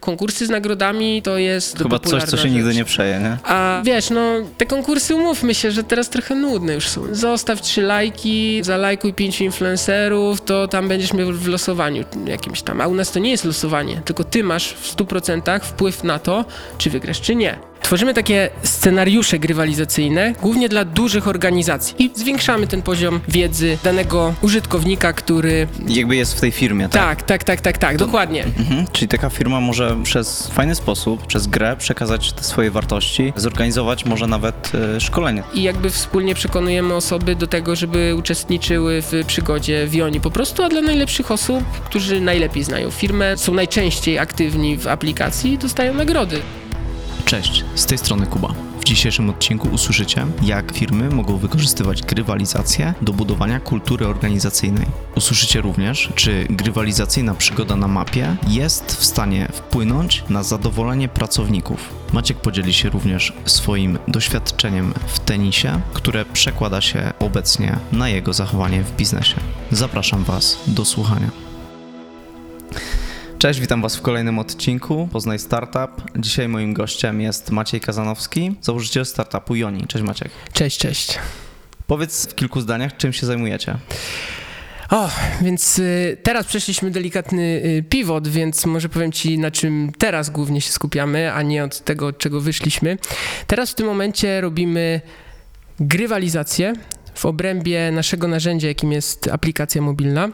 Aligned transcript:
Konkursy 0.00 0.46
z 0.46 0.50
nagrodami 0.50 1.22
to 1.22 1.38
jest 1.38 1.78
Chyba 1.78 1.98
coś, 1.98 2.10
co 2.10 2.18
się 2.20 2.26
popularna 2.26 2.50
nigdy 2.54 2.68
rzecz. 2.70 2.76
nie 2.76 2.84
przeje, 2.84 3.18
nie? 3.18 3.36
A 3.44 3.82
wiesz, 3.84 4.10
no 4.10 4.20
te 4.58 4.66
konkursy 4.66 5.14
umówmy 5.14 5.54
się, 5.54 5.70
że 5.70 5.84
teraz 5.84 6.08
trochę 6.08 6.34
nudne 6.34 6.74
już 6.74 6.88
są. 6.88 7.14
Zostaw 7.14 7.60
trzy 7.62 7.82
lajki, 7.82 8.60
zalajkuj 8.64 9.14
pięciu 9.14 9.44
influencerów, 9.44 10.40
to 10.40 10.68
tam 10.68 10.88
będziesz 10.88 11.12
miał 11.12 11.32
w 11.32 11.46
losowaniu 11.46 12.04
jakimś 12.26 12.62
tam. 12.62 12.80
A 12.80 12.86
u 12.86 12.94
nas 12.94 13.10
to 13.12 13.18
nie 13.18 13.30
jest 13.30 13.44
losowanie, 13.44 14.02
tylko 14.04 14.24
ty 14.24 14.44
masz 14.44 14.72
w 14.72 14.96
100% 14.96 15.60
wpływ 15.60 16.04
na 16.04 16.18
to, 16.18 16.44
czy 16.78 16.90
wygrasz, 16.90 17.20
czy 17.20 17.34
nie. 17.34 17.69
Tworzymy 17.82 18.14
takie 18.14 18.50
scenariusze 18.62 19.38
grywalizacyjne, 19.38 20.32
głównie 20.42 20.68
dla 20.68 20.84
dużych 20.84 21.28
organizacji 21.28 21.94
i 21.98 22.10
zwiększamy 22.14 22.66
ten 22.66 22.82
poziom 22.82 23.20
wiedzy 23.28 23.78
danego 23.84 24.34
użytkownika, 24.42 25.12
który... 25.12 25.68
Jakby 25.88 26.16
jest 26.16 26.34
w 26.34 26.40
tej 26.40 26.50
firmie, 26.52 26.88
tak? 26.88 27.02
Tak, 27.02 27.22
tak, 27.22 27.44
tak, 27.44 27.60
tak, 27.60 27.78
tak, 27.78 27.96
dokładnie. 27.96 28.44
Mhm. 28.44 28.86
Czyli 28.92 29.08
taka 29.08 29.30
firma 29.30 29.60
może 29.60 29.96
przez 30.02 30.46
fajny 30.46 30.74
sposób, 30.74 31.26
przez 31.26 31.46
grę 31.46 31.76
przekazać 31.78 32.32
te 32.32 32.42
swoje 32.44 32.70
wartości, 32.70 33.32
zorganizować 33.36 34.04
może 34.04 34.26
nawet 34.26 34.72
e, 34.96 35.00
szkolenie. 35.00 35.42
i 35.54 35.62
jakby 35.62 35.90
wspólnie 35.90 36.34
przekonujemy 36.34 36.94
osoby 36.94 37.34
do 37.34 37.46
tego, 37.46 37.76
żeby 37.76 38.14
uczestniczyły 38.18 39.02
w 39.02 39.12
przygodzie 39.26 39.86
Vioni 39.88 40.20
po 40.20 40.30
prostu, 40.30 40.62
a 40.62 40.68
dla 40.68 40.80
najlepszych 40.80 41.30
osób, 41.30 41.64
którzy 41.84 42.20
najlepiej 42.20 42.64
znają 42.64 42.90
firmę, 42.90 43.36
są 43.36 43.54
najczęściej 43.54 44.18
aktywni 44.18 44.76
w 44.76 44.86
aplikacji, 44.86 45.58
dostają 45.58 45.94
nagrody. 45.94 46.40
Cześć, 47.30 47.64
z 47.74 47.86
tej 47.86 47.98
strony 47.98 48.26
Kuba. 48.26 48.54
W 48.80 48.84
dzisiejszym 48.84 49.30
odcinku 49.30 49.68
usłyszycie, 49.68 50.26
jak 50.42 50.72
firmy 50.72 51.10
mogą 51.10 51.36
wykorzystywać 51.36 52.02
grywalizację 52.02 52.94
do 53.02 53.12
budowania 53.12 53.60
kultury 53.60 54.06
organizacyjnej. 54.06 54.86
Usłyszycie 55.16 55.60
również, 55.60 56.12
czy 56.14 56.46
grywalizacyjna 56.50 57.34
przygoda 57.34 57.76
na 57.76 57.88
mapie 57.88 58.36
jest 58.48 58.96
w 58.96 59.04
stanie 59.04 59.48
wpłynąć 59.52 60.24
na 60.28 60.42
zadowolenie 60.42 61.08
pracowników. 61.08 61.88
Maciek 62.12 62.36
podzieli 62.36 62.72
się 62.72 62.88
również 62.88 63.32
swoim 63.44 63.98
doświadczeniem 64.08 64.94
w 65.06 65.18
tenisie, 65.18 65.80
które 65.92 66.24
przekłada 66.24 66.80
się 66.80 67.12
obecnie 67.18 67.78
na 67.92 68.08
jego 68.08 68.32
zachowanie 68.32 68.82
w 68.82 68.96
biznesie. 68.96 69.36
Zapraszam 69.70 70.24
Was 70.24 70.58
do 70.66 70.84
słuchania. 70.84 71.30
Cześć, 73.40 73.60
witam 73.60 73.82
Was 73.82 73.96
w 73.96 74.02
kolejnym 74.02 74.38
odcinku 74.38 75.08
Poznaj 75.12 75.38
Startup. 75.38 75.90
Dzisiaj 76.16 76.48
moim 76.48 76.74
gościem 76.74 77.20
jest 77.20 77.50
Maciej 77.50 77.80
Kazanowski, 77.80 78.56
założyciel 78.60 79.06
startupu 79.06 79.54
Joni. 79.54 79.86
Cześć 79.86 80.04
Maciek. 80.04 80.28
Cześć, 80.52 80.78
cześć. 80.78 81.18
Powiedz 81.86 82.26
w 82.26 82.34
kilku 82.34 82.60
zdaniach, 82.60 82.96
czym 82.96 83.12
się 83.12 83.26
zajmujecie. 83.26 83.76
O, 84.90 85.10
więc 85.42 85.78
y, 85.78 86.16
teraz 86.22 86.46
przeszliśmy 86.46 86.90
delikatny 86.90 87.42
y, 87.42 87.84
pivot, 87.88 88.28
więc 88.28 88.66
może 88.66 88.88
powiem 88.88 89.12
Ci, 89.12 89.38
na 89.38 89.50
czym 89.50 89.92
teraz 89.98 90.30
głównie 90.30 90.60
się 90.60 90.72
skupiamy, 90.72 91.32
a 91.32 91.42
nie 91.42 91.64
od 91.64 91.84
tego, 91.84 92.06
od 92.06 92.18
czego 92.18 92.40
wyszliśmy. 92.40 92.98
Teraz 93.46 93.70
w 93.70 93.74
tym 93.74 93.86
momencie 93.86 94.40
robimy 94.40 95.00
grywalizację 95.80 96.72
w 97.14 97.26
obrębie 97.26 97.92
naszego 97.92 98.28
narzędzia, 98.28 98.68
jakim 98.68 98.92
jest 98.92 99.28
aplikacja 99.28 99.82
mobilna. 99.82 100.28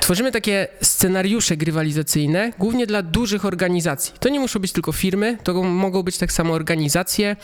Tworzymy 0.00 0.32
takie 0.32 0.68
scenariusze 0.82 1.56
grywalizacyjne, 1.56 2.52
głównie 2.58 2.86
dla 2.86 3.02
dużych 3.02 3.44
organizacji. 3.44 4.14
To 4.20 4.28
nie 4.28 4.40
muszą 4.40 4.60
być 4.60 4.72
tylko 4.72 4.92
firmy, 4.92 5.38
to 5.42 5.62
mogą 5.62 6.02
być 6.02 6.18
tak 6.18 6.32
samo 6.32 6.54
organizacje, 6.54 7.36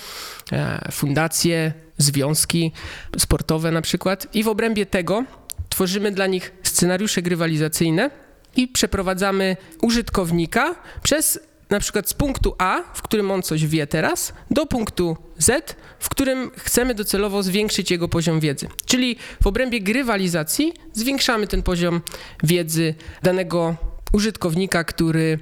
e, 0.53 0.89
fundacje, 0.93 1.73
związki 1.99 2.73
sportowe 3.19 3.71
na 3.71 3.83
przykład. 3.83 4.27
I 4.35 4.43
w 4.43 4.49
obrębie 4.49 4.87
tego 4.87 5.25
tworzymy 5.69 6.13
dla 6.13 6.27
nich 6.27 6.53
scenariusze 6.63 7.23
grywalizacyjne 7.23 8.11
i 8.57 8.69
przeprowadzamy 8.69 9.57
użytkownika 9.83 10.75
przez 11.03 11.50
na 11.71 11.81
przykład 11.81 12.09
z 12.09 12.15
punktu 12.15 12.55
A, 12.59 12.83
w 12.95 13.03
którym 13.03 13.31
on 13.31 13.43
coś 13.43 13.67
wie 13.67 13.87
teraz, 13.87 14.33
do 14.51 14.67
punktu 14.67 15.17
Z, 15.39 15.77
w 15.99 16.09
którym 16.09 16.51
chcemy 16.57 16.95
docelowo 16.95 17.43
zwiększyć 17.43 17.91
jego 17.91 18.09
poziom 18.09 18.41
wiedzy. 18.41 18.69
Czyli 18.87 19.17
w 19.43 19.47
obrębie 19.47 19.81
grywalizacji 19.81 20.73
zwiększamy 20.93 21.47
ten 21.47 21.63
poziom 21.63 22.01
wiedzy 22.43 22.95
danego 23.23 23.77
użytkownika, 24.13 24.85
który 24.85 25.39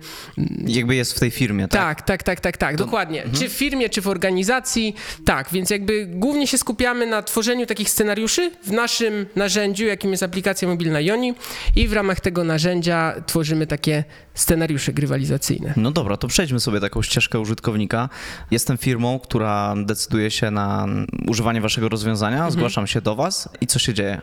Jakby 0.66 0.94
jest 0.94 1.12
w 1.16 1.20
tej 1.20 1.30
firmie, 1.30 1.68
tak? 1.68 1.80
tak, 1.98 2.02
tak, 2.06 2.22
tak, 2.22 2.40
tak, 2.40 2.56
tak, 2.56 2.76
dokładnie. 2.76 3.22
Czy 3.32 3.48
w 3.48 3.52
firmie, 3.52 3.88
czy 3.88 4.00
w 4.02 4.08
organizacji, 4.08 4.94
tak, 5.24 5.48
więc 5.52 5.70
jakby 5.70 6.06
głównie 6.06 6.46
się 6.46 6.58
skupiamy 6.58 7.06
na 7.06 7.22
tworzeniu 7.22 7.66
takich 7.66 7.90
scenariuszy 7.90 8.50
w 8.62 8.70
naszym 8.72 9.26
narzędziu, 9.36 9.84
jakim 9.84 10.10
jest 10.10 10.22
aplikacja 10.22 10.68
mobilna 10.68 11.00
Joni 11.00 11.34
i 11.76 11.88
w 11.88 11.92
ramach 11.92 12.20
tego 12.20 12.44
narzędzia 12.44 13.14
tworzymy 13.26 13.66
takie 13.66 14.04
scenariusze 14.34 14.92
grywalizacyjne. 14.92 15.72
No 15.76 15.90
dobra, 15.90 16.16
to 16.16 16.28
przejdźmy 16.28 16.60
sobie 16.60 16.80
taką 16.80 17.02
ścieżkę 17.02 17.40
użytkownika. 17.40 18.08
Jestem 18.50 18.78
firmą, 18.78 19.18
która 19.20 19.74
decyduje 19.84 20.30
się 20.30 20.50
na 20.50 20.86
używanie 21.26 21.60
waszego 21.60 21.88
rozwiązania, 21.88 22.36
Mhm. 22.36 22.52
zgłaszam 22.52 22.86
się 22.86 23.00
do 23.00 23.14
was 23.14 23.48
i 23.60 23.66
co 23.66 23.78
się 23.78 23.94
dzieje? 23.94 24.20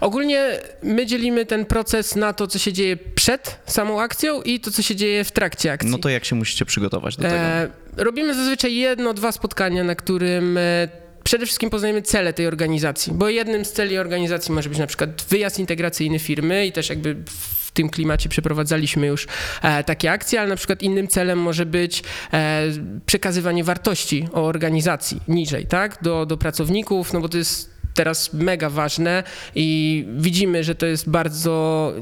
Ogólnie 0.00 0.60
my 0.82 1.06
dzielimy 1.06 1.46
ten 1.46 1.64
proces 1.64 2.16
na 2.16 2.32
to, 2.32 2.46
co 2.46 2.58
się 2.58 2.72
dzieje 2.72 2.96
przed 2.96 3.58
samą 3.82 4.00
akcją 4.00 4.42
i 4.42 4.60
to, 4.60 4.70
co 4.70 4.82
się 4.82 4.96
dzieje 4.96 5.24
w 5.24 5.32
trakcie 5.32 5.72
akcji. 5.72 5.90
No 5.90 5.98
to 5.98 6.08
jak 6.08 6.24
się 6.24 6.36
musicie 6.36 6.64
przygotować 6.64 7.16
do 7.16 7.22
tego? 7.22 7.34
E, 7.36 7.68
robimy 7.96 8.34
zazwyczaj 8.34 8.74
jedno, 8.74 9.14
dwa 9.14 9.32
spotkania, 9.32 9.84
na 9.84 9.94
którym 9.94 10.58
e, 10.58 10.88
przede 11.24 11.46
wszystkim 11.46 11.70
poznajemy 11.70 12.02
cele 12.02 12.32
tej 12.32 12.46
organizacji, 12.46 13.12
bo 13.12 13.28
jednym 13.28 13.64
z 13.64 13.72
celi 13.72 13.98
organizacji 13.98 14.54
może 14.54 14.68
być 14.68 14.78
na 14.78 14.86
przykład 14.86 15.22
wyjazd 15.28 15.58
integracyjny 15.58 16.18
firmy 16.18 16.66
i 16.66 16.72
też 16.72 16.88
jakby 16.88 17.16
w 17.26 17.70
tym 17.70 17.88
klimacie 17.88 18.28
przeprowadzaliśmy 18.28 19.06
już 19.06 19.26
e, 19.62 19.84
takie 19.84 20.12
akcje, 20.12 20.40
ale 20.40 20.48
na 20.48 20.56
przykład 20.56 20.82
innym 20.82 21.08
celem 21.08 21.38
może 21.38 21.66
być 21.66 22.02
e, 22.32 22.62
przekazywanie 23.06 23.64
wartości 23.64 24.28
o 24.32 24.44
organizacji 24.44 25.20
niżej, 25.28 25.66
tak, 25.66 25.98
do, 26.02 26.26
do 26.26 26.36
pracowników, 26.36 27.12
no 27.12 27.20
bo 27.20 27.28
to 27.28 27.38
jest 27.38 27.71
teraz 27.94 28.32
mega 28.32 28.70
ważne 28.70 29.22
i 29.54 30.06
widzimy, 30.16 30.64
że 30.64 30.74
to 30.74 30.86
jest 30.86 31.10
bardzo, 31.10 31.92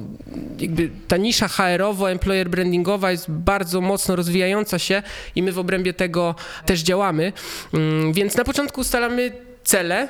jakby 0.58 0.90
ta 1.08 1.16
nisza 1.16 1.48
HR-owo-employer 1.48 2.48
brandingowa 2.48 3.10
jest 3.10 3.30
bardzo 3.30 3.80
mocno 3.80 4.16
rozwijająca 4.16 4.78
się 4.78 5.02
i 5.34 5.42
my 5.42 5.52
w 5.52 5.58
obrębie 5.58 5.92
tego 5.92 6.34
też 6.66 6.80
działamy. 6.80 7.32
Mm, 7.74 8.12
Więc 8.12 8.36
na 8.36 8.44
początku 8.44 8.80
ustalamy 8.80 9.32
cele, 9.64 10.08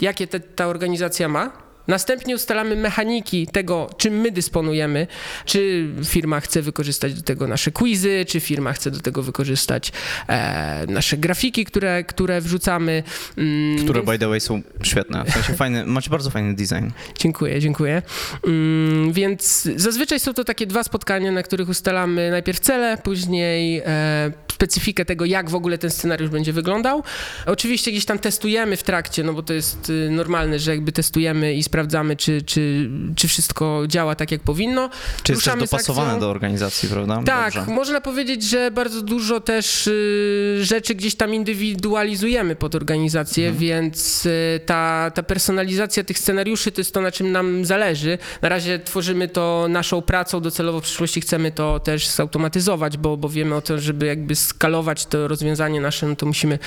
jakie 0.00 0.26
te, 0.26 0.40
ta 0.40 0.66
organizacja 0.66 1.28
ma. 1.28 1.65
Następnie 1.88 2.34
ustalamy 2.34 2.76
mechaniki 2.76 3.46
tego, 3.46 3.90
czym 3.96 4.14
my 4.20 4.30
dysponujemy. 4.30 5.06
Czy 5.44 5.88
firma 6.04 6.40
chce 6.40 6.62
wykorzystać 6.62 7.14
do 7.14 7.22
tego 7.22 7.48
nasze 7.48 7.70
quizy, 7.70 8.24
czy 8.28 8.40
firma 8.40 8.72
chce 8.72 8.90
do 8.90 9.00
tego 9.00 9.22
wykorzystać 9.22 9.92
e, 10.28 10.86
nasze 10.88 11.16
grafiki, 11.16 11.64
które, 11.64 12.04
które 12.04 12.40
wrzucamy. 12.40 13.02
Mm, 13.38 13.78
Które 13.84 14.00
więc- 14.00 14.10
by 14.10 14.18
the 14.18 14.28
way 14.28 14.40
są 14.40 14.62
świetne. 14.82 15.24
W 15.24 15.30
sensie 15.32 15.54
fajny, 15.54 15.86
macie 15.86 16.10
bardzo 16.10 16.30
fajny 16.30 16.54
design. 16.54 16.88
Dziękuję, 17.18 17.60
dziękuję. 17.60 18.02
Mm, 18.46 19.12
więc 19.12 19.68
zazwyczaj 19.76 20.20
są 20.20 20.34
to 20.34 20.44
takie 20.44 20.66
dwa 20.66 20.82
spotkania, 20.84 21.32
na 21.32 21.42
których 21.42 21.68
ustalamy 21.68 22.30
najpierw 22.30 22.60
cele, 22.60 22.98
później 23.04 23.82
e, 23.86 24.32
specyfikę 24.52 25.04
tego, 25.04 25.24
jak 25.24 25.50
w 25.50 25.54
ogóle 25.54 25.78
ten 25.78 25.90
scenariusz 25.90 26.30
będzie 26.30 26.52
wyglądał. 26.52 27.02
Oczywiście 27.46 27.90
gdzieś 27.92 28.04
tam 28.04 28.18
testujemy 28.18 28.76
w 28.76 28.82
trakcie, 28.82 29.22
no 29.22 29.32
bo 29.32 29.42
to 29.42 29.52
jest 29.52 29.90
y, 29.90 30.08
normalne, 30.10 30.58
że 30.58 30.70
jakby 30.70 30.92
testujemy 30.92 31.54
i 31.54 31.62
sprawdzamy, 31.62 31.75
czy, 32.18 32.42
czy, 32.42 32.90
czy 33.16 33.28
wszystko 33.28 33.82
działa 33.88 34.14
tak, 34.14 34.30
jak 34.30 34.40
powinno. 34.42 34.90
Czy 35.22 35.32
jest 35.32 35.44
też 35.44 35.54
dopasowane 35.58 36.20
do 36.20 36.30
organizacji, 36.30 36.88
prawda? 36.88 37.22
Tak, 37.26 37.54
Dobrze. 37.54 37.72
można 37.74 38.00
powiedzieć, 38.00 38.42
że 38.42 38.70
bardzo 38.70 39.02
dużo 39.02 39.40
też 39.40 39.86
y, 39.86 40.58
rzeczy 40.62 40.94
gdzieś 40.94 41.14
tam 41.14 41.34
indywidualizujemy 41.34 42.56
pod 42.56 42.74
organizację, 42.74 43.46
Mhm. 43.48 43.60
więc 43.60 44.26
y, 44.26 44.60
ta, 44.66 45.10
ta 45.14 45.22
personalizacja 45.22 46.04
tych 46.04 46.18
scenariuszy 46.18 46.72
to 46.72 46.80
jest 46.80 46.94
to, 46.94 47.00
na 47.00 47.12
czym 47.12 47.32
nam 47.32 47.64
zależy. 47.64 48.18
Na 48.42 48.48
razie 48.48 48.78
tworzymy 48.78 49.28
to 49.28 49.66
naszą 49.68 50.02
pracą, 50.02 50.40
docelowo 50.40 50.80
w 50.80 50.82
przyszłości 50.82 51.20
chcemy 51.20 51.52
to 51.52 51.80
też 51.80 52.08
zautomatyzować, 52.08 52.96
bo, 52.96 53.16
bo 53.16 53.28
wiemy 53.28 53.54
o 53.54 53.60
tym, 53.60 53.80
żeby 53.80 54.06
jakby 54.06 54.34
skalować 54.36 55.06
to 55.06 55.28
rozwiązanie 55.28 55.80
nasze, 55.80 56.06
no 56.06 56.16
to 56.16 56.26
musimy, 56.26 56.58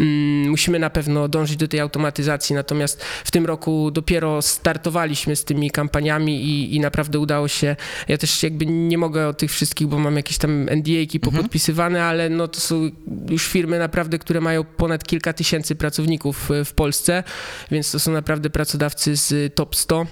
mm, 0.00 0.50
musimy 0.50 0.78
na 0.78 0.90
pewno 0.90 1.28
dążyć 1.28 1.56
do 1.56 1.68
tej 1.68 1.80
automatyzacji. 1.80 2.54
Natomiast 2.54 3.02
w 3.24 3.30
tym 3.30 3.46
roku 3.46 3.90
dopiero 3.90 4.42
startowaliśmy 4.52 5.36
z 5.36 5.44
tymi 5.44 5.70
kampaniami 5.70 6.44
i, 6.44 6.76
i 6.76 6.80
naprawdę 6.80 7.18
udało 7.18 7.48
się. 7.48 7.76
Ja 8.08 8.18
też 8.18 8.42
jakby 8.42 8.66
nie 8.66 8.98
mogę 8.98 9.28
o 9.28 9.34
tych 9.34 9.50
wszystkich, 9.50 9.86
bo 9.86 9.98
mam 9.98 10.16
jakieś 10.16 10.38
tam 10.38 10.68
NDA-ki 10.68 11.20
popodpisywane, 11.20 12.04
ale 12.04 12.28
no 12.28 12.48
to 12.48 12.60
są 12.60 12.90
już 13.30 13.46
firmy 13.46 13.78
naprawdę, 13.78 14.18
które 14.18 14.40
mają 14.40 14.64
ponad 14.64 15.04
kilka 15.04 15.32
tysięcy 15.32 15.74
pracowników 15.74 16.50
e, 16.50 16.64
w 16.64 16.72
Polsce, 16.72 17.24
więc 17.70 17.92
to 17.92 18.00
są 18.00 18.12
naprawdę 18.12 18.50
pracodawcy 18.50 19.16
z 19.16 19.54
top 19.54 19.76
100. 19.76 20.06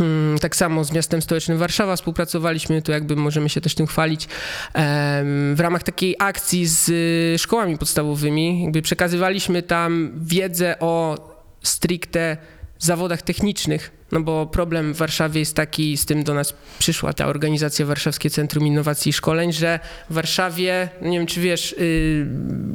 Mm, 0.00 0.38
Tak 0.38 0.56
samo 0.56 0.84
z 0.84 0.92
miastem 0.92 1.22
stołecznym 1.22 1.58
Warszawa 1.58 1.96
współpracowaliśmy, 1.96 2.82
to 2.82 2.92
jakby 2.92 3.16
możemy 3.16 3.48
się 3.48 3.60
też 3.60 3.74
tym 3.74 3.86
chwalić. 3.86 4.28
W 5.54 5.56
ramach 5.58 5.82
takiej 5.82 6.16
akcji 6.18 6.66
z 6.66 6.88
y, 6.88 7.38
szkołami 7.38 7.78
podstawowymi, 7.78 8.62
jakby 8.62 8.82
przekazywaliśmy 8.82 9.62
tam 9.62 10.12
wiedzę 10.16 10.78
o 10.80 11.16
stricte 11.62 12.36
zawodach 12.84 13.22
technicznych 13.22 13.99
no 14.12 14.20
bo 14.20 14.46
problem 14.46 14.94
w 14.94 14.96
Warszawie 14.96 15.40
jest 15.40 15.56
taki, 15.56 15.96
z 15.96 16.06
tym 16.06 16.24
do 16.24 16.34
nas 16.34 16.54
przyszła 16.78 17.12
ta 17.12 17.26
organizacja 17.26 17.86
Warszawskie 17.86 18.30
Centrum 18.30 18.66
Innowacji 18.66 19.10
i 19.10 19.12
Szkoleń, 19.12 19.52
że 19.52 19.80
w 20.10 20.14
Warszawie, 20.14 20.88
nie 21.02 21.18
wiem 21.18 21.26
czy 21.26 21.40
wiesz, 21.40 21.72
y, 21.72 22.26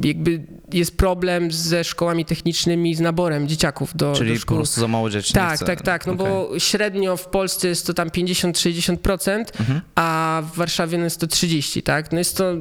jakby 0.04 0.42
jest 0.72 0.96
problem 0.96 1.52
ze 1.52 1.84
szkołami 1.84 2.24
technicznymi, 2.24 2.94
z 2.94 3.00
naborem 3.00 3.48
dzieciaków 3.48 3.96
do, 3.96 4.12
Czyli 4.12 4.30
do 4.30 4.34
po 4.36 4.40
szkół. 4.40 4.56
prostu 4.56 4.80
za 4.80 4.88
mało 4.88 5.10
dzieci 5.10 5.32
Tak, 5.32 5.58
tak, 5.58 5.82
tak, 5.82 6.06
no 6.06 6.12
Okej. 6.12 6.26
bo 6.26 6.58
średnio 6.58 7.16
w 7.16 7.26
Polsce 7.26 7.68
jest 7.68 7.86
to 7.86 7.94
tam 7.94 8.10
50-60%, 8.10 9.44
Mhm. 9.60 9.80
a 9.94 10.42
w 10.52 10.56
Warszawie 10.56 10.98
no 10.98 11.04
jest 11.04 11.20
to 11.20 11.26
30, 11.26 11.82
tak? 11.82 12.12
No 12.12 12.18
jest 12.18 12.36
to, 12.36 12.52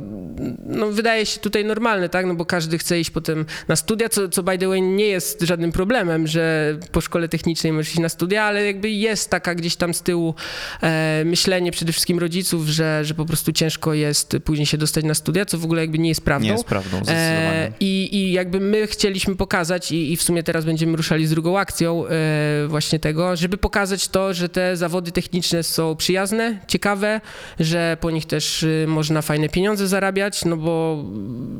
no 0.65 0.87
wydaje 0.91 1.25
się 1.25 1.39
tutaj 1.39 1.65
normalne, 1.65 2.09
tak? 2.09 2.25
No 2.25 2.35
bo 2.35 2.45
każdy 2.45 2.77
chce 2.77 2.99
iść 2.99 3.09
potem 3.09 3.45
na 3.67 3.75
studia, 3.75 4.09
co, 4.09 4.29
co 4.29 4.43
by 4.43 4.57
the 4.57 4.67
way 4.67 4.81
nie 4.81 5.05
jest 5.07 5.41
żadnym 5.41 5.71
problemem, 5.71 6.27
że 6.27 6.75
po 6.91 7.01
szkole 7.01 7.29
technicznej 7.29 7.73
możesz 7.73 7.89
iść 7.89 7.99
na 7.99 8.09
studia, 8.09 8.43
ale 8.43 8.64
jakby 8.65 8.89
jest 8.89 9.29
taka 9.29 9.55
gdzieś 9.55 9.75
tam 9.75 9.93
z 9.93 10.01
tyłu 10.01 10.35
e, 10.81 11.23
myślenie 11.25 11.71
przede 11.71 11.91
wszystkim 11.91 12.19
rodziców, 12.19 12.67
że, 12.67 13.05
że 13.05 13.13
po 13.13 13.25
prostu 13.25 13.51
ciężko 13.51 13.93
jest 13.93 14.37
później 14.45 14.65
się 14.65 14.77
dostać 14.77 15.05
na 15.05 15.13
studia, 15.13 15.45
co 15.45 15.57
w 15.57 15.63
ogóle 15.63 15.81
jakby 15.81 15.97
nie 15.97 16.09
jest 16.09 16.21
prawdą. 16.21 16.45
Nie 16.45 16.51
jest 16.51 16.65
prawdą, 16.65 16.97
zdecydowanie. 16.97 17.67
E, 17.67 17.71
i, 17.79 18.15
I 18.15 18.31
jakby 18.31 18.59
my 18.59 18.87
chcieliśmy 18.87 19.35
pokazać, 19.35 19.91
i, 19.91 20.11
i 20.11 20.17
w 20.17 20.23
sumie 20.23 20.43
teraz 20.43 20.65
będziemy 20.65 20.97
ruszali 20.97 21.27
z 21.27 21.29
drugą 21.29 21.59
akcją 21.59 22.07
e, 22.07 22.67
właśnie 22.67 22.99
tego, 22.99 23.35
żeby 23.35 23.57
pokazać 23.57 24.07
to, 24.07 24.33
że 24.33 24.49
te 24.49 24.77
zawody 24.77 25.11
techniczne 25.11 25.63
są 25.63 25.95
przyjazne, 25.95 26.59
ciekawe, 26.67 27.21
że 27.59 27.97
po 28.01 28.11
nich 28.11 28.25
też 28.25 28.63
y, 28.63 28.85
można 28.87 29.21
fajne 29.21 29.49
pieniądze 29.49 29.87
zarabiać, 29.87 30.45
no 30.45 30.57
bo 30.57 31.03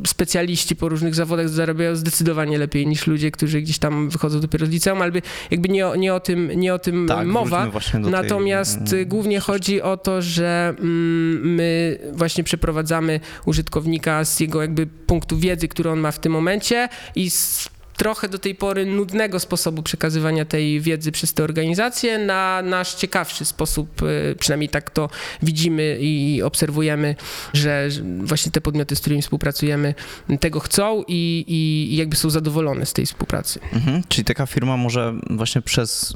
specjaliści 0.07 0.75
po 0.75 0.89
różnych 0.89 1.15
zawodach 1.15 1.49
zarabiają 1.49 1.95
zdecydowanie 1.95 2.57
lepiej 2.57 2.87
niż 2.87 3.07
ludzie, 3.07 3.31
którzy 3.31 3.61
gdzieś 3.61 3.79
tam 3.79 4.09
wychodzą 4.09 4.39
dopiero 4.39 4.65
z 4.65 4.69
liceum, 4.69 5.01
ale 5.01 5.11
jakby 5.51 5.69
nie, 5.69 5.85
nie, 5.97 6.13
o, 6.13 6.19
tym, 6.19 6.51
nie 6.55 6.73
o 6.73 6.79
tym 6.79 6.94
tak, 7.07 7.27
mowa. 7.27 7.67
do 7.67 7.79
tej- 7.93 8.11
Natomiast 8.11 8.93
y, 8.93 9.05
głównie 9.05 9.39
chodzi 9.39 9.81
o 9.81 9.97
to, 9.97 10.21
że 10.21 10.73
mm, 10.79 11.55
my 11.55 11.99
właśnie 12.13 12.43
przeprowadzamy 12.43 13.19
użytkownika 13.45 14.25
z 14.25 14.39
jego 14.39 14.61
jakby 14.61 14.87
punktu 14.87 15.37
wiedzy, 15.37 15.67
który 15.67 15.89
on 15.89 15.99
ma 15.99 16.11
w 16.11 16.19
tym 16.19 16.31
momencie 16.31 16.89
i 17.15 17.29
z 17.29 17.69
trochę 17.97 18.29
do 18.29 18.39
tej 18.39 18.55
pory 18.55 18.85
nudnego 18.85 19.39
sposobu 19.39 19.83
przekazywania 19.83 20.45
tej 20.45 20.81
wiedzy 20.81 21.11
przez 21.11 21.33
te 21.33 21.43
organizacje 21.43 22.17
na 22.17 22.61
nasz 22.61 22.93
ciekawszy 22.95 23.45
sposób, 23.45 24.01
y, 24.01 24.35
przynajmniej 24.39 24.69
tak 24.69 24.89
to 24.89 25.09
widzimy 25.43 25.97
i 25.99 26.41
obserwujemy, 26.43 27.15
że 27.53 27.91
że 27.91 28.01
właśnie 28.19 28.51
te 28.51 28.61
podmioty, 28.61 28.95
z 28.95 28.99
którymi 28.99 29.21
współpracujemy, 29.21 29.93
tego 30.39 30.59
chcą 30.59 31.03
i, 31.07 31.45
i 31.91 31.95
jakby 31.95 32.15
są 32.15 32.29
zadowolone 32.29 32.85
z 32.85 32.93
tej 32.93 33.05
współpracy. 33.05 33.59
Mhm. 33.73 34.03
Czyli 34.09 34.25
taka 34.25 34.45
firma 34.45 34.77
może 34.77 35.13
właśnie 35.29 35.61
przez 35.61 36.13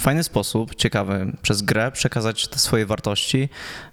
fajny 0.00 0.24
sposób, 0.24 0.74
ciekawy, 0.74 1.32
przez 1.42 1.62
grę 1.62 1.92
przekazać 1.92 2.48
te 2.48 2.58
swoje 2.58 2.86
wartości, 2.86 3.48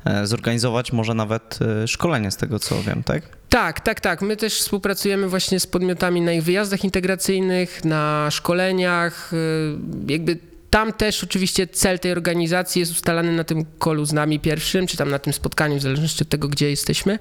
e, 0.06 0.28
zorganizować 0.28 0.92
może 0.92 1.14
nawet 1.14 1.60
e, 1.84 1.88
szkolenie 1.88 2.32
z 2.32 2.38
tego, 2.38 2.60
co 2.60 2.84
wiem, 2.84 3.04
tak? 3.04 3.24
Tak, 3.50 3.80
tak, 3.80 4.00
tak. 4.02 4.22
My 4.22 4.38
też 4.38 4.60
współpracujemy 4.60 5.30
właśnie 5.30 5.60
z 5.60 5.68
podmiotami 5.68 6.22
na 6.22 6.32
ich 6.34 6.44
wyjazdach 6.44 6.84
integracyjnych, 6.84 7.86
na 7.86 8.28
szkoleniach. 8.32 9.34
y, 9.34 9.78
Jakby 10.08 10.38
tam 10.74 10.94
też 10.94 11.24
oczywiście 11.24 11.68
cel 11.68 12.00
tej 12.00 12.12
organizacji 12.12 12.80
jest 12.80 12.92
ustalany 12.92 13.32
na 13.32 13.44
tym 13.44 13.66
kolu 13.80 14.06
z 14.06 14.14
nami 14.14 14.40
pierwszym, 14.40 14.88
czy 14.88 14.98
tam 14.98 15.10
na 15.10 15.20
tym 15.20 15.34
spotkaniu, 15.34 15.78
w 15.78 15.82
zależności 15.82 16.24
od 16.24 16.30
tego, 16.30 16.48
gdzie 16.48 16.70
jesteśmy. 16.70 17.18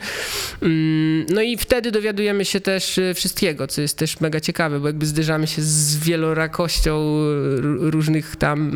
Mm, 0.62 1.26
No 1.31 1.43
i 1.43 1.56
wtedy 1.56 1.90
dowiadujemy 1.90 2.44
się 2.44 2.60
też 2.60 2.99
y, 2.99 3.14
wszystkiego, 3.14 3.66
co 3.66 3.81
jest 3.81 3.99
też 3.99 4.20
mega 4.20 4.40
ciekawe, 4.40 4.81
bo 4.81 4.87
jakby 4.87 5.06
zderzamy 5.06 5.46
się 5.46 5.62
z 5.62 5.96
wielorakością 5.96 7.16
różnych 7.78 8.37
tam 8.37 8.70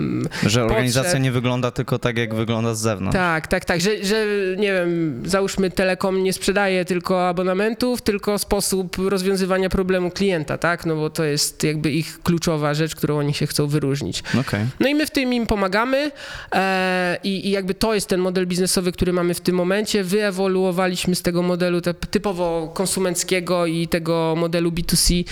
Że 0.46 0.64
organizacja 0.64 1.02
Potrzeb. 1.02 1.22
nie 1.22 1.32
wygląda 1.32 1.70
tylko 1.70 1.98
tak, 1.98 2.18
jak 2.18 2.34
wygląda 2.34 2.74
z 2.74 2.80
zewnątrz. 2.80 3.16
tak, 3.16 3.46
tak, 3.46 3.64
tak, 3.64 3.80
że, 3.80 4.04
że 4.04 4.26
nie 4.56 4.72
wiem, 4.72 5.22
załóżmy 5.24 5.70
Telekom 5.70 6.22
nie 6.22 6.32
sprzedaje 6.32 6.84
tylko 6.84 7.28
abonamentów, 7.28 8.02
tylko 8.02 8.38
sposób 8.38 8.96
rozwiązywania 8.98 9.68
problemu 9.68 10.10
klienta, 10.10 10.58
tak? 10.58 10.86
No 10.86 10.96
bo 10.96 11.10
to 11.10 11.24
jest 11.24 11.62
jakby 11.64 11.92
ich 11.92 12.22
kluczowa 12.22 12.74
rzecz, 12.74 12.94
którą 12.94 13.18
oni 13.18 13.34
się 13.34 13.46
chcą 13.46 13.66
wyróżnić. 13.66 14.22
Okej. 14.40 14.65
No 14.80 14.88
i 14.88 14.94
my 14.94 15.06
w 15.06 15.10
tym 15.10 15.32
im 15.32 15.46
pomagamy 15.46 16.10
e, 16.52 17.18
i, 17.24 17.46
i 17.48 17.50
jakby 17.50 17.74
to 17.74 17.94
jest 17.94 18.08
ten 18.08 18.20
model 18.20 18.46
biznesowy, 18.46 18.92
który 18.92 19.12
mamy 19.12 19.34
w 19.34 19.40
tym 19.40 19.56
momencie. 19.56 20.04
Wyewoluowaliśmy 20.04 21.14
z 21.14 21.22
tego 21.22 21.42
modelu 21.42 21.80
te, 21.80 21.94
typowo 21.94 22.70
konsumenckiego 22.74 23.66
i 23.66 23.88
tego 23.88 24.34
modelu 24.36 24.70
B2C, 24.70 25.24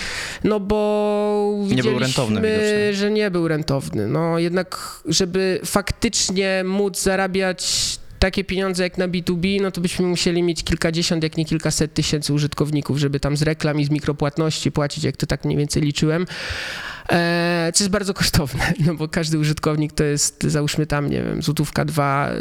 no 0.43 0.59
bo 0.59 1.55
Nie 1.75 1.83
był 1.83 1.99
rentowny 1.99 2.41
widocznie. 2.41 2.93
że 2.93 3.11
nie 3.11 3.31
był 3.31 3.47
rentowny. 3.47 4.07
No 4.07 4.39
jednak, 4.39 4.99
żeby 5.05 5.59
faktycznie 5.65 6.63
móc 6.65 7.01
zarabiać 7.01 7.65
takie 8.25 8.43
pieniądze 8.43 8.83
jak 8.83 8.97
na 8.97 9.07
B2B, 9.07 9.61
no 9.61 9.71
to 9.71 9.81
byśmy 9.81 10.07
musieli 10.07 10.43
mieć 10.43 10.63
kilkadziesiąt, 10.63 11.23
jak 11.23 11.37
nie 11.37 11.45
kilkaset 11.45 11.93
tysięcy 11.93 12.33
użytkowników, 12.33 12.97
żeby 12.97 13.19
tam 13.19 13.37
z 13.37 13.41
reklam 13.41 13.79
i 13.79 13.85
z 13.85 13.89
mikropłatności 13.89 14.71
płacić, 14.71 15.03
jak 15.03 15.17
to 15.17 15.27
tak 15.27 15.45
mniej 15.45 15.57
więcej 15.57 15.83
liczyłem. 15.83 16.25
E, 17.11 17.71
co 17.73 17.83
jest 17.83 17.91
bardzo 17.91 18.13
kosztowne, 18.13 18.73
no 18.85 18.95
bo 18.95 19.07
każdy 19.07 19.39
użytkownik 19.39 19.93
to 19.93 20.03
jest, 20.03 20.43
załóżmy 20.43 20.85
tam, 20.85 21.09
nie 21.09 21.23
wiem, 21.23 21.41
złotówka, 21.41 21.85
dwa, 21.85 22.31
y, 22.31 22.35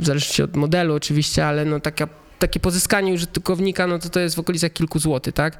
w 0.00 0.06
zależności 0.06 0.42
od 0.42 0.56
modelu 0.56 0.94
oczywiście, 0.94 1.46
ale 1.46 1.64
no 1.64 1.80
taka, 1.80 2.08
takie 2.40 2.60
pozyskanie 2.60 3.12
użytkownika, 3.12 3.86
no 3.86 3.98
to 3.98 4.08
to 4.08 4.20
jest 4.20 4.36
w 4.36 4.38
okolicach 4.38 4.72
kilku 4.72 4.98
złotych, 4.98 5.34
tak? 5.34 5.58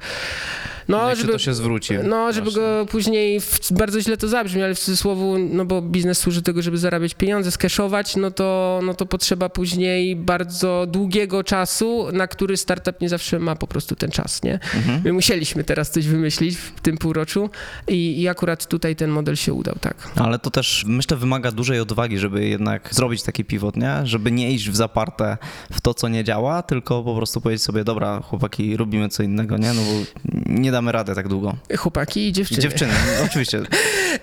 No, 0.87 1.09
Jak 1.09 1.17
żeby, 1.17 1.31
to 1.31 1.39
się 1.39 1.53
zwróci. 1.53 1.93
no, 2.03 2.33
żeby 2.33 2.51
właśnie. 2.51 2.61
go 2.61 2.85
później, 2.85 3.41
w, 3.41 3.71
bardzo 3.71 4.01
źle 4.01 4.17
to 4.17 4.27
zabrzmi, 4.27 4.63
ale 4.63 4.75
w 4.75 4.79
cudzysłowie, 4.79 5.21
no 5.51 5.65
bo 5.65 5.81
biznes 5.81 6.17
służy 6.19 6.41
tego, 6.41 6.61
żeby 6.61 6.77
zarabiać 6.77 7.13
pieniądze, 7.13 7.51
skeszować, 7.51 8.15
no 8.15 8.31
to, 8.31 8.79
no 8.83 8.93
to 8.93 9.05
potrzeba 9.05 9.49
później 9.49 10.15
bardzo 10.15 10.85
długiego 10.89 11.43
czasu, 11.43 12.07
na 12.13 12.27
który 12.27 12.57
startup 12.57 13.01
nie 13.01 13.09
zawsze 13.09 13.39
ma 13.39 13.55
po 13.55 13.67
prostu 13.67 13.95
ten 13.95 14.11
czas, 14.11 14.43
nie? 14.43 14.53
Mhm. 14.53 15.01
My 15.05 15.13
musieliśmy 15.13 15.63
teraz 15.63 15.91
coś 15.91 16.07
wymyślić 16.07 16.57
w 16.57 16.81
tym 16.81 16.97
półroczu 16.97 17.49
i, 17.87 18.21
i 18.21 18.27
akurat 18.27 18.67
tutaj 18.67 18.95
ten 18.95 19.09
model 19.09 19.35
się 19.35 19.53
udał, 19.53 19.75
tak. 19.81 20.09
Ale 20.15 20.39
to 20.39 20.51
też 20.51 20.83
myślę 20.87 21.17
wymaga 21.17 21.51
dużej 21.51 21.79
odwagi, 21.79 22.17
żeby 22.19 22.47
jednak 22.47 22.89
zrobić 22.95 23.23
taki 23.23 23.45
pivot, 23.45 23.75
nie? 23.77 24.01
Żeby 24.03 24.31
nie 24.31 24.51
iść 24.51 24.69
w 24.69 24.75
zaparte 24.75 25.37
w 25.71 25.81
to, 25.81 25.93
co 25.93 26.07
nie 26.07 26.23
działa, 26.23 26.63
tylko 26.71 27.03
po 27.03 27.15
prostu 27.15 27.41
powiedzieć 27.41 27.63
sobie, 27.63 27.83
dobra, 27.83 28.21
chłopaki, 28.21 28.77
robimy 28.77 29.09
co 29.09 29.23
innego, 29.23 29.57
nie? 29.57 29.73
No 29.73 29.81
bo 29.81 30.21
nie 30.45 30.71
damy 30.71 30.91
rady 30.91 31.15
tak 31.15 31.27
długo. 31.27 31.55
Chłopaki 31.77 32.27
i 32.27 32.31
dziewczyny. 32.31 32.61
dziewczyny, 32.61 32.93
no, 33.17 33.23
oczywiście. 33.29 33.61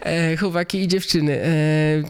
E, 0.01 0.37
chłopaki 0.37 0.83
i 0.83 0.89
dziewczyny. 0.89 1.43
E, 1.43 1.51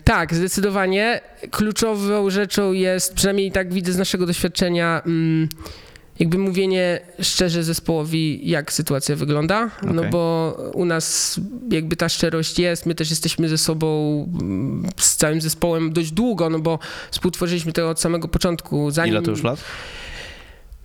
tak, 0.04 0.34
zdecydowanie. 0.34 1.20
Kluczową 1.50 2.30
rzeczą 2.30 2.72
jest, 2.72 3.14
przynajmniej 3.14 3.52
tak 3.52 3.72
widzę 3.72 3.92
z 3.92 3.98
naszego 3.98 4.26
doświadczenia, 4.26 5.02
mm, 5.06 5.48
jakby 6.18 6.38
mówienie 6.38 7.00
szczerze 7.20 7.64
zespołowi, 7.64 8.50
jak 8.50 8.72
sytuacja 8.72 9.16
wygląda, 9.16 9.70
no 9.82 9.98
Okej. 10.00 10.10
bo 10.10 10.56
u 10.74 10.84
nas 10.84 11.40
jakby 11.70 11.96
ta 11.96 12.08
szczerość 12.08 12.58
jest, 12.58 12.86
my 12.86 12.94
też 12.94 13.10
jesteśmy 13.10 13.48
ze 13.48 13.58
sobą, 13.58 13.88
z 14.96 15.16
całym 15.16 15.40
zespołem 15.40 15.92
dość 15.92 16.10
długo, 16.10 16.50
no 16.50 16.58
bo 16.58 16.78
współtworzyliśmy 17.10 17.72
to 17.72 17.90
od 17.90 18.00
samego 18.00 18.28
początku. 18.28 18.90
Zanim, 18.90 19.14
Ile 19.14 19.22
to 19.22 19.30
już 19.30 19.42
lat? 19.42 19.60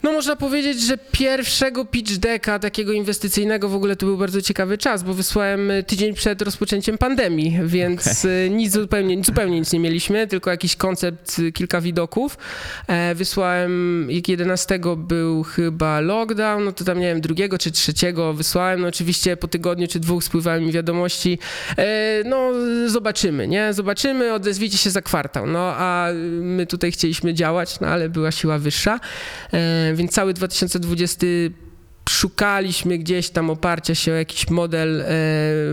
No 0.04 0.12
można 0.12 0.36
powiedzieć, 0.36 0.82
że 0.82 0.98
pierwszego 1.12 1.86
pitch 1.86 2.18
decka 2.18 2.60
takiego 2.60 2.92
inwestycyjnego 2.92 3.70
w 3.70 3.76
ogóle 3.76 3.96
to 3.96 4.06
był 4.06 4.18
bardzo 4.18 4.42
ciekawy 4.42 4.78
czas, 4.78 5.04
bo 5.04 5.14
wysłałem 5.14 5.72
y, 5.72 5.84
tydzień 5.84 6.14
przed 6.14 6.42
rozpoczęciem 6.42 6.98
pandemii, 6.98 7.60
więc 7.66 8.26
y, 8.26 8.50
nic 8.52 8.74
zupełnie, 8.74 9.24
zupełnie 9.24 9.60
nic 9.60 9.74
nie 9.74 9.80
mieliśmy, 9.80 10.28
tylko 10.28 10.52
jakiś 10.52 10.76
koncept, 10.76 11.40
y, 11.40 11.52
kilka 11.52 11.82
widoków. 11.82 12.38
E, 12.88 13.16
Wysłałem, 13.16 14.08
jak 14.12 14.28
11 14.28 14.80
był 14.98 15.44
chyba 15.44 16.00
lockdown, 16.00 16.64
no 16.66 16.72
to 16.72 16.84
tam 16.84 17.00
nie 17.00 17.06
wiem, 17.08 17.22
drugiego 17.22 17.58
czy 17.58 17.72
trzeciego 17.72 18.34
wysłałem, 18.34 18.82
no 18.82 18.88
oczywiście 18.88 19.38
po 19.38 19.48
tygodniu 19.48 19.88
czy 19.88 20.00
dwóch 20.00 20.24
spływały 20.24 20.62
mi 20.62 20.72
wiadomości, 20.72 21.40
e, 21.78 22.24
no 22.26 22.52
zobaczymy, 22.88 23.48
nie, 23.48 23.74
zobaczymy, 23.74 24.34
odezwijcie 24.34 24.78
się 24.78 24.90
za 24.90 25.02
kwartał, 25.02 25.48
no 25.48 25.74
a 25.78 26.08
my 26.42 26.66
tutaj 26.66 26.92
chcieliśmy 26.92 27.34
działać, 27.34 27.80
no 27.80 27.88
ale 27.88 28.10
była 28.10 28.32
siła 28.32 28.60
wyższa. 28.60 29.00
E, 29.94 29.96
Więc 29.96 30.12
cały 30.12 30.34
2020 30.34 31.28
szukaliśmy 32.10 32.98
gdzieś 32.98 33.30
tam 33.30 33.50
oparcia 33.50 33.96
się 33.96 34.12
o 34.12 34.16
jakiś 34.16 34.50
model 34.50 35.02
e, 35.02 35.06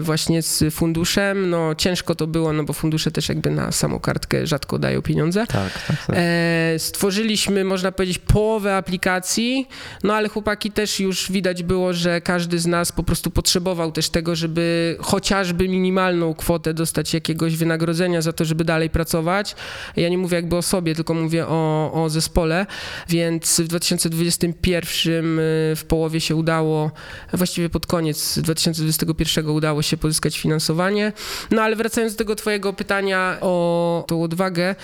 właśnie 0.01 0.43
z 0.43 0.75
funduszem. 0.75 1.51
No 1.51 1.75
ciężko 1.75 2.15
to 2.15 2.27
było, 2.27 2.53
no 2.53 2.65
bo 2.65 2.73
fundusze 2.73 3.11
też 3.11 3.29
jakby 3.29 3.51
na 3.51 3.73
samą 3.73 4.01
kartkę 4.01 4.47
rzadko 4.47 4.79
dają 4.79 5.03
pieniądze. 5.03 5.47
Tak, 5.47 5.87
tak, 5.87 6.07
tak. 6.07 6.17
E, 6.19 6.75
stworzyliśmy, 6.79 7.65
można 7.65 7.93
powiedzieć, 7.93 8.19
połowę 8.19 8.77
aplikacji, 8.77 9.69
no 10.05 10.15
ale 10.15 10.29
chłopaki 10.29 10.71
też 10.71 11.01
już 11.01 11.33
widać 11.33 11.63
było, 11.63 11.93
że 11.93 12.21
każdy 12.21 12.59
z 12.59 12.67
nas 12.67 12.93
po 12.93 13.03
prostu 13.03 13.31
potrzebował 13.31 13.93
też 13.93 14.11
tego, 14.11 14.37
żeby 14.37 14.97
chociażby 15.01 15.69
minimalną 15.69 16.35
kwotę 16.35 16.75
dostać 16.75 17.15
jakiegoś 17.15 17.57
wynagrodzenia 17.57 18.23
za 18.23 18.33
to, 18.33 18.45
żeby 18.45 18.65
dalej 18.65 18.91
pracować. 18.91 19.55
Ja 19.97 20.09
nie 20.09 20.19
mówię 20.19 20.37
jakby 20.37 20.57
o 20.57 20.63
sobie, 20.63 20.95
tylko 20.95 21.15
mówię 21.15 21.47
o, 21.47 21.93
o 21.93 22.11
zespole, 22.11 22.67
więc 23.09 23.61
w 23.61 23.69
2021 23.69 25.39
y, 25.39 25.77
w 25.77 25.85
połowie 25.89 26.20
się 26.21 26.37
udało, 26.37 26.91
właściwie 27.33 27.69
pod 27.69 27.87
koniec 27.87 28.39
2021 28.39 29.49
udało 29.49 29.83
się 29.83 29.97
pozyskać 29.97 30.39
finansowanie. 30.39 31.13
No 31.51 31.63
ale 31.63 31.77
wracając 31.77 32.13
do 32.13 32.19
tego 32.19 32.35
twojego 32.35 32.73
pytania 32.73 33.39
o 33.41 34.05
tą 34.09 34.23
odwagę, 34.23 34.75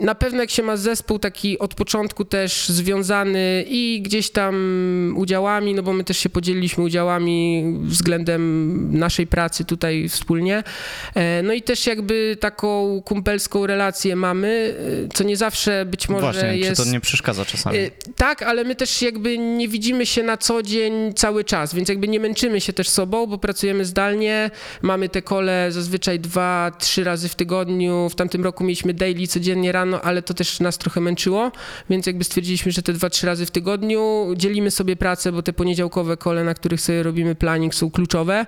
na 0.00 0.14
pewno 0.14 0.40
jak 0.40 0.50
się 0.50 0.62
ma 0.62 0.76
zespół 0.76 1.18
taki 1.18 1.58
od 1.58 1.74
początku 1.74 2.24
też 2.24 2.68
związany 2.68 3.64
i 3.68 4.02
gdzieś 4.02 4.30
tam 4.30 5.14
udziałami, 5.16 5.74
no 5.74 5.82
bo 5.82 5.92
my 5.92 6.04
też 6.04 6.18
się 6.18 6.28
podzieliliśmy 6.28 6.84
udziałami 6.84 7.64
względem 7.82 8.98
naszej 8.98 9.26
pracy 9.26 9.64
tutaj 9.64 10.08
wspólnie. 10.08 10.62
E, 11.14 11.42
No 11.42 11.52
i 11.52 11.62
też 11.62 11.86
jakby 11.86 12.36
taką 12.40 13.02
kumpelską 13.04 13.66
relację 13.66 14.16
mamy, 14.16 14.74
e, 15.04 15.14
co 15.14 15.24
nie 15.24 15.36
zawsze 15.36 15.86
być 15.86 16.08
może 16.08 16.22
Właśnie, 16.22 16.56
jest... 16.56 16.80
czy 16.80 16.86
to 16.86 16.92
nie 16.92 17.00
przeszkadza 17.00 17.44
czasami? 17.44 17.78
Y, 17.78 17.90
Tak, 18.16 18.42
ale 18.42 18.64
my 18.64 18.74
też 18.74 19.02
jakby 19.02 19.38
nie 19.38 19.68
widzimy 19.68 20.06
się 20.06 20.22
na 20.22 20.36
co 20.36 20.62
dzień 20.62 21.14
cały 21.14 21.44
czas, 21.44 21.74
więc 21.74 21.88
jakby 21.88 22.08
nie 22.08 22.20
męczymy 22.20 22.60
się 22.60 22.72
też 22.72 22.88
sobą, 22.88 23.26
bo 23.26 23.38
pracujemy 23.38 23.84
zdalnie, 23.84 24.50
mamy 24.82 25.08
te 25.08 25.22
kole 25.22 25.66
zazwyczaj 25.72 26.20
dwa, 26.20 26.72
trzy 26.78 27.04
razy 27.04 27.28
w 27.28 27.34
tygodniu. 27.34 28.08
W 28.10 28.14
tamtym 28.14 28.44
roku 28.44 28.64
mieliśmy 28.64 28.94
daily 28.94 29.26
codziennie 29.26 29.72
rano, 29.72 29.87
ale 29.94 30.22
to 30.22 30.34
też 30.34 30.60
nas 30.60 30.78
trochę 30.78 31.00
męczyło, 31.00 31.52
więc 31.90 32.06
jakby 32.06 32.24
stwierdziliśmy, 32.24 32.72
że 32.72 32.82
te 32.82 32.92
dwa, 32.92 33.10
trzy 33.10 33.26
razy 33.26 33.46
w 33.46 33.50
tygodniu 33.50 34.32
dzielimy 34.36 34.70
sobie 34.70 34.96
pracę, 34.96 35.32
bo 35.32 35.42
te 35.42 35.52
poniedziałkowe 35.52 36.16
kole, 36.16 36.44
na 36.44 36.54
których 36.54 36.80
sobie 36.80 37.02
robimy 37.02 37.34
planning 37.34 37.74
są 37.74 37.90
kluczowe. 37.90 38.46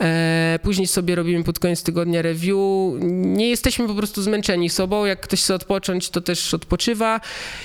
E, 0.00 0.58
później 0.62 0.86
sobie 0.86 1.14
robimy 1.14 1.44
pod 1.44 1.58
koniec 1.58 1.82
tygodnia 1.82 2.22
review. 2.22 2.56
Nie 3.00 3.48
jesteśmy 3.48 3.86
po 3.86 3.94
prostu 3.94 4.22
zmęczeni 4.22 4.70
sobą. 4.70 5.04
Jak 5.04 5.20
ktoś 5.20 5.42
chce 5.42 5.54
odpocząć, 5.54 6.10
to 6.10 6.20
też 6.20 6.54
odpoczywa. 6.54 7.20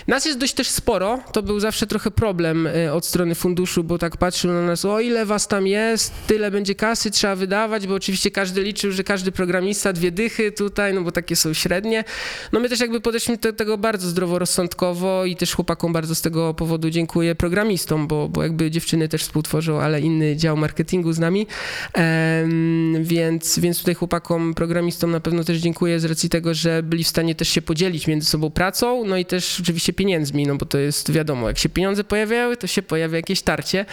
Nas 0.07 0.25
jest 0.25 0.39
dość 0.39 0.53
też 0.53 0.67
sporo. 0.67 1.19
To 1.31 1.43
był 1.43 1.59
zawsze 1.59 1.87
trochę 1.87 2.11
problem 2.11 2.67
e, 2.67 2.93
od 2.93 3.05
strony 3.05 3.35
funduszu, 3.35 3.83
bo 3.83 3.97
tak 3.97 4.17
patrzył 4.17 4.51
na 4.51 4.61
nas, 4.61 4.85
o 4.85 4.99
ile 4.99 5.25
was 5.25 5.47
tam 5.47 5.67
jest, 5.67 6.13
tyle 6.27 6.51
będzie 6.51 6.75
kasy, 6.75 7.11
trzeba 7.11 7.35
wydawać, 7.35 7.87
bo 7.87 7.93
oczywiście 7.95 8.31
każdy 8.31 8.63
liczył, 8.63 8.91
że 8.91 9.03
każdy 9.03 9.31
programista 9.31 9.93
dwie 9.93 10.11
dychy 10.11 10.51
tutaj, 10.51 10.93
no 10.93 11.01
bo 11.01 11.11
takie 11.11 11.35
są 11.35 11.53
średnie. 11.53 12.03
No 12.51 12.59
my 12.59 12.69
też 12.69 12.79
jakby 12.79 13.01
podeszliśmy 13.15 13.51
do 13.51 13.53
tego 13.53 13.77
bardzo 13.77 14.09
zdroworozsądkowo 14.09 15.25
i 15.25 15.35
też 15.35 15.55
chłopakom 15.55 15.93
bardzo 15.93 16.15
z 16.15 16.21
tego 16.21 16.53
powodu 16.53 16.89
dziękuję 16.89 17.35
programistom, 17.35 18.07
bo, 18.07 18.29
bo 18.29 18.43
jakby 18.43 18.71
dziewczyny 18.71 19.07
też 19.07 19.21
współtworzą, 19.21 19.81
ale 19.81 20.01
inny 20.01 20.35
dział 20.35 20.57
marketingu 20.57 21.13
z 21.13 21.19
nami. 21.19 21.47
Em, 21.93 23.03
więc, 23.03 23.59
więc 23.59 23.79
tutaj 23.79 23.93
chłopakom, 23.93 24.53
programistom 24.53 25.11
na 25.11 25.19
pewno 25.19 25.43
też 25.43 25.57
dziękuję 25.57 25.99
z 25.99 26.05
racji 26.05 26.29
tego, 26.29 26.53
że 26.53 26.83
byli 26.83 27.03
w 27.03 27.07
stanie 27.07 27.35
też 27.35 27.49
się 27.49 27.61
podzielić 27.61 28.07
między 28.07 28.29
sobą 28.29 28.49
pracą, 28.49 29.05
no 29.05 29.17
i 29.17 29.25
też 29.25 29.59
oczywiście 29.61 29.93
pieniędzmi, 29.93 30.47
no 30.47 30.55
bo 30.55 30.65
to 30.65 30.77
jest 30.77 31.11
wiadomo, 31.11 31.47
jak 31.47 31.57
się 31.57 31.69
pieniądze 31.69 32.03
pojawiają, 32.03 32.55
to 32.55 32.67
się 32.67 32.81
pojawia 32.81 33.17
jakieś 33.17 33.41
tarcie, 33.41 33.85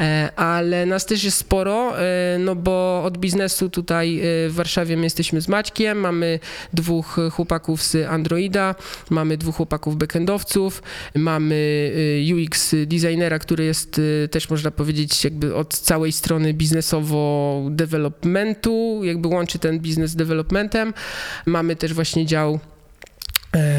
e, 0.00 0.30
ale 0.36 0.86
nas 0.86 1.06
też 1.06 1.24
jest 1.24 1.36
sporo, 1.36 2.00
e, 2.00 2.36
no 2.38 2.54
bo 2.56 3.02
od 3.04 3.18
biznesu 3.18 3.70
tutaj 3.70 4.18
e, 4.18 4.22
w 4.48 4.54
Warszawie 4.54 4.96
my 4.96 5.04
jesteśmy 5.04 5.40
z 5.40 5.48
Maćkiem, 5.48 5.98
mamy 5.98 6.40
dwóch 6.72 7.16
chłopaków 7.32 7.82
z 7.82 7.96
Androida, 8.08 8.63
mamy 9.10 9.36
dwóch 9.36 9.56
chłopaków 9.56 9.96
backendowców, 9.96 10.82
mamy 11.14 11.92
e, 12.30 12.34
UX 12.34 12.74
designera, 12.86 13.38
który 13.38 13.64
jest 13.64 14.00
e, 14.24 14.28
też 14.28 14.50
można 14.50 14.70
powiedzieć 14.70 15.24
jakby 15.24 15.54
od 15.54 15.78
całej 15.78 16.12
strony 16.12 16.54
biznesowo-developmentu, 16.54 19.04
jakby 19.04 19.28
łączy 19.28 19.58
ten 19.58 19.80
biznes 19.80 20.10
z 20.10 20.16
developmentem. 20.16 20.94
Mamy 21.46 21.76
też 21.76 21.94
właśnie 21.94 22.26
dział 22.26 22.60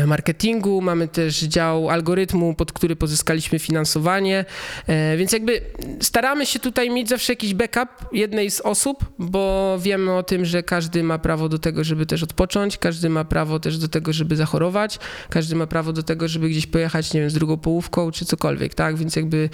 marketingu, 0.08 0.82
mamy 0.82 1.08
też 1.08 1.40
dział 1.40 1.90
algorytmu, 1.90 2.54
pod 2.54 2.72
który 2.72 2.96
pozyskaliśmy 2.96 3.60
finansowanie, 3.60 4.46
E, 4.88 5.18
więc 5.18 5.32
jakby 5.32 5.62
staramy 6.02 6.46
się 6.46 6.60
tutaj 6.60 6.90
mieć 6.90 7.10
zawsze 7.10 7.34
jakiś 7.34 7.54
backup 7.54 7.90
jednej 8.12 8.52
z 8.52 8.62
osób, 8.62 9.06
bo 9.20 9.78
wiemy 9.82 10.14
o 10.14 10.24
tym, 10.24 10.46
że 10.46 10.64
każdy 10.64 11.04
ma 11.04 11.20
prawo 11.20 11.50
do 11.50 11.60
tego, 11.60 11.84
żeby 11.84 12.06
też 12.06 12.24
odpocząć, 12.24 12.78
każdy 12.78 13.10
ma 13.10 13.26
prawo 13.26 13.60
też 13.60 13.78
do 13.78 13.88
tego, 13.88 14.14
żeby 14.14 14.36
zachorować, 14.36 15.00
każdy 15.30 15.56
ma 15.56 15.68
prawo 15.68 15.94
do 15.94 16.04
tego, 16.04 16.28
żeby 16.28 16.50
gdzieś 16.50 16.68
pojechać, 16.68 17.14
nie 17.14 17.22
wiem, 17.22 17.30
z 17.30 17.34
drugą 17.34 17.58
połówką 17.58 18.12
czy 18.12 18.26
cokolwiek, 18.26 18.74
tak, 18.74 18.98
więc 18.98 19.16
jakby 19.16 19.50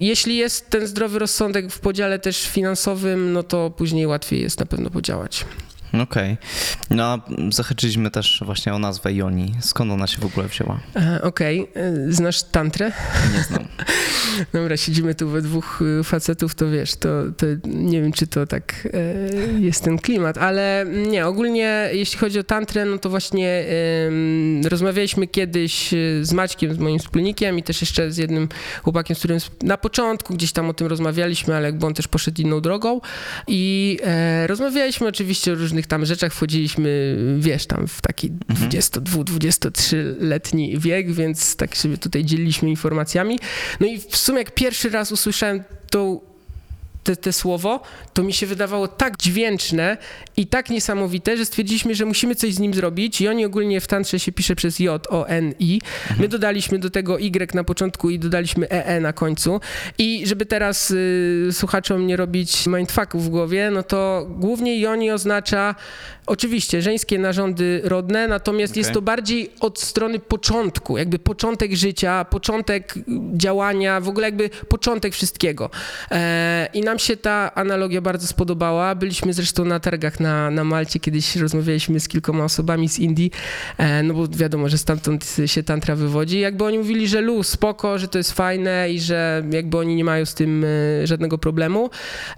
jeśli 0.00 0.36
jest 0.36 0.70
ten 0.70 0.86
zdrowy 0.86 1.18
rozsądek 1.18 1.72
w 1.72 1.80
podziale 1.80 2.18
też 2.18 2.48
finansowym, 2.48 3.32
no 3.32 3.42
to 3.42 3.70
później 3.70 4.06
łatwiej 4.06 4.40
jest 4.40 4.60
na 4.60 4.66
pewno 4.66 4.90
podziałać. 4.90 5.44
Okej. 6.02 6.36
No 6.90 7.04
a 7.04 7.18
zahaczyliśmy 7.50 8.10
też 8.10 8.42
właśnie 8.46 8.74
o 8.74 8.78
nazwę 8.78 9.12
Joni. 9.12 9.54
Skąd 9.60 9.92
ona 9.92 10.06
się 10.06 10.18
w 10.18 10.24
ogóle 10.24 10.48
wzięła? 10.48 10.80
E, 10.96 11.22
Okej, 11.22 11.68
e, 11.74 12.12
znasz 12.12 12.42
tantrę? 12.42 12.92
Nie 13.36 13.42
znam. 13.42 13.64
Dobra, 14.52 14.76
siedzimy 14.76 15.14
tu 15.14 15.28
we 15.28 15.42
dwóch 15.42 15.82
y, 16.00 16.04
facetów, 16.04 16.54
to 16.54 16.70
wiesz, 16.70 16.96
to, 16.96 17.08
to 17.36 17.46
nie 17.64 18.02
wiem, 18.02 18.12
czy 18.12 18.26
to 18.26 18.46
tak 18.46 18.88
e, 18.92 19.60
jest 19.60 19.84
ten 19.84 19.98
klimat, 19.98 20.38
ale 20.38 20.86
nie, 21.10 21.26
ogólnie 21.26 21.88
jeśli 21.92 22.18
chodzi 22.18 22.38
o 22.38 22.44
tantrę, 22.44 22.84
no 22.84 22.98
to 22.98 23.10
właśnie 23.10 23.64
em, 24.06 24.66
rozmawialiśmy 24.66 25.26
kiedyś 25.26 25.90
z 26.22 26.32
Maćkiem, 26.32 26.74
z 26.74 26.78
moim 26.78 26.98
wspólnikiem 26.98 27.58
i 27.58 27.62
też 27.62 27.80
jeszcze 27.80 28.12
z 28.12 28.16
jednym 28.16 28.48
chłopakiem, 28.82 29.16
z 29.16 29.18
którym 29.18 29.38
na 29.62 29.76
początku 29.76 30.34
gdzieś 30.34 30.52
tam 30.52 30.70
o 30.70 30.74
tym 30.74 30.86
rozmawialiśmy, 30.86 31.56
ale 31.56 31.66
jakby 31.66 31.86
on 31.86 31.94
też 31.94 32.08
poszedł 32.08 32.42
inną 32.42 32.60
drogą 32.60 33.00
i 33.46 33.98
e, 34.04 34.46
rozmawialiśmy 34.46 35.08
oczywiście 35.08 35.52
o 35.52 35.54
różnych 35.54 35.79
tam 35.86 36.06
rzeczach, 36.06 36.34
wchodziliśmy, 36.34 37.16
wiesz, 37.38 37.66
tam 37.66 37.86
w 37.86 38.00
taki 38.00 38.30
22-23-letni 38.30 40.78
wiek, 40.78 41.12
więc 41.12 41.56
tak 41.56 41.76
sobie 41.76 41.98
tutaj 41.98 42.24
dzieliliśmy 42.24 42.70
informacjami. 42.70 43.38
No 43.80 43.86
i 43.86 43.98
w 43.98 44.16
sumie 44.16 44.38
jak 44.38 44.54
pierwszy 44.54 44.90
raz 44.90 45.12
usłyszałem 45.12 45.62
tą 45.90 46.29
te, 47.04 47.16
te 47.16 47.32
słowo, 47.32 47.80
to 48.14 48.22
mi 48.22 48.32
się 48.32 48.46
wydawało 48.46 48.88
tak 48.88 49.16
dźwięczne 49.16 49.96
i 50.36 50.46
tak 50.46 50.70
niesamowite, 50.70 51.36
że 51.36 51.44
stwierdziliśmy, 51.44 51.94
że 51.94 52.04
musimy 52.04 52.34
coś 52.34 52.54
z 52.54 52.58
nim 52.58 52.74
zrobić 52.74 53.20
i 53.20 53.28
oni 53.28 53.44
ogólnie 53.44 53.80
w 53.80 53.86
tantrze 53.86 54.18
się 54.18 54.32
pisze 54.32 54.56
przez 54.56 54.78
J, 54.78 55.06
O, 55.10 55.28
N, 55.28 55.54
I. 55.58 55.80
My 56.18 56.28
dodaliśmy 56.28 56.78
do 56.78 56.90
tego 56.90 57.18
Y 57.18 57.54
na 57.54 57.64
początku 57.64 58.10
i 58.10 58.18
dodaliśmy 58.18 58.70
EE 58.70 59.00
na 59.00 59.12
końcu 59.12 59.60
i 59.98 60.26
żeby 60.26 60.46
teraz 60.46 60.90
y, 60.90 61.48
słuchaczom 61.52 62.06
nie 62.06 62.16
robić 62.16 62.66
mindfucków 62.66 63.24
w 63.24 63.28
głowie, 63.28 63.70
no 63.70 63.82
to 63.82 64.26
głównie 64.30 64.80
Joni 64.80 65.10
oznacza 65.10 65.74
oczywiście 66.30 66.82
żeńskie 66.82 67.18
narządy 67.18 67.80
rodne, 67.84 68.28
natomiast 68.28 68.76
jest 68.76 68.90
Okej. 68.90 68.94
to 68.94 69.02
bardziej 69.02 69.50
od 69.60 69.80
strony 69.80 70.18
początku, 70.18 70.98
jakby 70.98 71.18
początek 71.18 71.74
życia, 71.74 72.24
początek 72.24 72.94
działania, 73.32 74.00
w 74.00 74.08
ogóle 74.08 74.26
jakby 74.26 74.50
początek 74.68 75.12
wszystkiego. 75.14 75.70
E, 76.10 76.68
I 76.74 76.80
nam 76.80 76.98
się 76.98 77.16
ta 77.16 77.54
analogia 77.54 78.00
bardzo 78.00 78.26
spodobała. 78.26 78.94
Byliśmy 78.94 79.32
zresztą 79.32 79.64
na 79.64 79.80
targach 79.80 80.20
na, 80.20 80.50
na 80.50 80.64
Malcie, 80.64 81.00
kiedyś 81.00 81.36
rozmawialiśmy 81.36 82.00
z 82.00 82.08
kilkoma 82.08 82.44
osobami 82.44 82.88
z 82.88 82.98
Indii, 82.98 83.30
e, 83.78 84.02
no 84.02 84.14
bo 84.14 84.28
wiadomo, 84.28 84.68
że 84.68 84.78
stamtąd 84.78 85.36
się 85.46 85.62
tantra 85.62 85.96
wywodzi. 85.96 86.40
Jakby 86.40 86.64
oni 86.64 86.78
mówili, 86.78 87.08
że 87.08 87.20
luz, 87.20 87.48
spoko, 87.48 87.98
że 87.98 88.08
to 88.08 88.18
jest 88.18 88.32
fajne 88.32 88.90
i 88.90 89.00
że 89.00 89.42
jakby 89.50 89.78
oni 89.78 89.96
nie 89.96 90.04
mają 90.04 90.26
z 90.26 90.34
tym 90.34 90.64
e, 90.64 91.06
żadnego 91.06 91.38
problemu. 91.38 91.90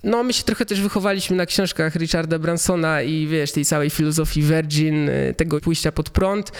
No 0.04 0.22
my 0.22 0.32
się 0.32 0.42
trochę 0.42 0.66
też 0.66 0.80
wychowaliśmy 0.80 1.36
na 1.36 1.46
książkach 1.46 1.96
Richarda 1.96 2.38
Bransona 2.38 3.02
i 3.02 3.26
wiesz, 3.26 3.52
tej 3.52 3.64
całej 3.64 3.81
filozofii 3.90 4.42
Virgin, 4.42 5.08
y, 5.08 5.34
tego 5.36 5.60
pójścia 5.60 5.92
pod 5.92 6.10
prąd. 6.10 6.52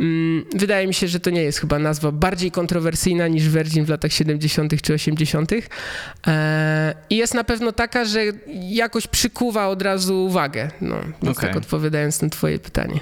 Mm, 0.00 0.44
Wydaje 0.54 0.86
mi 0.86 0.94
się, 0.94 1.08
że 1.08 1.20
to 1.20 1.30
nie 1.30 1.42
jest 1.42 1.58
chyba 1.58 1.78
nazwa 1.78 2.12
bardziej 2.12 2.50
kontrowersyjna 2.50 3.28
niż 3.28 3.48
Virgin 3.48 3.84
w 3.84 3.88
latach 3.88 4.12
70. 4.12 4.82
czy 4.82 4.94
80. 4.94 5.52
E, 6.26 6.94
I 7.10 7.16
jest 7.16 7.34
na 7.34 7.44
pewno 7.44 7.72
taka, 7.72 8.04
że 8.04 8.24
jakoś 8.62 9.06
przykuwa 9.06 9.68
od 9.68 9.82
razu 9.82 10.24
uwagę. 10.24 10.70
No, 10.80 10.96
więc 11.22 11.38
Okej. 11.38 11.48
tak 11.48 11.56
odpowiadając 11.58 12.22
na 12.22 12.28
twoje 12.28 12.58
pytanie. 12.58 13.00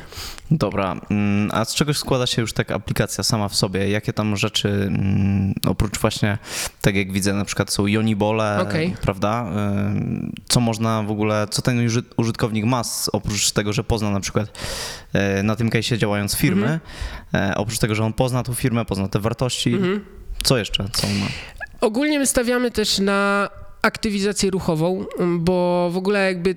Dobra, 0.51 0.97
mm, 1.11 1.51
a 1.53 1.65
z 1.65 1.75
czegoś 1.75 1.97
składa 1.99 2.27
się 2.27 2.43
już 2.43 2.53
taka 2.53 2.75
aplikacja 2.75 3.25
sama 3.25 3.49
w 3.49 3.57
sobie? 3.57 3.89
Jakie 3.91 4.13
tam 4.13 4.37
rzeczy, 4.37 4.69
mm, 4.69 5.55
oprócz 5.67 5.99
właśnie, 5.99 6.39
tak 6.81 6.95
jak 6.97 7.13
widzę, 7.13 7.35
na 7.35 7.45
przykład 7.45 7.73
są 7.73 7.87
Jonibole, 7.87 8.59
Okej. 8.63 8.95
prawda? 9.03 9.47
Ym, 9.89 10.33
Co 10.49 10.61
można 10.61 11.03
w 11.03 11.11
ogóle, 11.11 11.47
co 11.51 11.63
ten 11.63 11.87
uży- 11.89 12.03
użytkownik 12.17 12.65
ma, 12.65 12.83
oprócz 13.13 13.51
tego, 13.51 13.73
że 13.73 13.85
pozna 13.85 14.11
na 14.11 14.21
przykład 14.21 14.59
e, 15.13 15.43
na 15.43 15.57
tym 15.57 15.71
case'ie 15.71 15.97
działając 15.99 16.37
firmy, 16.37 16.81
e, 17.35 17.53
oprócz 17.57 17.79
tego, 17.79 17.95
że 17.95 18.05
on 18.05 18.13
pozna 18.13 18.43
tą 18.43 18.55
firmę, 18.55 18.85
pozna 18.85 19.09
te 19.09 19.19
wartości, 19.21 19.75
Mhm. 19.75 20.05
co 20.43 20.59
jeszcze, 20.59 20.89
co 20.93 21.07
on 21.07 21.19
ma? 21.19 21.27
Ogólnie 21.81 22.19
my 22.19 22.27
stawiamy 22.27 22.71
też 22.71 22.99
na 22.99 23.49
aktywizację 23.83 24.51
ruchową, 24.51 25.05
bo 25.39 25.91
w 25.93 25.97
ogóle 25.97 26.27
jakby 26.27 26.57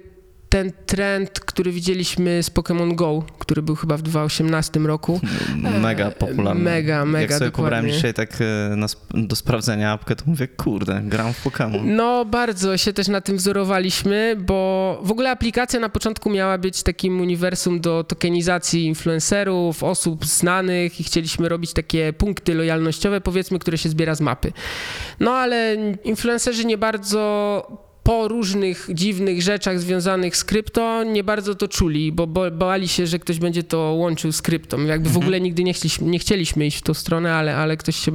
ten 0.50 0.72
trend, 0.86 1.40
który 1.40 1.72
widzieliśmy 1.72 2.44
z 2.44 2.52
Pokémon 2.52 2.96
Go, 2.96 3.24
który 3.40 3.62
był 3.62 3.76
chyba 3.76 3.98
w 3.98 4.02
2018 4.02 4.80
roku. 4.80 5.22
Mega 5.82 6.12
popularny. 6.12 6.64
Mega, 6.64 7.06
mega, 7.06 7.22
Jak 7.22 7.34
sobie 7.34 7.52
pobrałem 7.52 7.72
dokładnie. 7.74 7.92
dzisiaj 7.94 8.14
tak 8.14 8.30
e, 8.72 8.76
na, 8.76 8.88
do 9.14 9.36
sprawdzenia 9.36 9.92
apkę, 9.92 10.16
to 10.16 10.24
mówię, 10.28 10.48
kurde, 10.48 11.02
gram 11.04 11.34
w 11.34 11.46
Pokémon. 11.46 11.80
No, 11.84 12.26
bardzo 12.26 12.78
się 12.78 12.94
też 12.94 13.08
na 13.08 13.22
tym 13.22 13.38
wzorowaliśmy, 13.38 14.36
bo 14.40 15.00
w 15.04 15.12
ogóle 15.12 15.32
aplikacja 15.32 15.80
na 15.80 15.90
początku 15.90 16.30
miała 16.30 16.58
być 16.58 16.84
takim 16.84 17.22
uniwersum 17.22 17.80
do 17.82 18.04
tokenizacji 18.04 18.86
influencerów, 18.86 19.84
osób 19.84 20.26
znanych 20.26 21.00
i 21.00 21.04
chcieliśmy 21.04 21.50
robić 21.50 21.74
takie 21.74 22.14
punkty 22.14 22.56
lojalnościowe, 22.56 23.22
powiedzmy, 23.22 23.60
które 23.60 23.78
się 23.78 23.90
zbiera 23.90 24.16
z 24.16 24.22
mapy. 24.22 24.52
No, 25.20 25.32
ale 25.32 25.76
influencerzy 26.04 26.66
nie 26.66 26.78
bardzo 26.78 27.89
po 28.10 28.28
różnych 28.28 28.90
dziwnych 28.94 29.42
rzeczach 29.42 29.80
związanych 29.80 30.38
z 30.38 30.44
krypto 30.44 31.04
nie 31.04 31.24
bardzo 31.24 31.56
to 31.56 31.68
czuli, 31.68 32.12
bo 32.12 32.28
bo 32.28 32.52
bali 32.52 32.88
się, 32.88 33.08
że 33.08 33.20
ktoś 33.20 33.40
będzie 33.40 33.64
to 33.64 33.78
łączył 33.78 34.32
z 34.32 34.42
kryptą. 34.42 34.86
Jakby 34.86 35.10
w 35.10 35.18
ogóle 35.18 35.42
nigdy 35.42 35.64
nie 35.64 35.74
chcieliśmy, 35.74 36.08
nie 36.08 36.20
chcieliśmy 36.20 36.66
iść 36.66 36.78
w 36.78 36.82
tą 36.82 36.94
stronę, 36.94 37.34
ale, 37.34 37.56
ale 37.56 37.78
ktoś 37.78 37.96
się 37.96 38.12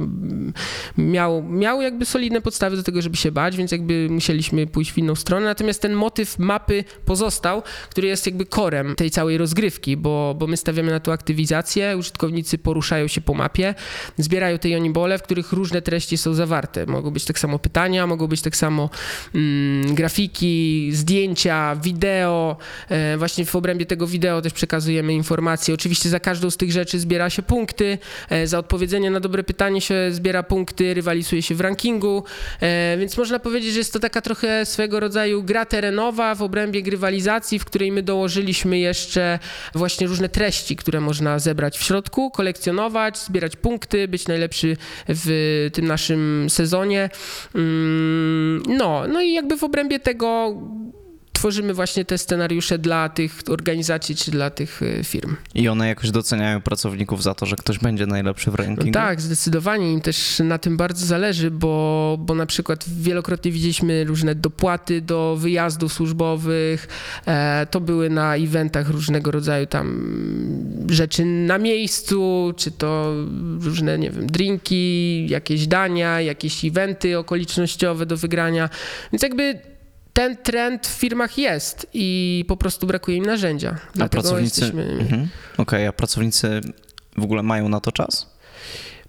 miał, 0.97 1.43
miał 1.43 1.81
jakby 1.81 2.05
solidne 2.05 2.41
podstawy 2.41 2.75
do 2.75 2.83
tego, 2.83 3.01
żeby 3.01 3.17
się 3.17 3.31
bać, 3.31 3.57
więc 3.57 3.71
jakby 3.71 4.07
musieliśmy 4.09 4.67
pójść 4.67 4.91
w 4.91 4.97
inną 4.97 5.15
stronę. 5.15 5.45
Natomiast 5.45 5.81
ten 5.81 5.93
motyw 5.93 6.39
mapy 6.39 6.83
pozostał, 7.05 7.63
który 7.89 8.07
jest 8.07 8.25
jakby 8.25 8.45
korem 8.45 8.95
tej 8.95 9.11
całej 9.11 9.37
rozgrywki, 9.37 9.97
bo, 9.97 10.35
bo 10.39 10.47
my 10.47 10.57
stawiamy 10.57 10.91
na 10.91 10.99
to 10.99 11.13
aktywizację, 11.13 11.97
użytkownicy 11.97 12.57
poruszają 12.57 13.07
się 13.07 13.21
po 13.21 13.33
mapie, 13.33 13.75
zbierają 14.17 14.57
te 14.57 14.69
jonibole, 14.69 15.17
w 15.17 15.23
których 15.23 15.51
różne 15.51 15.81
treści 15.81 16.17
są 16.17 16.33
zawarte. 16.33 16.85
Mogą 16.85 17.11
być 17.11 17.25
tak 17.25 17.39
samo 17.39 17.59
pytania, 17.59 18.07
mogą 18.07 18.27
być 18.27 18.41
tak 18.41 18.55
samo 18.55 18.89
mm, 19.35 19.84
grafiki, 19.93 20.89
zdjęcia, 20.93 21.75
wideo. 21.75 22.57
E, 22.89 23.17
właśnie 23.17 23.45
w 23.45 23.55
obrębie 23.55 23.85
tego 23.85 24.07
wideo 24.07 24.41
też 24.41 24.53
przekazujemy 24.53 25.13
informacje. 25.13 25.73
Oczywiście 25.73 26.09
za 26.09 26.19
każdą 26.19 26.49
z 26.49 26.57
tych 26.57 26.71
rzeczy 26.71 26.99
zbiera 26.99 27.29
się 27.29 27.41
punkty, 27.41 27.97
e, 28.29 28.47
za 28.47 28.59
odpowiedzenie 28.59 29.11
na 29.11 29.19
dobre 29.19 29.43
pytanie 29.43 29.81
się 29.81 29.95
zbiera 30.11 30.43
punkty, 30.43 30.93
rywalizuje 30.93 31.41
się 31.41 31.55
w 31.55 31.61
rankingu, 31.61 32.23
e, 32.61 32.97
więc 32.99 33.17
można 33.17 33.39
powiedzieć, 33.39 33.71
że 33.71 33.77
jest 33.77 33.93
to 33.93 33.99
taka 33.99 34.21
trochę 34.21 34.65
swego 34.65 34.99
rodzaju 34.99 35.43
gra 35.43 35.65
terenowa 35.65 36.35
w 36.35 36.41
obrębie 36.41 36.81
grywalizacji, 36.81 37.59
w 37.59 37.65
której 37.65 37.91
my 37.91 38.03
dołożyliśmy 38.03 38.79
jeszcze 38.79 39.39
właśnie 39.75 40.07
różne 40.07 40.29
treści, 40.29 40.75
które 40.75 41.01
można 41.01 41.39
zebrać 41.39 41.77
w 41.77 41.83
środku, 41.83 42.31
kolekcjonować, 42.31 43.17
zbierać 43.17 43.55
punkty, 43.55 44.07
być 44.07 44.27
najlepszy 44.27 44.77
w 45.07 45.69
tym 45.73 45.85
naszym 45.87 46.49
sezonie. 46.49 47.09
Mm, 47.55 48.63
No, 48.67 49.07
no 49.07 49.21
i 49.21 49.33
jakby 49.33 49.57
w 49.57 49.63
obrębie 49.63 49.74
tego 49.99 50.53
tworzymy 51.35 51.73
właśnie 51.73 52.05
te 52.05 52.17
scenariusze 52.17 52.77
dla 52.77 53.09
tych 53.09 53.39
organizacji 53.49 54.15
czy 54.15 54.31
dla 54.31 54.49
tych 54.49 54.81
e, 54.83 55.03
firm. 55.03 55.35
I 55.55 55.67
one 55.69 55.87
jakoś 55.87 56.11
doceniają 56.11 56.61
pracowników 56.61 57.23
za 57.23 57.33
to, 57.33 57.45
że 57.45 57.55
ktoś 57.55 57.79
będzie 57.79 58.05
najlepszy 58.05 58.51
w 58.51 58.55
rankingu? 58.55 58.85
No 58.85 58.91
tak, 58.91 59.21
zdecydowanie 59.21 59.93
im 59.93 60.01
też 60.01 60.41
na 60.43 60.57
tym 60.57 60.77
bardzo 60.77 61.05
zależy, 61.05 61.51
bo, 61.51 62.17
bo 62.19 62.35
na 62.35 62.45
przykład 62.45 62.85
wielokrotnie 62.99 63.51
widzieliśmy 63.51 64.03
różne 64.03 64.35
dopłaty 64.35 65.01
do 65.01 65.35
wyjazdów 65.39 65.93
służbowych. 65.93 66.87
E, 67.25 67.67
to 67.71 67.81
były 67.81 68.09
na 68.09 68.35
eventach 68.35 68.89
różnego 68.89 69.31
rodzaju 69.31 69.65
tam 69.65 69.85
rzeczy 70.89 71.25
na 71.25 71.57
miejscu, 71.57 72.53
czy 72.57 72.71
to 72.71 73.13
różne, 73.61 73.99
nie 73.99 74.11
wiem, 74.11 74.27
drinki, 74.27 75.27
jakieś 75.29 75.67
dania, 75.67 76.21
jakieś 76.21 76.65
eventy 76.65 77.17
okolicznościowe 77.17 78.05
do 78.05 78.17
wygrania. 78.17 78.69
Więc 79.11 79.23
jakby 79.23 79.74
ten 80.15 80.37
trend 80.37 80.87
w 80.87 80.99
firmach 80.99 81.37
jest 81.37 81.87
i 81.93 82.45
po 82.47 82.57
prostu 82.57 82.87
brakuje 82.87 83.17
im 83.17 83.25
narzędzia. 83.25 83.75
A 83.99 84.09
pracownicy... 84.09 84.61
jesteśmy... 84.61 84.83
Mhm. 84.83 85.27
Okej, 85.57 85.87
a 85.87 85.93
pracownicy 85.93 86.61
w 87.17 87.23
ogóle 87.23 87.43
mają 87.43 87.69
na 87.69 87.79
to 87.79 87.91
czas? 87.91 88.35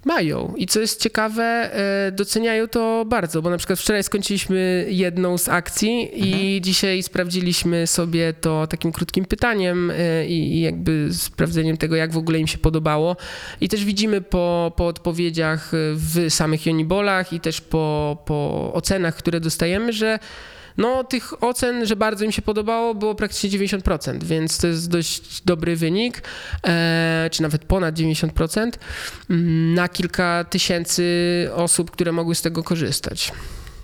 Mają 0.05 0.55
i 0.57 0.67
co 0.67 0.81
jest 0.81 1.03
ciekawe, 1.03 1.71
e, 2.07 2.13
doceniają 2.13 2.69
to 2.69 3.05
bardzo, 3.09 3.43
bo 3.43 3.51
na 3.51 3.59
przykład 3.59 3.79
wczoraj 3.79 4.03
skończyliśmy 4.03 4.87
jedną 4.89 5.39
z 5.39 5.49
akcji 5.49 6.11
i 6.15 6.61
dzisiaj 6.61 7.03
sprawdziliśmy 7.03 7.87
sobie 7.87 8.33
to 8.33 8.67
takim 8.67 8.93
krótkim 8.93 9.25
pytaniem 9.25 9.91
e, 9.91 10.27
i 10.27 10.61
jakby 10.61 11.09
sprawdzeniem 11.13 11.77
tego, 11.77 11.97
jak 11.97 12.13
w 12.13 12.17
ogóle 12.17 12.39
im 12.39 12.47
się 12.47 12.59
podobało. 12.59 13.17
I 13.61 13.69
też 13.69 13.85
widzimy 13.85 14.21
po, 14.21 14.73
po 14.77 14.87
odpowiedziach 14.87 15.71
w 15.95 16.27
samych 16.29 16.61
Unibolach 16.67 17.33
i 17.33 17.41
też 17.41 17.61
po, 17.61 18.17
po 18.27 18.71
ocenach, 18.75 19.17
które 19.17 19.41
dostajemy, 19.41 19.93
że 19.93 20.19
no, 20.79 21.05
tych 21.05 21.45
ocen, 21.45 21.87
że 21.87 21.97
bardzo 21.97 22.25
im 22.25 22.33
się 22.33 22.43
podobało, 22.43 22.95
było 22.95 23.15
praktycznie 23.15 23.51
90%, 23.51 24.23
więc 24.23 24.59
to 24.59 24.67
jest 24.67 24.91
dość 24.91 25.43
dobry 25.43 25.77
wynik, 25.77 26.23
e, 26.67 27.29
czy 27.33 27.43
nawet 27.43 27.65
ponad 27.65 27.95
90% 27.95 28.73
mm, 29.31 29.75
na 29.75 29.89
kilka 29.89 30.45
tysięcy 30.45 31.05
osób, 31.55 31.91
które 31.91 32.13
mogły 32.13 32.35
z 32.35 32.43
tego 32.43 32.63
korzystać. 32.63 33.33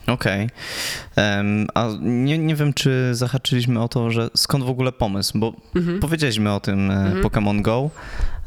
Okej. 0.06 0.50
Em, 1.16 1.66
A 1.74 1.88
nie, 2.00 2.38
nie 2.38 2.54
wiem, 2.56 2.72
czy 2.74 3.08
zahaczyliśmy 3.12 3.82
o 3.82 3.88
to, 3.88 4.10
że 4.10 4.30
skąd 4.36 4.64
w 4.64 4.68
ogóle 4.70 4.92
pomysł, 4.92 5.38
bo 5.38 5.52
Mhm. 5.76 6.00
powiedzieliśmy 6.00 6.52
o 6.52 6.60
tym 6.60 6.90
e, 6.90 7.14
Pokémon 7.22 7.62
Go, 7.62 7.90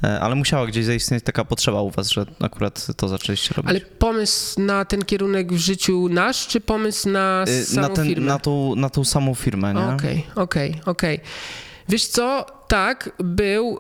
e, 0.04 0.20
ale 0.20 0.36
musiała 0.36 0.68
gdzieś 0.68 0.86
zaistnieć 0.86 1.24
taka 1.24 1.46
potrzeba 1.46 1.82
u 1.82 1.90
was, 1.90 2.10
że 2.10 2.26
akurat 2.42 2.88
to 2.98 3.08
zaczęliście 3.08 3.54
robić. 3.58 3.70
Ale 3.70 3.80
pomysł 3.82 4.62
na 4.62 4.86
ten 4.86 5.06
kierunek 5.06 5.54
w 5.54 5.58
życiu 5.58 6.10
nasz, 6.10 6.48
czy 6.48 6.62
pomysł 6.62 7.10
na 7.10 7.46
Y, 7.48 7.66
samą 7.66 7.88
na, 7.90 7.94
ten, 7.96 8.06
firmę? 8.08 8.26
na, 8.28 8.40
tą, 8.40 8.76
na 8.76 8.90
tą 8.90 9.04
samą 9.06 9.36
firmę, 9.36 9.74
nie? 9.74 9.82
Okej, 9.96 10.26
okej, 10.36 10.82
okej. 10.86 11.20
Wiesz 11.90 12.06
co, 12.08 12.46
tak, 12.68 13.10
był. 13.20 13.80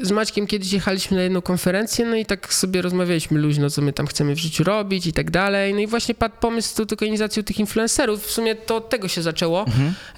y, 0.00 0.06
Z 0.06 0.10
Maćkiem 0.10 0.46
kiedyś 0.46 0.72
jechaliśmy 0.72 1.16
na 1.16 1.22
jedną 1.22 1.42
konferencję, 1.42 2.06
no 2.06 2.16
i 2.16 2.26
tak 2.26 2.54
sobie 2.54 2.82
rozmawialiśmy 2.82 3.38
luźno, 3.40 3.70
co 3.70 3.82
my 3.82 3.92
tam 3.92 4.06
chcemy 4.06 4.34
w 4.34 4.38
życiu 4.38 4.64
robić 4.64 5.06
i 5.06 5.12
tak 5.12 5.30
dalej. 5.30 5.74
No 5.74 5.80
i 5.80 5.86
właśnie 5.86 6.14
padł 6.14 6.34
pomysł 6.40 6.68
z 6.68 6.74
tą 6.74 6.86
tokenizacją 6.86 7.42
tych 7.42 7.58
influencerów. 7.58 8.26
W 8.26 8.30
sumie 8.30 8.54
to 8.54 8.76
od 8.76 8.88
tego 8.90 9.08
się 9.08 9.22
zaczęło. 9.22 9.64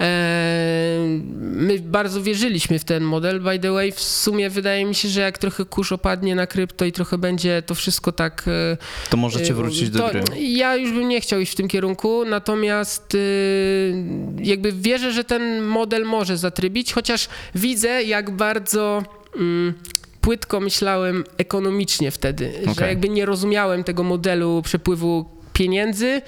E, 0.01 1.01
My 1.41 1.79
bardzo 1.79 2.23
wierzyliśmy 2.23 2.79
w 2.79 2.85
ten 2.85 3.03
model. 3.05 3.41
By 3.41 3.59
the 3.59 3.73
way, 3.73 3.93
w 3.93 4.01
sumie 4.01 4.51
wydaje 4.51 4.85
mi 4.85 4.95
się, 4.95 5.09
że 5.09 5.21
jak 5.21 5.39
trochę 5.39 5.65
kurz 5.65 5.93
opadnie 5.93 6.35
na 6.35 6.47
krypto 6.47 6.85
i 6.85 6.93
trochę 6.93 7.19
będzie 7.19 7.63
to 7.67 7.75
wszystko 7.75 8.13
tak 8.13 8.45
e, 8.47 8.77
To 9.11 9.17
możecie 9.17 9.53
Y, 9.53 9.55
wrócić 9.55 9.91
do 9.91 9.99
to 9.99 10.11
gry. 10.11 10.23
Ja 10.41 10.77
już 10.77 10.93
bym 10.93 11.09
nie 11.09 11.21
chciał 11.21 11.41
iść 11.41 11.53
w 11.53 11.55
tym 11.55 11.69
kierunku, 11.69 12.25
natomiast 12.25 13.15
y, 13.15 14.05
jakby 14.43 14.73
wierzę, 14.73 15.13
że 15.13 15.25
ten 15.25 15.63
model 15.63 16.05
może 16.05 16.37
zatrybić, 16.37 16.93
chociaż 16.93 17.29
widzę, 17.55 18.00
jak 18.03 18.31
bardzo 18.31 19.03
mm, 19.37 19.75
płytko 20.21 20.61
myślałem 20.61 21.25
ekonomicznie 21.39 22.11
wtedy, 22.11 22.53
że 22.65 22.71
Okej. 22.71 22.89
jakby 22.89 23.09
nie 23.09 23.27
rozumiałem 23.27 23.85
tego 23.85 24.03
modelu 24.03 24.63
przepływu 24.65 25.25
pieniędzy. 25.53 26.23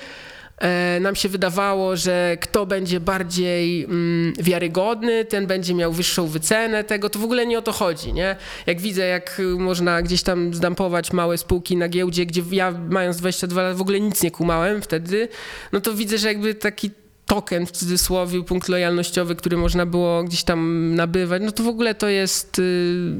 E, 0.58 1.00
Nam 1.00 1.16
się 1.16 1.28
wydawało, 1.28 1.96
że 1.96 2.36
kto 2.40 2.66
będzie 2.66 3.00
bardziej 3.00 3.84
mm, 3.84 4.32
wiarygodny, 4.38 5.24
ten 5.24 5.46
będzie 5.46 5.74
miał 5.74 5.92
wyższą 5.92 6.26
wycenę 6.26 6.84
tego. 6.84 7.10
To 7.10 7.18
w 7.18 7.24
ogóle 7.24 7.46
nie 7.46 7.58
o 7.58 7.62
to 7.62 7.72
chodzi, 7.72 8.12
nie? 8.12 8.36
Jak 8.66 8.80
widzę, 8.80 9.06
jak 9.06 9.42
można 9.58 10.02
gdzieś 10.02 10.22
tam 10.22 10.54
zdampować 10.54 11.12
małe 11.12 11.38
spółki 11.38 11.76
na 11.76 11.88
giełdzie, 11.88 12.26
gdzie 12.26 12.42
ja 12.50 12.74
mając 12.88 13.16
22 13.16 13.62
lat 13.62 13.76
w 13.76 13.80
ogóle 13.80 14.00
nic 14.00 14.22
nie 14.22 14.30
kumałem 14.30 14.82
wtedy, 14.82 15.28
no 15.72 15.80
to 15.80 15.94
widzę, 15.94 16.18
że 16.18 16.28
jakby 16.28 16.54
taki 16.54 16.90
token 17.32 17.66
w 17.66 17.70
cudzysłowie, 17.70 18.42
punkt 18.42 18.68
lojalnościowy, 18.68 19.34
który 19.34 19.56
można 19.56 19.86
było 19.86 20.24
gdzieś 20.24 20.44
tam 20.44 20.94
nabywać, 20.94 21.42
no 21.44 21.52
to 21.52 21.62
w 21.62 21.68
ogóle 21.68 21.94
to 21.94 22.08
jest... 22.08 22.58
y, 22.58 23.12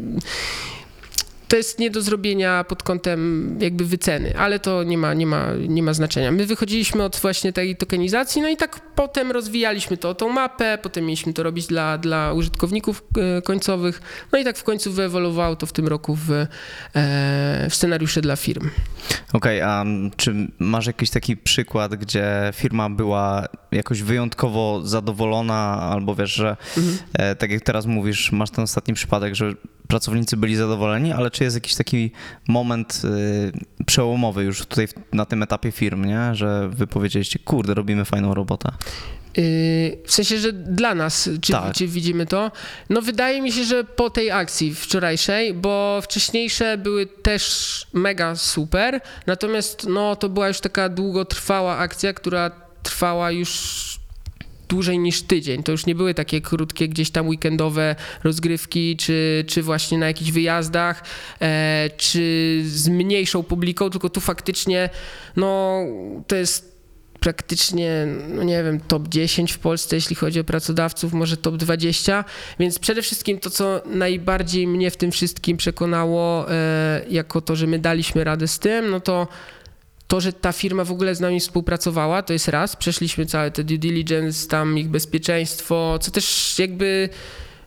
to 1.48 1.56
jest 1.56 1.78
nie 1.78 1.90
do 1.90 2.02
zrobienia 2.02 2.64
pod 2.64 2.82
kątem 2.82 3.58
jakby 3.60 3.84
wyceny, 3.84 4.38
ale 4.38 4.58
to 4.58 4.82
nie 4.82 4.98
ma, 4.98 5.14
nie 5.14 5.26
ma, 5.26 5.48
nie 5.68 5.82
ma 5.82 5.94
znaczenia. 5.94 6.32
My 6.32 6.46
wychodziliśmy 6.46 7.02
od 7.02 7.16
właśnie 7.16 7.52
tej 7.52 7.76
tokenizacji, 7.76 8.42
no 8.42 8.48
i 8.48 8.56
tak 8.56 8.80
potem 8.94 9.32
rozwijaliśmy 9.32 9.96
to, 9.96 10.14
tą 10.14 10.28
mapę, 10.28 10.78
potem 10.82 11.04
mieliśmy 11.04 11.32
to 11.32 11.42
robić 11.42 11.66
dla, 11.66 11.98
dla 11.98 12.32
użytkowników 12.32 13.04
e, 13.38 13.42
końcowych, 13.42 14.02
no 14.32 14.38
i 14.38 14.44
tak 14.44 14.58
w 14.58 14.62
końcu 14.62 14.92
wyewoluowało 14.92 15.56
to 15.56 15.66
w 15.66 15.72
tym 15.72 15.88
roku 15.88 16.14
w, 16.14 16.30
e, 16.30 16.46
w 17.70 17.74
scenariusze 17.74 18.20
dla 18.20 18.36
firm. 18.36 18.70
Okej, 19.32 19.60
a 19.60 19.84
czy 20.16 20.34
masz 20.58 20.86
jakiś 20.86 21.10
taki 21.10 21.36
przykład, 21.36 21.94
gdzie 21.94 22.50
firma 22.54 22.90
była 22.90 23.48
jakoś 23.72 24.02
wyjątkowo 24.02 24.80
zadowolona, 24.84 25.80
albo 25.80 26.14
wiesz, 26.14 26.32
że 26.34 26.56
Mhm. 26.76 26.98
e, 27.12 27.36
tak 27.36 27.50
jak 27.50 27.62
teraz 27.62 27.86
mówisz, 27.86 28.32
masz 28.32 28.50
ten 28.50 28.64
ostatni 28.64 28.94
przypadek, 28.94 29.34
że 29.34 29.52
pracownicy 29.88 30.36
byli 30.36 30.56
zadowoleni, 30.56 31.12
ale 31.12 31.30
czy 31.30 31.44
jest 31.44 31.56
jakiś 31.56 31.74
taki 31.74 32.10
moment 32.48 33.02
y, 33.04 33.84
przełomowy 33.86 34.44
już 34.44 34.58
tutaj 34.66 34.86
w, 34.88 34.94
na 35.12 35.24
tym 35.26 35.42
etapie 35.42 35.70
firm, 35.72 36.04
nie? 36.04 36.34
że 36.34 36.68
wy 36.68 36.86
powiedzieliście, 36.86 37.38
kurde, 37.38 37.74
robimy 37.74 38.04
fajną 38.04 38.34
robotę. 38.34 38.72
Yy, 39.36 39.42
W 40.06 40.12
sensie, 40.12 40.38
że 40.38 40.52
dla 40.52 40.94
nas, 40.94 41.30
czy, 41.40 41.52
Tak. 41.52 41.74
czy 41.74 41.86
widzimy 41.88 42.26
to? 42.26 42.50
No 42.90 43.02
wydaje 43.02 43.42
mi 43.42 43.52
się, 43.52 43.64
że 43.64 43.84
po 43.84 44.10
tej 44.10 44.30
akcji 44.30 44.74
wczorajszej, 44.74 45.54
bo 45.54 46.00
wcześniejsze 46.02 46.78
były 46.78 47.06
też 47.06 47.86
mega 47.92 48.36
super, 48.36 49.00
natomiast 49.26 49.86
no 49.88 50.16
to 50.16 50.28
była 50.28 50.48
już 50.48 50.60
taka 50.60 50.88
długotrwała 50.88 51.76
akcja, 51.76 52.12
która 52.12 52.50
trwała 52.82 53.30
już 53.30 53.82
dłużej 54.68 54.98
niż 54.98 55.22
tydzień. 55.22 55.62
To 55.62 55.72
już 55.72 55.86
nie 55.86 55.94
były 55.94 56.14
takie 56.14 56.40
krótkie, 56.40 56.88
gdzieś 56.88 57.10
tam 57.10 57.28
weekendowe 57.28 57.96
rozgrywki, 58.24 58.96
czy, 58.96 59.44
czy 59.48 59.62
właśnie 59.62 59.98
na 59.98 60.06
jakichś 60.06 60.30
wyjazdach, 60.30 61.04
e, 61.40 61.90
czy 61.96 62.60
z 62.64 62.88
mniejszą 62.88 63.42
publiką, 63.42 63.90
tylko 63.90 64.10
tu 64.10 64.20
faktycznie, 64.20 64.90
no 65.36 65.80
to 66.26 66.36
jest 66.36 66.72
praktycznie, 67.20 68.06
no 68.28 68.42
nie 68.42 68.64
wiem, 68.64 68.80
top 68.80 69.08
10 69.08 69.52
w 69.52 69.58
Polsce, 69.58 69.96
jeśli 69.96 70.16
chodzi 70.16 70.40
o 70.40 70.44
pracodawców, 70.44 71.12
może 71.12 71.36
top 71.36 71.56
20. 71.56 72.24
Więc 72.58 72.78
przede 72.78 73.02
wszystkim 73.02 73.38
to, 73.38 73.50
co 73.50 73.82
najbardziej 73.86 74.66
mnie 74.66 74.90
w 74.90 74.96
tym 74.96 75.10
wszystkim 75.10 75.56
przekonało, 75.56 76.50
e, 76.50 77.02
jako 77.10 77.40
to, 77.40 77.56
że 77.56 77.66
my 77.66 77.78
daliśmy 77.78 78.24
radę 78.24 78.48
z 78.48 78.58
tym, 78.58 78.90
no 78.90 79.00
to 79.00 79.28
to, 80.08 80.20
że 80.20 80.32
ta 80.32 80.52
firma 80.52 80.84
w 80.84 80.92
ogóle 80.92 81.14
z 81.14 81.20
nami 81.20 81.40
współpracowała, 81.40 82.22
to 82.22 82.32
jest 82.32 82.48
raz. 82.48 82.76
Przeszliśmy 82.76 83.26
całe 83.26 83.50
te 83.50 83.64
due 83.64 83.78
diligence, 83.78 84.48
tam 84.48 84.78
ich 84.78 84.88
bezpieczeństwo, 84.88 85.98
co 86.00 86.10
też 86.10 86.54
jakby 86.58 87.08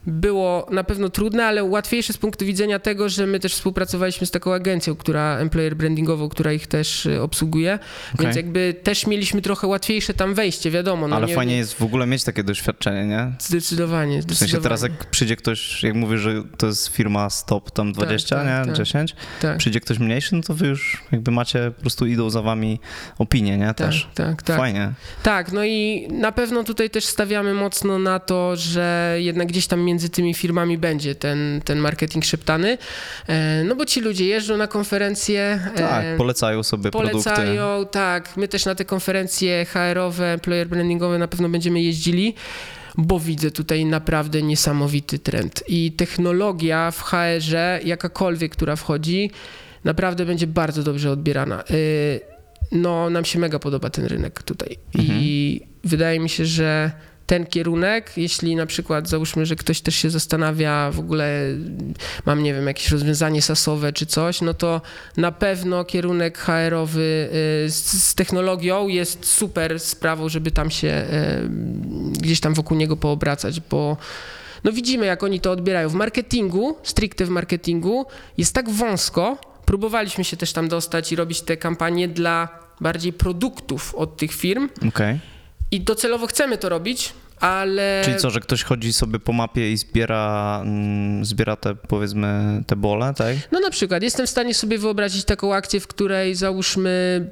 było 0.07 0.67
na 0.71 0.83
pewno 0.83 1.09
trudne, 1.09 1.45
ale 1.45 1.63
łatwiejsze 1.63 2.13
z 2.13 2.17
punktu 2.17 2.45
widzenia 2.45 2.79
tego, 2.79 3.09
że 3.09 3.27
my 3.27 3.39
też 3.39 3.53
współpracowaliśmy 3.53 4.27
z 4.27 4.31
taką 4.31 4.53
agencją, 4.53 4.95
która 4.95 5.37
employer 5.37 5.75
brandingową, 5.75 6.29
która 6.29 6.53
ich 6.53 6.67
też 6.67 7.05
y, 7.05 7.21
obsługuje, 7.21 7.79
Okej. 8.13 8.25
więc 8.25 8.35
jakby 8.35 8.75
też 8.83 9.07
mieliśmy 9.07 9.41
trochę 9.41 9.67
łatwiejsze 9.67 10.13
tam 10.13 10.33
wejście, 10.33 10.71
wiadomo. 10.71 11.07
No 11.07 11.15
Ale 11.15 11.27
nie, 11.27 11.35
fajnie 11.35 11.57
jest 11.57 11.73
w 11.73 11.81
ogóle 11.81 12.07
mieć 12.07 12.23
takie 12.23 12.43
doświadczenie, 12.43 13.05
nie? 13.05 13.31
Zdecydowanie, 13.39 14.19
W 14.19 14.23
zdecydowanie. 14.23 14.51
sensie 14.51 14.63
teraz 14.63 14.81
jak 14.81 15.05
przyjdzie 15.09 15.35
ktoś, 15.35 15.83
jak 15.83 15.95
mówisz, 15.95 16.21
że 16.21 16.43
to 16.57 16.67
jest 16.67 16.87
firma 16.87 17.29
stop 17.29 17.71
tam 17.71 17.93
20, 17.93 18.35
tak, 18.35 18.45
nie? 18.45 18.65
tak. 18.65 18.77
10, 18.77 19.15
tak, 19.41 19.57
przyjdzie 19.57 19.79
ktoś 19.79 19.99
mniejszy, 19.99 20.35
no 20.35 20.41
to 20.41 20.53
wy 20.53 20.67
już 20.67 21.03
jakby 21.11 21.31
macie, 21.31 21.71
po 21.75 21.81
prostu 21.81 22.05
idą 22.05 22.29
za 22.29 22.41
wami 22.41 22.79
opinie, 23.17 23.57
nie? 23.57 23.65
tak, 23.67 23.75
Też. 23.77 24.07
tak, 24.15 24.43
tak. 24.43 24.57
Fajnie. 24.57 24.93
Tak, 25.23 25.51
no 25.51 25.65
i 25.65 26.07
na 26.11 26.31
pewno 26.31 26.63
tutaj 26.63 26.89
też 26.89 27.05
stawiamy 27.05 27.53
mocno 27.53 27.99
na 27.99 28.19
to, 28.19 28.55
że 28.55 29.15
jednak 29.19 29.47
gdzieś 29.47 29.67
tam 29.67 29.81
między 29.81 29.94
tymi 30.09 30.33
firmami 30.33 30.77
będzie 30.77 31.15
ten, 31.15 31.61
ten 31.65 31.79
marketing 31.79 32.25
szeptany, 32.25 32.77
e, 33.27 33.63
no 33.63 33.75
bo 33.75 33.85
ci 33.85 34.01
ludzie 34.01 34.25
jeżdżą 34.25 34.57
na 34.57 34.67
konferencje. 34.67 35.59
Tak, 35.75 36.05
e, 36.05 36.17
polecają 36.17 36.63
sobie 36.63 36.91
produkty. 36.91 37.23
Polecają, 37.23 37.85
tak. 37.91 38.37
My 38.37 38.47
też 38.47 38.65
na 38.65 38.75
te 38.75 38.85
konferencje 38.85 39.65
HR-owe, 39.65 40.33
employer 40.33 40.67
brandingowe 40.67 41.19
na 41.19 41.27
pewno 41.27 41.49
będziemy 41.49 41.81
jeździli, 41.81 42.35
bo 42.97 43.19
widzę 43.19 43.51
tutaj 43.51 43.85
naprawdę 43.85 44.41
niesamowity 44.41 45.19
trend. 45.19 45.63
I 45.67 45.91
technologia 45.91 46.91
w 46.91 47.01
HR-ze, 47.01 47.79
jakakolwiek, 47.83 48.51
która 48.51 48.75
wchodzi, 48.75 49.31
naprawdę 49.83 50.25
będzie 50.25 50.47
bardzo 50.47 50.83
dobrze 50.83 51.11
odbierana. 51.11 51.63
Y, 51.71 52.35
No, 52.71 53.09
nam 53.09 53.25
się 53.25 53.39
mega 53.39 53.59
podoba 53.59 53.89
ten 53.89 54.05
rynek 54.05 54.43
tutaj. 54.43 54.77
I 54.93 55.61
wydaje 55.83 56.19
mi 56.19 56.29
się, 56.29 56.45
że 56.45 56.91
ten 57.25 57.45
kierunek, 57.45 58.17
jeśli 58.17 58.55
na 58.55 58.65
przykład 58.65 59.09
załóżmy, 59.09 59.45
że 59.45 59.55
ktoś 59.55 59.81
też 59.81 59.95
się 59.95 60.09
zastanawia 60.09 60.91
w 60.91 60.99
ogóle, 60.99 61.41
mam 62.25 62.43
nie 62.43 62.53
wiem, 62.53 62.67
jakieś 62.67 62.91
rozwiązanie 62.91 63.41
sasowe 63.41 63.93
czy 63.93 64.05
coś, 64.05 64.41
no 64.41 64.53
to 64.53 64.81
na 65.17 65.31
pewno 65.31 65.85
kierunek 65.85 66.37
HR-owy 66.37 67.29
y, 67.65 67.71
z, 67.71 68.15
technologią 68.15 68.87
jest 68.87 69.25
super 69.25 69.79
sprawą, 69.79 70.29
żeby 70.29 70.51
tam 70.51 70.71
się 70.71 70.87
y, 70.87 72.19
gdzieś 72.21 72.39
tam 72.39 72.53
wokół 72.53 72.77
niego 72.77 72.97
poobracać, 72.97 73.59
bo 73.59 73.97
no 74.63 74.71
widzimy, 74.71 75.05
jak 75.05 75.23
oni 75.23 75.39
to 75.39 75.51
odbierają. 75.51 75.89
W 75.89 75.93
marketingu, 75.93 76.77
stricte 76.83 77.25
w 77.25 77.29
marketingu, 77.29 78.05
jest 78.37 78.53
tak 78.53 78.69
wąsko. 78.69 79.37
Próbowaliśmy 79.65 80.23
się 80.23 80.37
też 80.37 80.53
tam 80.53 80.67
dostać 80.67 81.11
i 81.11 81.15
robić 81.15 81.41
te 81.41 81.57
kampanie 81.57 82.07
dla 82.07 82.49
bardziej 82.81 83.13
produktów 83.13 83.95
od 83.95 84.17
tych 84.17 84.33
firm 84.33 84.69
Okej. 84.87 85.19
I 85.75 85.81
docelowo 85.81 86.27
chcemy 86.27 86.57
to 86.57 86.69
robić, 86.69 87.13
ale... 87.39 88.01
Czyli 88.05 88.17
co, 88.17 88.29
że 88.29 88.39
ktoś 88.39 88.63
chodzi 88.63 88.93
sobie 88.93 89.19
po 89.19 89.33
mapie 89.33 89.71
i 89.71 89.77
zbiera, 89.77 90.61
mm, 90.65 91.25
zbiera 91.25 91.55
te, 91.55 91.75
powiedzmy, 91.75 92.63
te 92.67 92.75
bole, 92.75 93.13
tak? 93.17 93.35
No 93.51 93.59
na 93.59 93.69
przykład 93.69 94.03
jestem 94.03 94.27
w 94.27 94.29
stanie 94.29 94.53
sobie 94.53 94.77
wyobrazić 94.77 95.25
taką 95.25 95.53
akcję, 95.53 95.79
w 95.79 95.87
której 95.87 96.35
załóżmy 96.35 97.25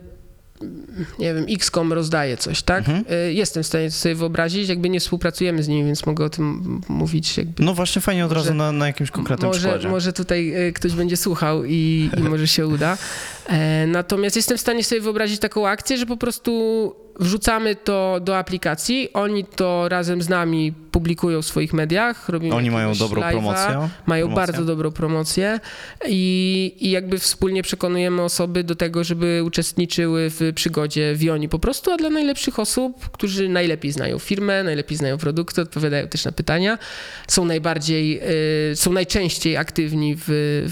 nie 1.20 1.34
wiem, 1.34 1.46
XCOM 1.50 1.94
rozdaje 1.94 2.38
coś, 2.38 2.62
tak? 2.62 2.84
Y, 2.90 3.34
Jestem 3.34 3.64
w 3.64 3.68
stanie 3.68 3.92
sobie 3.92 4.16
wyobrazić, 4.16 4.70
jakby 4.70 4.90
nie 4.90 5.00
współpracujemy 5.00 5.64
z 5.64 5.68
nimi, 5.68 5.86
więc 5.86 6.06
mogę 6.06 6.26
o 6.26 6.30
tym 6.30 6.82
mówić 6.88 7.38
jakby 7.38 7.64
No 7.64 7.74
właśnie 7.74 8.02
fajnie 8.02 8.26
od 8.26 8.32
Może- 8.32 8.42
razu 8.42 8.54
na, 8.54 8.72
na 8.72 8.88
jakimś 8.88 9.12
konkretnym 9.12 9.48
może, 9.48 9.60
przykładzie. 9.60 9.90
może 9.90 10.14
tutaj 10.14 10.68
y, 10.68 10.74
ktoś 10.74 10.92
będzie 10.94 11.18
słuchał 11.18 11.66
i, 11.66 12.10
i 12.18 12.24
może 12.30 12.48
się 12.48 12.68
uda. 12.68 12.98
E, 13.48 13.88
natomiast 13.88 14.36
jestem 14.36 14.58
w 14.58 14.62
stanie 14.62 14.84
sobie 14.84 15.02
wyobrazić 15.02 15.40
taką 15.40 15.68
akcję, 15.68 15.98
że 15.98 16.06
po 16.06 16.18
prostu 16.18 16.96
wrzucamy 17.20 17.76
to 17.76 18.20
do 18.22 18.38
aplikacji, 18.38 19.14
oni 19.14 19.46
to 19.46 19.90
razem 19.90 20.22
z 20.22 20.30
nami 20.30 20.74
publikują 20.92 21.42
w 21.42 21.46
swoich 21.46 21.74
mediach. 21.74 22.30
Robimy 22.30 22.56
Oni 22.56 22.72
mają 22.72 22.94
dobrą 22.94 23.22
live'a, 23.22 23.32
promocję. 23.32 23.90
Mają 24.06 24.34
bardzo 24.34 24.66
dobrą 24.66 24.92
promocję 24.92 25.60
i, 26.08 26.76
i 26.80 26.92
jakby 26.92 27.20
wspólnie 27.20 27.64
przekonujemy 27.64 28.22
osoby 28.22 28.64
do 28.64 28.76
tego, 28.76 29.04
żeby 29.04 29.42
uczestniczyły 29.46 30.30
w 30.30 30.52
przygodzie 30.56 31.16
Wioni 31.16 31.50
po 31.50 31.60
prostu, 31.60 31.92
a 31.92 31.98
dla 31.98 32.10
najlepszych 32.10 32.60
osób, 32.60 33.10
którzy 33.10 33.50
najlepiej 33.50 33.92
znają 33.92 34.20
firmę, 34.20 34.64
najlepiej 34.64 34.98
znają 34.98 35.18
produkty, 35.18 35.62
odpowiadają 35.62 36.08
też 36.08 36.26
na 36.26 36.32
pytania, 36.32 36.78
są 37.28 37.46
najbardziej, 37.46 38.22
y, 38.72 38.76
są 38.76 38.94
najczęściej 38.94 39.58
aktywni 39.58 40.16
w, 40.16 40.24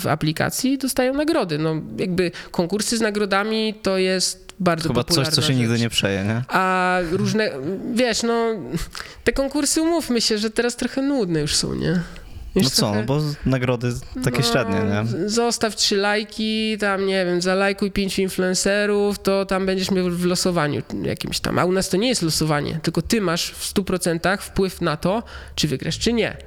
w 0.01 0.07
aplikacji, 0.07 0.77
dostają 0.77 1.13
nagrody. 1.13 1.57
No 1.57 1.75
jakby 1.97 2.31
konkursy 2.51 2.97
z 2.97 3.01
nagrodami 3.01 3.73
to 3.81 3.97
jest 3.97 4.50
bardzo 4.61 4.87
Chyba 4.87 5.03
coś, 5.03 5.07
popularna 5.07 5.31
co 5.35 5.41
się 5.41 5.55
nigdy 5.55 5.73
rzecz. 5.73 5.81
nie 5.81 5.89
przeje, 5.89 6.23
nie? 6.23 6.41
A 6.47 6.97
różne, 7.11 7.49
wiesz, 7.93 8.23
no 8.23 8.45
te 9.23 9.33
konkursy 9.33 9.81
umówmy 9.81 10.21
się, 10.21 10.37
że 10.37 10.49
teraz 10.49 10.75
trochę 10.75 11.01
nudne 11.01 11.39
już 11.39 11.55
są, 11.55 11.73
nie? 11.75 12.01
Już 12.55 12.63
No 12.63 12.69
co, 12.69 12.75
trochę- 12.81 12.99
no 12.99 13.05
bo 13.05 13.21
nagrody 13.45 13.91
takie 14.23 14.37
no, 14.39 14.43
średnie, 14.43 14.75
nie? 14.79 15.29
Zostaw 15.29 15.75
trzy 15.75 15.97
lajki, 15.97 16.77
tam 16.79 17.05
nie 17.05 17.25
wiem, 17.25 17.41
zalajkuj 17.41 17.91
pięciu 17.91 18.21
influencerów, 18.21 19.19
to 19.19 19.45
tam 19.45 19.65
będziesz 19.65 19.91
miał 19.91 20.09
w 20.09 20.25
losowaniu 20.25 20.81
jakimś 21.03 21.39
tam. 21.39 21.59
A 21.59 21.65
u 21.65 21.71
nas 21.71 21.89
to 21.89 21.97
nie 21.97 22.07
jest 22.09 22.21
losowanie, 22.21 22.79
tylko 22.83 23.01
ty 23.01 23.21
masz 23.21 23.51
w 23.51 23.73
100% 23.73 24.37
wpływ 24.41 24.81
na 24.81 24.97
to, 24.97 25.23
czy 25.55 25.67
wygrasz, 25.67 25.99
czy 25.99 26.13
nie. 26.13 26.37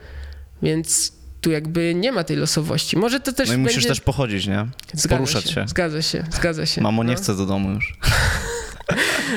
Więc 0.63 1.13
tu 1.45 1.51
jakby 1.51 1.95
nie 1.95 2.13
ma 2.13 2.25
tej 2.25 2.37
losowości. 2.37 2.97
Może 2.97 3.21
to 3.21 3.33
też 3.33 3.49
No 3.49 3.55
i 3.55 3.57
będzie... 3.57 3.71
musisz 3.71 3.87
też 3.87 4.01
pochodzić, 4.01 4.47
nie? 4.47 4.67
Zgadza 4.93 5.09
poruszać 5.09 5.51
się. 5.51 5.65
Zgadza 5.69 6.03
się, 6.03 6.25
zgadza 6.31 6.67
się. 6.67 6.81
Mamo, 6.81 7.05
nie 7.05 7.11
no, 7.13 7.17
chcę 7.17 7.37
do 7.37 7.47
domu 7.47 7.71
już. 7.71 7.97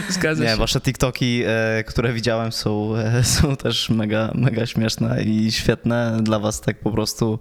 Zgadza 0.10 0.44
Nie, 0.44 0.50
się. 0.50 0.56
wasze 0.56 0.82
TikToki, 0.82 1.44
e, 1.46 1.84
które 1.84 2.14
widziałem, 2.14 2.52
są, 2.52 2.96
e, 2.96 3.24
są 3.36 3.56
też 3.56 3.90
mega, 3.90 4.32
mega 4.36 4.66
śmieszne 4.66 5.24
i 5.24 5.52
świetne. 5.52 6.18
Dla 6.22 6.40
was 6.40 6.62
tak 6.62 6.80
po 6.80 6.92
prostu 6.92 7.40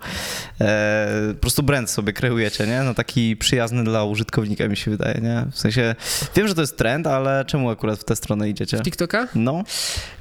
e, 0.61 1.09
po 1.35 1.41
prostu 1.41 1.63
brand 1.63 1.91
sobie 1.91 2.13
kreujecie, 2.13 2.67
nie? 2.67 2.83
No 2.83 2.95
taki 2.95 3.37
przyjazny 3.37 3.85
dla 3.85 4.05
użytkownika 4.05 4.69
mi 4.69 4.77
się 4.77 4.91
wydaje, 4.91 5.21
nie? 5.23 5.47
W 5.53 5.59
sensie, 5.59 5.95
wiem, 6.37 6.49
że 6.49 6.55
to 6.55 6.61
jest 6.61 6.77
trend, 6.77 7.07
ale 7.07 7.45
czemu 7.45 7.71
akurat 7.71 7.99
w 7.99 8.05
tę 8.05 8.17
stronę 8.17 8.49
idziecie? 8.49 8.81
TikToka? 8.81 9.29
No, 9.35 9.63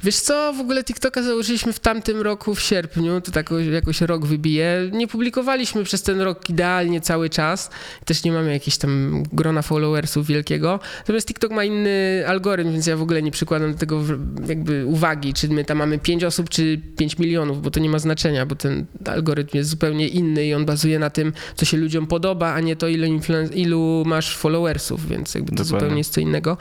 Wiesz 0.04 0.16
co, 0.16 0.52
w 0.52 0.60
ogóle 0.60 0.84
TikToka 0.84 1.22
założyliśmy 1.22 1.72
w 1.72 1.80
tamtym 1.80 2.20
roku 2.20 2.54
w 2.54 2.60
sierpniu, 2.60 3.20
to 3.20 3.32
tak 3.32 3.50
jakoś 3.72 4.00
rok 4.00 4.26
wybije. 4.26 4.90
Nie 4.92 5.08
publikowaliśmy 5.08 5.84
przez 5.84 6.02
ten 6.02 6.20
rok 6.20 6.50
idealnie 6.50 7.00
cały 7.00 7.30
czas. 7.30 7.70
Też 8.04 8.24
nie 8.24 8.32
mamy 8.32 8.52
jakiegoś 8.52 8.78
tam 8.78 9.22
grona 9.32 9.62
followersów 9.62 10.26
wielkiego. 10.26 10.80
Natomiast 10.98 11.28
TikTok 11.28 11.52
ma 11.52 11.64
inny 11.64 12.24
algorytm, 12.26 12.72
więc 12.72 12.86
ja 12.86 12.96
w 12.96 13.02
ogóle 13.02 13.22
nie 13.22 13.30
przykładam 13.30 13.72
do 13.72 13.78
tego 13.78 14.02
jakby 14.48 14.86
uwagi, 14.86 15.34
czy 15.34 15.48
my 15.48 15.64
tam 15.64 15.78
mamy 15.78 15.98
5 15.98 16.24
osób, 16.24 16.48
czy 16.48 16.80
5 16.96 17.18
milionów, 17.18 17.62
bo 17.62 17.70
to 17.70 17.80
nie 17.80 17.90
ma 17.90 17.98
znaczenia, 17.98 18.46
bo 18.46 18.54
ten 18.54 18.86
algorytm 19.04 19.56
jest 19.56 19.70
zupełnie 19.70 20.08
inny 20.08 20.46
i 20.46 20.54
on 20.54 20.64
bazuje 20.64 20.98
na 20.98 21.10
tym, 21.10 21.32
co 21.54 21.64
się 21.64 21.76
ludziom 21.76 22.06
podoba, 22.06 22.52
a 22.52 22.60
nie 22.60 22.76
to, 22.76 22.88
ilu, 22.88 23.06
ilu 23.54 24.02
masz 24.06 24.36
followersów, 24.36 25.08
więc 25.08 25.34
jakby 25.34 25.50
to 25.50 25.56
Dokładnie. 25.56 25.78
zupełnie 25.80 25.98
jest 25.98 26.12
co 26.12 26.20
innego. 26.20 26.56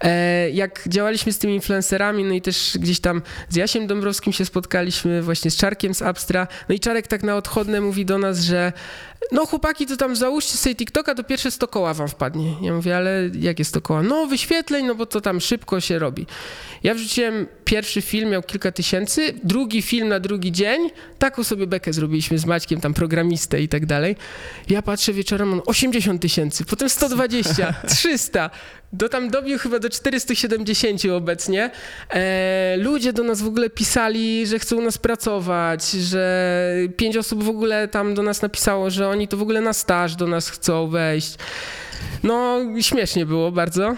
E, 0.00 0.50
jak 0.50 0.82
działaliśmy 0.88 1.32
z 1.32 1.38
tymi 1.38 1.54
influencerami, 1.54 2.24
no 2.24 2.34
i 2.34 2.42
też 2.42 2.76
gdzieś 2.80 3.00
tam 3.00 3.22
z 3.48 3.56
Jasiem 3.56 3.86
Dąbrowskim 3.86 4.32
się 4.32 4.44
spotkaliśmy, 4.44 5.22
właśnie 5.22 5.50
z 5.50 5.56
Czarkiem 5.56 5.94
z 5.94 6.02
Abstra, 6.02 6.46
no 6.68 6.74
i 6.74 6.80
Czarek 6.80 7.06
tak 7.06 7.22
na 7.22 7.36
odchodne 7.36 7.80
mówi 7.80 8.04
do 8.04 8.18
nas, 8.18 8.40
że 8.40 8.72
no 9.32 9.46
chłopaki, 9.46 9.86
to 9.86 9.96
tam 9.96 10.16
załóżcie 10.16 10.56
sobie 10.56 10.74
TikToka, 10.74 11.14
to 11.14 11.24
pierwsze 11.24 11.50
100 11.50 11.68
koła 11.68 11.94
wam 11.94 12.08
wpadnie. 12.08 12.54
Ja 12.62 12.74
mówię, 12.74 12.96
ale 12.96 13.30
jakie 13.40 13.64
100 13.64 13.80
koła? 13.80 14.02
No 14.02 14.26
wyświetleń, 14.26 14.86
no 14.86 14.93
bo 14.94 15.06
to 15.06 15.20
tam 15.20 15.40
szybko 15.40 15.80
się 15.80 15.98
robi. 15.98 16.26
Ja 16.82 16.94
wrzuciłem 16.94 17.46
pierwszy 17.64 18.02
film, 18.02 18.30
miał 18.30 18.42
kilka 18.42 18.72
tysięcy, 18.72 19.34
drugi 19.44 19.82
film 19.82 20.08
na 20.08 20.20
drugi 20.20 20.52
dzień, 20.52 20.90
taką 21.18 21.44
sobie 21.44 21.66
bekę 21.66 21.92
zrobiliśmy 21.92 22.38
z 22.38 22.46
Maćkiem, 22.46 22.80
tam 22.80 22.94
programistę 22.94 23.60
i 23.60 23.68
tak 23.68 23.86
dalej. 23.86 24.16
Ja 24.68 24.82
patrzę 24.82 25.12
wieczorem, 25.12 25.52
on 25.52 25.62
80 25.66 26.22
tysięcy, 26.22 26.64
potem 26.64 26.88
120, 26.88 27.74
300, 27.88 28.50
do 28.92 29.08
tam 29.08 29.30
dobił 29.30 29.58
chyba 29.58 29.78
do 29.78 29.90
470 29.90 31.04
obecnie. 31.04 31.70
E, 32.10 32.76
ludzie 32.78 33.12
do 33.12 33.22
nas 33.22 33.42
w 33.42 33.46
ogóle 33.46 33.70
pisali, 33.70 34.46
że 34.46 34.58
chcą 34.58 34.76
u 34.76 34.82
nas 34.82 34.98
pracować, 34.98 35.90
że 35.90 36.74
pięć 36.96 37.16
osób 37.16 37.44
w 37.44 37.48
ogóle 37.48 37.88
tam 37.88 38.14
do 38.14 38.22
nas 38.22 38.42
napisało, 38.42 38.90
że 38.90 39.08
oni 39.08 39.28
to 39.28 39.36
w 39.36 39.42
ogóle 39.42 39.60
na 39.60 39.72
staż 39.72 40.16
do 40.16 40.26
nas 40.26 40.50
chcą 40.50 40.88
wejść. 40.88 41.34
No, 42.22 42.58
śmiesznie 42.80 43.26
było 43.26 43.52
bardzo. 43.52 43.94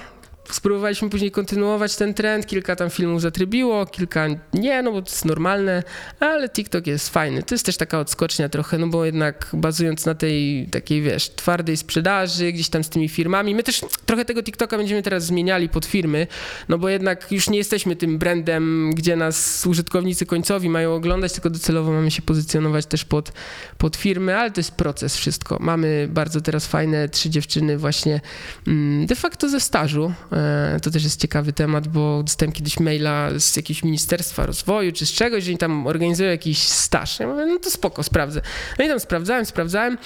Spróbowaliśmy 0.51 1.11
później 1.11 1.31
kontynuować 1.31 1.97
ten 1.97 2.15
trend, 2.15 2.47
kilka 2.47 2.77
tam 2.77 2.91
filmów 2.91 3.21
zatrybiło, 3.21 3.87
kilka 3.87 4.27
nie, 4.55 4.83
no 4.83 4.93
bo 4.93 5.03
to 5.03 5.11
jest 5.11 5.25
normalne, 5.25 5.83
ale 6.21 6.49
TikTok 6.49 6.87
jest 6.87 7.09
fajny. 7.09 7.43
To 7.43 7.55
jest 7.55 7.67
też 7.67 7.77
taka 7.77 8.01
odskocznia 8.01 8.49
trochę, 8.49 8.79
no 8.79 8.87
bo 8.87 9.05
jednak 9.05 9.51
bazując 9.53 10.07
na 10.07 10.15
tej 10.15 10.67
takiej, 10.67 11.03
wiesz, 11.03 11.29
twardej 11.31 11.77
sprzedaży, 11.77 12.53
gdzieś 12.53 12.69
tam 12.69 12.85
z 12.85 12.89
tymi 12.89 13.09
firmami, 13.09 13.55
my 13.55 13.63
też 13.63 13.81
trochę 14.07 14.25
tego 14.25 14.43
TikToka 14.43 14.77
będziemy 14.77 15.03
teraz 15.03 15.25
zmieniali 15.25 15.69
pod 15.69 15.87
firmy, 15.87 16.27
no 16.69 16.79
bo 16.79 16.89
jednak 16.89 17.33
już 17.33 17.51
nie 17.51 17.59
jesteśmy 17.59 17.97
tym 17.97 18.19
brandem, 18.19 18.91
gdzie 18.95 19.17
nas 19.17 19.67
użytkownicy 19.67 20.27
końcowi 20.27 20.69
mają 20.69 20.95
oglądać, 20.95 21.33
tylko 21.33 21.51
docelowo 21.51 21.93
mamy 21.93 22.11
się 22.11 22.23
pozycjonować 22.23 22.87
też 22.87 23.05
pod, 23.05 23.33
pod 23.79 23.97
firmy, 23.97 24.37
ale 24.37 24.51
to 24.51 24.61
jest 24.61 24.73
proces 24.73 25.17
wszystko. 25.17 25.57
Mamy 25.61 26.09
bardzo 26.11 26.41
teraz 26.41 26.67
fajne 26.67 27.09
trzy 27.09 27.31
dziewczyny 27.31 27.79
właśnie 27.79 28.21
mm, 28.67 29.07
de 29.07 29.15
facto 29.15 29.49
ze 29.49 29.61
stażu. 29.61 30.13
E, 30.37 30.81
To 30.83 30.91
też 30.91 31.05
jest 31.05 31.21
ciekawy 31.21 31.53
temat, 31.53 31.89
bo 31.89 32.23
dostałem 32.23 32.53
kiedyś 32.53 32.81
maila 32.81 33.31
z 33.39 33.57
jakiegoś 33.57 33.83
Ministerstwa 33.83 34.47
Rozwoju 34.47 34.93
czy 34.93 35.07
z 35.07 35.13
czegoś, 35.13 35.45
że 35.45 35.51
oni 35.51 35.59
tam 35.59 35.87
organizują 35.87 36.31
jakiś 36.31 36.59
staż. 36.59 37.21
Ja 37.21 37.27
mówię, 37.27 37.47
no 37.47 37.59
to 37.59 37.71
spoko, 37.71 38.03
sprawdzę. 38.03 38.41
No 38.79 38.85
i 38.85 38.89
tam 38.89 39.01
sprawdzałem, 39.01 39.47
sprawdzałem. 39.47 39.99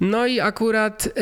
No 0.00 0.26
i 0.26 0.40
akurat 0.40 1.06
yy, 1.06 1.12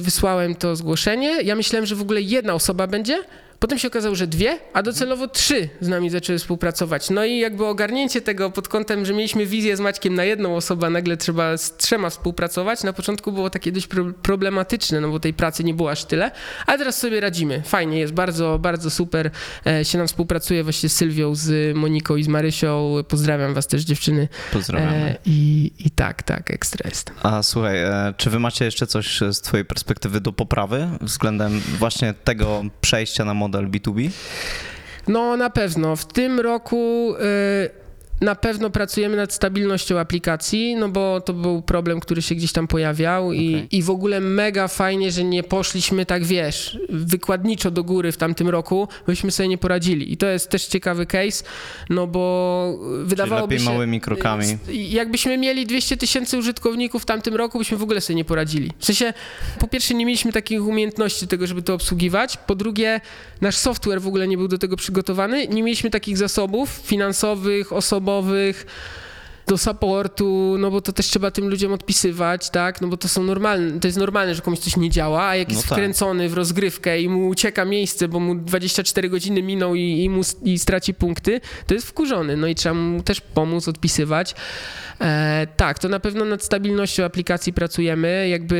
wysłałem 0.00 0.54
to 0.54 0.76
zgłoszenie. 0.76 1.42
Ja 1.42 1.54
myślałem, 1.54 1.86
że 1.86 1.94
w 1.96 2.00
ogóle 2.02 2.20
jedna 2.20 2.54
osoba 2.54 2.86
będzie. 2.86 3.22
Potem 3.64 3.78
się 3.78 3.88
okazało, 3.88 4.14
że 4.14 4.26
dwie, 4.26 4.58
a 4.72 4.82
docelowo 4.82 5.28
trzy 5.28 5.68
z 5.80 5.88
nami 5.88 6.10
zaczęły 6.10 6.38
współpracować. 6.38 7.10
No 7.10 7.24
i 7.24 7.38
jakby 7.38 7.66
ogarnięcie 7.66 8.20
tego 8.20 8.50
pod 8.50 8.68
kątem, 8.68 9.06
że 9.06 9.12
mieliśmy 9.12 9.46
wizję 9.46 9.76
z 9.76 9.80
Maćkiem 9.80 10.14
na 10.14 10.24
jedną 10.24 10.56
osobę, 10.56 10.86
a 10.86 10.90
nagle 10.90 11.16
trzeba 11.16 11.56
z 11.56 11.76
trzema 11.76 12.10
współpracować, 12.10 12.82
na 12.82 12.92
początku 12.92 13.32
było 13.32 13.50
takie 13.50 13.72
dość 13.72 13.86
pro- 13.86 14.12
problematyczne, 14.22 15.00
no 15.00 15.08
bo 15.08 15.20
tej 15.20 15.34
pracy 15.34 15.64
nie 15.64 15.74
było 15.74 15.90
aż 15.90 16.04
tyle, 16.04 16.30
ale 16.66 16.78
teraz 16.78 16.98
sobie 16.98 17.20
radzimy. 17.20 17.62
Fajnie 17.66 17.98
jest, 17.98 18.12
bardzo, 18.12 18.58
bardzo 18.58 18.90
super 18.90 19.30
e, 19.66 19.84
się 19.84 19.98
nam 19.98 20.06
współpracuje 20.06 20.64
właśnie 20.64 20.88
z 20.88 20.96
Sylwią, 20.96 21.34
z 21.34 21.76
Moniką 21.76 22.16
i 22.16 22.22
z 22.22 22.28
Marysią. 22.28 22.94
Pozdrawiam 23.08 23.54
was 23.54 23.66
też 23.66 23.82
dziewczyny. 23.82 24.28
Pozdrawiamy. 24.52 24.96
E, 24.96 25.16
i, 25.26 25.72
I 25.78 25.90
tak, 25.90 26.22
tak, 26.22 26.50
ekstra 26.50 26.88
jest. 26.88 27.10
A 27.22 27.42
słuchaj, 27.42 27.82
e, 27.82 28.14
czy 28.16 28.30
wy 28.30 28.38
macie 28.38 28.64
jeszcze 28.64 28.86
coś 28.86 29.20
z 29.32 29.40
twojej 29.40 29.64
perspektywy 29.64 30.20
do 30.20 30.32
poprawy 30.32 30.88
względem 31.00 31.60
właśnie 31.78 32.14
tego 32.24 32.64
przejścia 32.80 33.24
na 33.24 33.34
model 33.34 33.53
B2B? 33.62 34.10
No 35.08 35.36
na 35.36 35.50
pewno. 35.50 35.96
W 35.96 36.04
tym 36.04 36.40
roku 36.40 37.14
y, 37.14 37.83
na 38.20 38.34
pewno 38.34 38.70
pracujemy 38.70 39.16
nad 39.16 39.32
stabilnością 39.32 39.98
aplikacji, 39.98 40.76
no 40.76 40.88
bo 40.88 41.20
to 41.20 41.32
był 41.32 41.62
problem, 41.62 42.00
który 42.00 42.22
się 42.22 42.34
gdzieś 42.34 42.52
tam 42.52 42.66
pojawiał 42.66 43.32
i, 43.32 43.54
Okej. 43.54 43.68
i 43.70 43.82
w 43.82 43.90
ogóle 43.90 44.20
mega 44.20 44.68
fajnie, 44.68 45.10
że 45.12 45.24
nie 45.24 45.42
poszliśmy 45.42 46.06
tak, 46.06 46.24
wiesz, 46.24 46.78
wykładniczo 46.88 47.70
do 47.70 47.84
góry 47.84 48.12
w 48.12 48.16
tamtym 48.16 48.48
roku, 48.48 48.88
byśmy 49.06 49.30
sobie 49.30 49.48
nie 49.48 49.58
poradzili. 49.58 50.12
I 50.12 50.16
to 50.16 50.26
jest 50.26 50.50
też 50.50 50.66
ciekawy 50.66 51.06
case, 51.06 51.44
no 51.90 52.06
bo 52.06 52.78
wydawałoby 53.04 53.54
lepiej 53.54 53.66
się... 53.66 53.72
małymi 53.72 54.00
krokami. 54.00 54.58
Jakbyśmy 54.72 55.38
mieli 55.38 55.66
200 55.66 55.96
tysięcy 55.96 56.38
użytkowników 56.38 57.02
w 57.02 57.06
tamtym 57.06 57.34
roku, 57.34 57.58
byśmy 57.58 57.76
w 57.76 57.82
ogóle 57.82 58.00
sobie 58.00 58.16
nie 58.16 58.24
poradzili. 58.24 58.70
W 58.78 58.84
sensie, 58.84 59.12
po 59.58 59.68
pierwsze, 59.68 59.94
nie 59.94 60.06
mieliśmy 60.06 60.32
takich 60.32 60.66
umiejętności 60.66 61.28
tego, 61.28 61.46
żeby 61.46 61.62
to 61.62 61.74
obsługiwać. 61.74 62.36
Po 62.36 62.54
drugie, 62.54 63.00
nasz 63.40 63.56
software 63.56 64.00
w 64.00 64.06
ogóle 64.06 64.28
nie 64.28 64.36
był 64.36 64.48
do 64.48 64.58
tego 64.58 64.76
przygotowany. 64.76 65.48
Nie 65.48 65.62
mieliśmy 65.62 65.90
takich 65.90 66.18
zasobów 66.18 66.70
finansowych, 66.70 67.72
osobowych 67.72 68.03
osobowych, 68.04 68.66
do 69.46 69.58
supportu, 69.58 70.56
no 70.58 70.70
bo 70.70 70.80
to 70.80 70.92
też 70.92 71.06
trzeba 71.06 71.30
tym 71.30 71.48
ludziom 71.48 71.72
odpisywać, 71.72 72.50
tak? 72.50 72.80
No 72.80 72.88
bo 72.88 72.96
to 72.96 73.08
są 73.08 73.22
normalne, 73.22 73.80
to 73.80 73.88
jest 73.88 73.98
normalne, 73.98 74.34
że 74.34 74.42
komuś 74.42 74.58
coś 74.58 74.76
nie 74.76 74.90
działa, 74.90 75.24
a 75.28 75.36
jak 75.36 75.48
No 75.48 75.54
jest 75.54 75.68
tak. 75.68 75.78
wkręcony 75.78 76.28
w 76.28 76.34
rozgrywkę 76.34 77.00
i 77.00 77.08
mu 77.08 77.28
ucieka 77.28 77.64
miejsce, 77.64 78.08
bo 78.08 78.20
mu 78.20 78.34
24 78.34 79.08
godziny 79.08 79.42
miną 79.42 79.74
i, 79.74 80.04
i, 80.04 80.10
mu, 80.10 80.20
i 80.42 80.58
straci 80.58 80.94
punkty, 80.94 81.40
to 81.66 81.74
jest 81.74 81.86
wkurzony, 81.86 82.36
no 82.36 82.46
i 82.46 82.54
trzeba 82.54 82.74
mu 82.74 83.02
też 83.02 83.20
pomóc, 83.20 83.68
odpisywać. 83.68 84.34
E, 85.00 85.46
tak, 85.56 85.78
to 85.78 85.88
na 85.88 86.00
pewno 86.00 86.24
nad 86.24 86.44
stabilnością 86.44 87.04
aplikacji 87.04 87.52
pracujemy, 87.52 88.28
jakby 88.28 88.54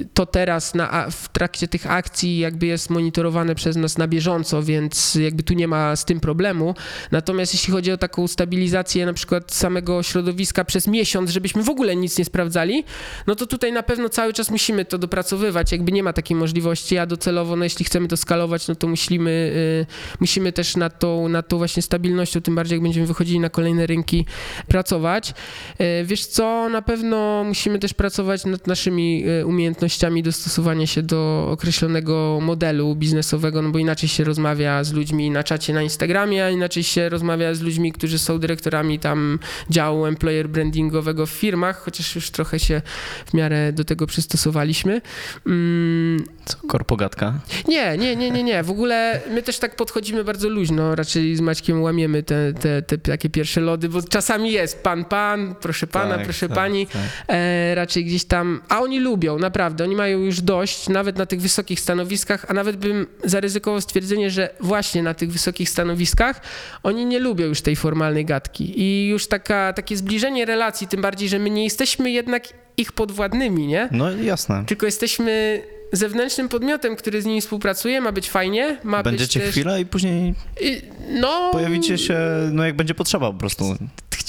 y, 0.00 0.08
to 0.14 0.26
teraz 0.26 0.74
na, 0.74 1.10
w 1.10 1.28
trakcie 1.28 1.68
tych 1.68 1.90
akcji 1.90 2.38
jakby 2.38 2.66
jest 2.66 2.90
monitorowane 2.90 3.54
przez 3.54 3.76
nas 3.76 3.98
na 3.98 4.08
bieżąco, 4.08 4.62
więc 4.62 5.14
jakby 5.14 5.42
tu 5.42 5.54
nie 5.54 5.68
ma 5.68 5.96
z 5.96 6.04
tym 6.04 6.20
problemu. 6.20 6.74
Natomiast 7.10 7.54
jeśli 7.54 7.72
chodzi 7.72 7.92
o 7.92 7.96
taką 7.96 8.28
stabilizację 8.28 9.06
na 9.06 9.12
przykład 9.12 9.52
samego 9.52 9.99
środowiska 10.02 10.64
przez 10.64 10.86
miesiąc, 10.86 11.30
żebyśmy 11.30 11.62
w 11.62 11.68
ogóle 11.68 11.96
nic 11.96 12.18
nie 12.18 12.24
sprawdzali, 12.24 12.84
no 13.26 13.34
to 13.34 13.46
tutaj 13.46 13.72
na 13.72 13.82
pewno 13.82 14.08
cały 14.08 14.32
czas 14.32 14.50
musimy 14.50 14.84
to 14.84 14.98
dopracowywać, 14.98 15.72
jakby 15.72 15.92
nie 15.92 16.02
ma 16.02 16.12
takiej 16.12 16.36
możliwości, 16.36 16.98
a 16.98 17.06
docelowo, 17.06 17.56
no 17.56 17.64
jeśli 17.64 17.84
chcemy 17.84 18.08
to 18.08 18.16
skalować, 18.16 18.68
no 18.68 18.74
to 18.74 18.86
musimy, 18.86 19.30
y, 19.30 20.20
musimy 20.20 20.52
też 20.52 20.76
nad 20.76 20.98
tą, 20.98 21.28
nad 21.28 21.48
tą 21.48 21.58
właśnie 21.58 21.82
stabilnością, 21.82 22.40
tym 22.40 22.54
bardziej 22.54 22.76
jak 22.76 22.82
będziemy 22.82 23.06
wychodzili 23.06 23.40
na 23.40 23.50
kolejne 23.50 23.86
rynki, 23.86 24.26
pracować. 24.68 25.34
Y, 25.80 26.04
Wiesz 26.04 26.26
co, 26.26 26.68
na 26.68 26.82
pewno 26.82 27.44
musimy 27.44 27.78
też 27.78 27.94
pracować 27.94 28.44
nad 28.44 28.66
naszymi 28.66 29.24
y, 29.40 29.46
umiejętnościami 29.46 30.22
dostosowania 30.22 30.86
się 30.86 31.02
do 31.02 31.48
określonego 31.50 32.38
modelu 32.42 32.94
biznesowego, 32.94 33.62
no 33.62 33.70
bo 33.70 33.78
inaczej 33.78 34.08
się 34.08 34.24
rozmawia 34.24 34.84
z 34.84 34.92
ludźmi 34.92 35.30
na 35.30 35.44
czacie 35.44 35.72
na 35.72 35.82
Instagramie, 35.82 36.44
a 36.44 36.50
inaczej 36.50 36.82
się 36.82 37.08
rozmawia 37.08 37.54
z 37.54 37.60
ludźmi, 37.60 37.92
którzy 37.92 38.18
są 38.18 38.38
dyrektorami 38.38 38.98
tam 38.98 39.38
działu 39.70 39.89
employer 40.08 40.48
brandingowego 40.48 41.26
w 41.26 41.30
firmach, 41.30 41.82
chociaż 41.84 42.14
już 42.14 42.30
trochę 42.30 42.58
się 42.58 42.82
w 43.26 43.34
miarę 43.34 43.72
do 43.72 43.84
tego 43.84 44.06
przystosowaliśmy. 44.06 45.00
Mm, 45.46 46.24
Co, 46.44 46.56
korpogatka? 46.68 47.34
nie, 47.68 47.98
nie, 47.98 48.16
nie, 48.16 48.30
nie, 48.30 48.42
nie. 48.42 48.62
W 48.62 48.70
ogóle 48.70 49.20
my 49.30 49.42
też 49.42 49.58
tak 49.58 49.76
podchodzimy 49.76 50.24
bardzo 50.24 50.48
luźno. 50.48 50.94
Raczej 50.94 51.36
z 51.36 51.40
Maćkiem 51.40 51.82
łamiemy 51.82 52.22
te, 52.22 52.52
te, 52.52 52.82
te 52.82 52.98
takie 52.98 53.30
pierwsze 53.30 53.60
lody, 53.60 53.88
bo 53.88 54.02
czasami 54.02 54.52
jest 54.52 54.82
pan, 54.82 55.04
pan, 55.04 55.54
proszę 55.60 55.86
pana, 55.86 56.14
Tak, 56.14 56.24
proszę 56.24 56.48
tak, 56.48 56.56
pani. 56.56 56.86
tak. 56.86 57.02
E, 57.28 57.74
raczej 57.74 58.04
gdzieś 58.04 58.24
tam. 58.24 58.60
A 58.68 58.80
oni 58.80 59.00
lubią, 59.00 59.38
naprawdę. 59.38 59.84
Oni 59.84 59.96
mają 59.96 60.18
już 60.18 60.40
dość, 60.40 60.88
nawet 60.88 61.18
na 61.18 61.26
tych 61.26 61.40
wysokich 61.40 61.80
stanowiskach, 61.80 62.46
a 62.48 62.54
nawet 62.54 62.76
bym 62.76 63.06
zaryzykował 63.24 63.80
stwierdzenie, 63.80 64.30
że 64.30 64.50
właśnie 64.60 65.02
na 65.02 65.14
tych 65.14 65.32
wysokich 65.32 65.68
stanowiskach 65.68 66.40
oni 66.82 67.06
nie 67.06 67.18
lubią 67.18 67.46
już 67.46 67.60
tej 67.60 67.76
formalnej 67.76 68.24
gadki. 68.24 68.80
I 68.82 69.08
już 69.08 69.26
taka, 69.26 69.72
takie 69.80 69.96
zbliżenie 69.96 70.44
relacji, 70.44 70.88
tym 70.88 71.02
bardziej, 71.02 71.28
że 71.28 71.38
my 71.38 71.50
nie 71.50 71.64
jesteśmy 71.64 72.10
jednak 72.10 72.48
ich 72.76 72.92
podwładnymi, 72.92 73.66
nie? 73.66 73.88
No 73.92 74.10
jasne. 74.12 74.64
Tylko 74.66 74.86
jesteśmy 74.86 75.62
zewnętrznym 75.92 76.48
podmiotem, 76.48 76.96
który 76.96 77.22
z 77.22 77.26
nimi 77.26 77.40
współpracuje, 77.40 78.00
ma 78.00 78.12
być 78.12 78.30
fajnie, 78.30 78.76
ma 78.84 79.02
Będziecie 79.02 79.38
być 79.40 79.46
też... 79.46 79.54
chwilę 79.54 79.80
i 79.80 79.86
później 79.86 80.34
I- 80.60 80.82
No, 81.20 81.48
pojawicie 81.52 81.98
się, 81.98 82.18
no 82.52 82.64
jak 82.66 82.76
będzie 82.76 82.94
potrzeba 82.94 83.32
po 83.32 83.38
prostu. 83.38 83.64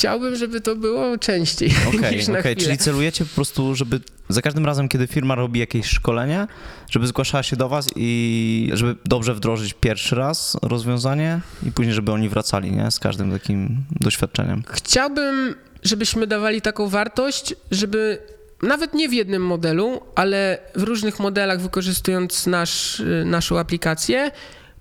Chciałbym, 0.01 0.35
żeby 0.35 0.61
to 0.61 0.75
było 0.75 1.17
częściej 1.17 1.69
Okej, 1.87 1.99
okej, 1.99 2.19
chwilę. 2.19 2.55
czyli 2.55 2.77
celujecie 2.77 3.25
po 3.25 3.35
prostu, 3.35 3.75
żeby 3.75 3.99
za 4.29 4.41
każdym 4.41 4.65
razem, 4.65 4.89
kiedy 4.89 5.07
firma 5.07 5.35
robi 5.35 5.59
jakieś 5.59 5.85
szkolenie, 5.85 6.47
żeby 6.89 7.07
zgłaszała 7.07 7.43
się 7.43 7.55
do 7.55 7.69
was 7.69 7.87
i 7.95 8.69
żeby 8.73 8.95
dobrze 9.05 9.33
wdrożyć 9.33 9.73
pierwszy 9.73 10.15
raz 10.15 10.57
rozwiązanie 10.61 11.39
i 11.67 11.71
później, 11.71 11.95
żeby 11.95 12.11
oni 12.11 12.29
wracali, 12.29 12.71
nie? 12.71 12.91
Z 12.91 12.99
każdym 12.99 13.31
takim 13.31 13.83
doświadczeniem. 13.91 14.63
Chciałbym, 14.69 15.55
żebyśmy 15.83 16.27
dawali 16.27 16.61
taką 16.61 16.87
wartość, 16.87 17.55
żeby 17.71 18.17
nawet 18.61 18.93
nie 18.93 19.09
w 19.09 19.13
jednym 19.13 19.45
modelu, 19.45 20.01
ale 20.15 20.57
w 20.75 20.83
różnych 20.83 21.19
modelach 21.19 21.61
wykorzystując 21.61 22.47
nasz, 22.47 22.99
y, 22.99 23.23
naszą 23.25 23.59
aplikację, 23.59 24.31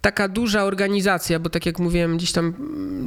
taka 0.00 0.28
duża 0.28 0.64
organizacja, 0.64 1.38
bo 1.38 1.50
tak 1.50 1.66
jak 1.66 1.78
mówiłem, 1.78 2.16
gdzieś 2.16 2.32
tam 2.32 2.46
mm, 2.46 3.04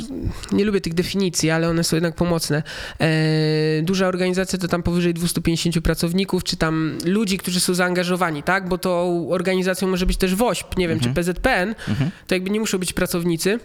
nie 0.51 0.65
lubię 0.65 0.81
tych 0.81 0.93
definicji, 0.93 1.49
ale 1.49 1.69
one 1.69 1.83
są 1.83 1.95
jednak 1.95 2.15
pomocne. 2.15 2.63
E, 2.99 3.81
duża 3.81 4.07
organizacja 4.07 4.59
to 4.59 4.67
tam 4.67 4.83
powyżej 4.83 5.13
250 5.13 5.81
pracowników, 5.81 6.43
czy 6.43 6.57
tam 6.57 6.97
ludzi, 7.05 7.37
którzy 7.37 7.59
są 7.59 7.73
zaangażowani, 7.73 8.43
tak? 8.43 8.67
Bo 8.69 8.77
tą 8.77 9.27
organizacją 9.29 9.87
może 9.87 10.05
być 10.05 10.17
też 10.17 10.35
WOŚP, 10.35 10.77
nie 10.77 10.87
wiem, 10.87 10.99
czy 10.99 11.09
PZPN, 11.09 11.75
Mhm. 11.87 12.11
to 12.27 12.35
jakby 12.35 12.49
nie 12.49 12.59
muszą 12.59 12.77
być 12.77 12.93
pracownicy. 12.93 13.59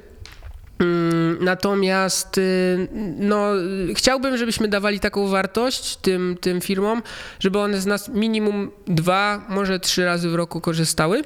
Mm, 0.78 1.44
Natomiast 1.44 2.38
y, 2.38 2.88
no, 3.18 3.48
chciałbym, 3.94 4.36
żebyśmy 4.36 4.68
dawali 4.68 5.00
taką 5.00 5.28
wartość 5.28 5.96
tym, 5.96 6.36
tym 6.40 6.60
firmom, 6.60 7.02
żeby 7.40 7.58
one 7.58 7.80
z 7.80 7.86
nas 7.86 8.08
minimum 8.08 8.70
dwa, 8.86 9.46
może 9.48 9.80
trzy 9.80 10.04
razy 10.04 10.28
w 10.30 10.34
roku 10.34 10.60
korzystały. 10.60 11.22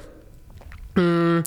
Mm, 0.97 1.43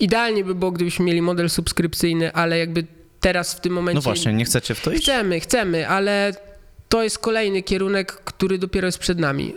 Idealnie 0.00 0.44
by 0.44 0.54
było, 0.54 0.70
gdybyśmy 0.70 1.04
mieli 1.04 1.22
model 1.22 1.50
subskrypcyjny, 1.50 2.32
ale 2.32 2.58
jakby 2.58 2.84
teraz 3.20 3.54
w 3.54 3.60
tym 3.60 3.72
momencie. 3.72 3.94
No 3.94 4.00
właśnie, 4.00 4.32
nie 4.32 4.44
chcecie 4.44 4.74
w 4.74 4.80
to 4.80 4.92
iść? 4.92 5.02
Chcemy, 5.02 5.40
chcemy, 5.40 5.88
ale 5.88 6.32
to 6.90 7.02
jest 7.02 7.18
kolejny 7.18 7.62
kierunek, 7.62 8.12
który 8.12 8.58
dopiero 8.58 8.86
jest 8.86 8.98
przed 8.98 9.18
nami. 9.18 9.54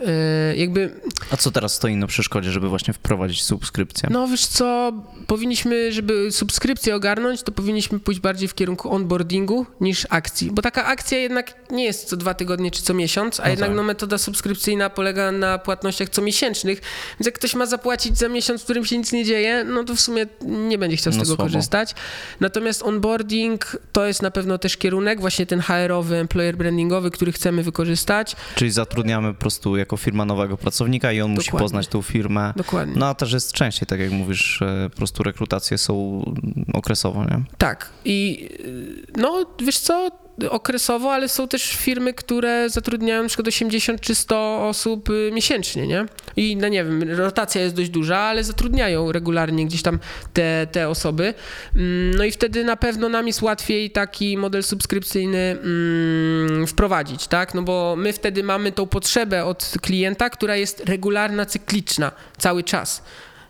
Yy, 0.50 0.56
jakby 0.56 1.00
A 1.30 1.36
co 1.36 1.50
teraz 1.50 1.74
stoi 1.74 1.96
na 1.96 2.06
przeszkodzie, 2.06 2.50
żeby 2.52 2.68
właśnie 2.68 2.94
wprowadzić 2.94 3.42
subskrypcję? 3.44 4.08
No 4.12 4.28
wiesz 4.28 4.46
co, 4.46 4.92
powinniśmy, 5.26 5.92
żeby 5.92 6.32
subskrypcję 6.32 6.94
ogarnąć, 6.96 7.42
to 7.42 7.52
powinniśmy 7.52 7.98
pójść 8.00 8.20
bardziej 8.20 8.48
w 8.48 8.54
kierunku 8.54 8.92
onboardingu 8.94 9.66
niż 9.80 10.06
akcji, 10.10 10.50
bo 10.50 10.62
taka 10.62 10.84
akcja 10.84 11.18
jednak 11.18 11.54
nie 11.70 11.84
jest 11.84 12.08
co 12.08 12.16
dwa 12.16 12.34
tygodnie 12.34 12.70
czy 12.70 12.82
co 12.82 12.94
miesiąc, 12.94 13.40
a 13.40 13.42
No 13.42 13.48
jednak 13.50 13.68
tak. 13.70 13.76
no, 13.76 13.82
metoda 13.82 14.18
subskrypcyjna 14.18 14.90
polega 14.90 15.32
na 15.32 15.58
płatnościach 15.58 16.08
comiesięcznych, 16.08 16.80
więc 17.20 17.26
jak 17.26 17.34
ktoś 17.34 17.54
ma 17.54 17.66
zapłacić 17.66 18.18
za 18.18 18.28
miesiąc, 18.28 18.60
w 18.60 18.64
którym 18.64 18.84
się 18.84 18.98
nic 18.98 19.12
nie 19.12 19.24
dzieje, 19.24 19.64
no 19.64 19.84
to 19.84 19.94
w 19.94 20.00
sumie 20.00 20.26
nie 20.42 20.78
będzie 20.78 20.96
chciał 20.96 21.12
z 21.12 21.16
No 21.16 21.22
tego 21.22 21.34
słabo. 21.36 21.42
korzystać. 21.52 21.94
Natomiast 22.40 22.82
onboarding 22.82 23.76
to 23.92 24.06
jest 24.06 24.22
na 24.22 24.30
pewno 24.30 24.58
też 24.58 24.76
kierunek, 24.76 25.20
właśnie 25.20 25.46
ten 25.46 25.60
HR-owy, 25.60 26.16
employer 26.16 26.56
brandingowy, 26.56 27.10
który 27.10 27.23
chcemy 27.32 27.62
wykorzystać. 27.62 28.36
Czyli 28.54 28.70
zatrudniamy 28.70 29.34
po 29.34 29.40
prostu 29.40 29.76
jako 29.76 29.96
firma 29.96 30.24
nowego 30.24 30.56
pracownika 30.56 31.12
i 31.12 31.20
on 31.20 31.30
musi 31.30 31.46
Dokładnie. 31.46 31.64
poznać 31.64 31.88
tą 31.88 32.02
firmę. 32.02 32.52
Dokładnie. 32.56 32.94
No 32.96 33.06
a 33.06 33.14
też 33.14 33.32
jest 33.32 33.52
częściej, 33.52 33.86
tak 33.86 34.00
jak 34.00 34.10
mówisz, 34.10 34.62
e, 34.62 34.90
po 34.90 34.96
prostu 34.96 35.22
rekrutacje 35.22 35.78
są 35.78 36.24
okresowo, 36.72 37.24
nie? 37.24 37.42
Tak. 37.58 37.90
I 38.04 38.48
y, 38.60 39.06
no, 39.16 39.46
wiesz 39.64 39.78
co, 39.78 40.10
okresowo, 40.50 41.12
ale 41.12 41.28
są 41.28 41.48
też 41.48 41.76
firmy, 41.76 42.14
które 42.14 42.70
zatrudniają 42.70 43.26
przykład 43.26 43.48
80 43.48 44.00
czy 44.00 44.14
100 44.14 44.68
osób 44.68 45.10
y, 45.10 45.30
miesięcznie, 45.32 45.86
nie? 45.86 46.06
I 46.36 46.56
no 46.56 46.68
nie 46.68 46.84
wiem, 46.84 47.02
rotacja 47.02 47.62
jest 47.62 47.74
dość 47.74 47.90
duża, 47.90 48.18
ale 48.18 48.44
zatrudniają 48.44 49.12
regularnie 49.12 49.66
gdzieś 49.66 49.82
tam 49.82 49.98
te, 50.32 50.66
te 50.72 50.88
osoby. 50.88 51.34
Mm, 51.76 52.14
No 52.14 52.24
i 52.24 52.30
wtedy 52.30 52.64
na 52.64 52.76
pewno 52.76 53.08
nam 53.08 53.26
jest 53.26 53.42
łatwiej 53.42 53.90
taki 53.90 54.36
model 54.36 54.62
subskrypcyjny 54.62 55.38
mm, 55.38 56.66
wprowadzić, 56.66 57.26
tak? 57.26 57.54
No 57.54 57.62
bo 57.62 57.94
my 57.98 58.12
wtedy 58.12 58.42
mamy 58.42 58.72
tą 58.72 58.86
potrzebę 58.86 59.44
od 59.44 59.72
klienta, 59.82 60.30
która 60.30 60.56
jest 60.56 60.82
regularna, 60.88 61.46
cykliczna 61.46 62.12
cały 62.38 62.62
czas. 62.62 63.02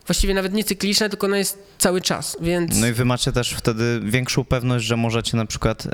Właściwie 0.06 0.34
nawet 0.34 0.52
nie 0.52 0.64
cykliczna, 0.64 1.08
tylko 1.08 1.26
ona 1.26 1.38
jest 1.38 1.58
cały 1.78 2.00
czas, 2.00 2.36
więc... 2.40 2.80
No 2.80 2.86
i 2.86 2.92
wy 2.92 3.04
macie 3.04 3.32
też 3.32 3.50
wtedy 3.50 4.00
większą 4.04 4.44
pewność, 4.44 4.84
że 4.84 4.96
możecie 4.96 5.36
na 5.36 5.46
przykład 5.46 5.86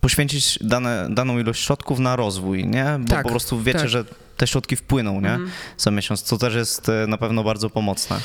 poświęcić 0.00 0.58
dane, 0.60 1.08
daną 1.10 1.38
ilość 1.38 1.64
środków 1.64 1.98
na 1.98 2.16
rozwój, 2.16 2.66
nie? 2.66 2.96
Bo 3.00 3.08
Tak, 3.08 3.22
po 3.22 3.28
prostu 3.28 3.62
wiecie, 3.62 3.78
tak. 3.78 3.88
że 3.88 4.04
te 4.36 4.46
środki 4.46 4.76
wpłyną, 4.76 5.20
nie? 5.20 5.30
Mhm. 5.30 5.50
Za 5.78 5.90
miesiąc, 5.90 6.22
co 6.22 6.38
też 6.38 6.54
jest 6.54 6.88
e, 6.88 7.06
na 7.06 7.18
pewno 7.18 7.44
bardzo 7.44 7.70
pomocne. 7.70 8.20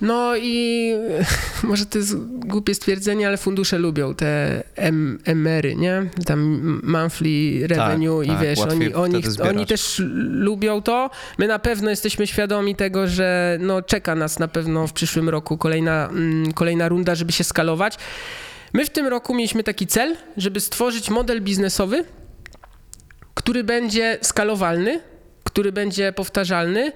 No 0.00 0.36
i 0.36 0.92
może 1.62 1.86
to 1.86 1.98
jest 1.98 2.16
głupie 2.26 2.74
stwierdzenie, 2.74 3.26
ale 3.26 3.36
fundusze 3.36 3.78
lubią 3.78 4.14
te 4.14 4.62
emery, 5.24 5.76
nie? 5.76 6.02
Tam 6.26 6.80
monthly 6.82 7.66
revenue 7.66 8.22
i 8.22 8.28
tak, 8.28 8.40
wiesz, 8.40 8.58
oni, 8.58 8.94
oni, 8.94 9.22
oni 9.50 9.66
też 9.66 10.02
lubią 10.18 10.82
to. 10.82 11.10
My 11.38 11.46
na 11.46 11.58
pewno 11.58 11.90
jesteśmy 11.90 12.26
świadomi 12.26 12.76
tego, 12.76 13.06
że 13.06 13.58
no, 13.60 13.82
czeka 13.82 14.14
nas 14.14 14.38
na 14.38 14.48
pewno 14.48 14.86
w 14.86 14.92
przyszłym 14.92 15.28
roku 15.28 15.58
kolejna, 15.58 16.08
mm, 16.08 16.52
kolejna 16.52 16.88
runda, 16.88 17.14
żeby 17.14 17.32
się 17.32 17.44
skalować. 17.44 17.98
My 18.72 18.86
w 18.86 18.90
tym 18.90 19.06
roku 19.06 19.34
mieliśmy 19.34 19.64
taki 19.64 19.86
cel, 19.86 20.16
żeby 20.36 20.60
stworzyć 20.60 21.10
model 21.10 21.42
biznesowy, 21.42 22.04
który 23.34 23.64
będzie 23.64 24.18
skalowalny, 24.22 25.00
który 25.44 25.72
będzie 25.72 26.12
powtarzalny. 26.12 26.92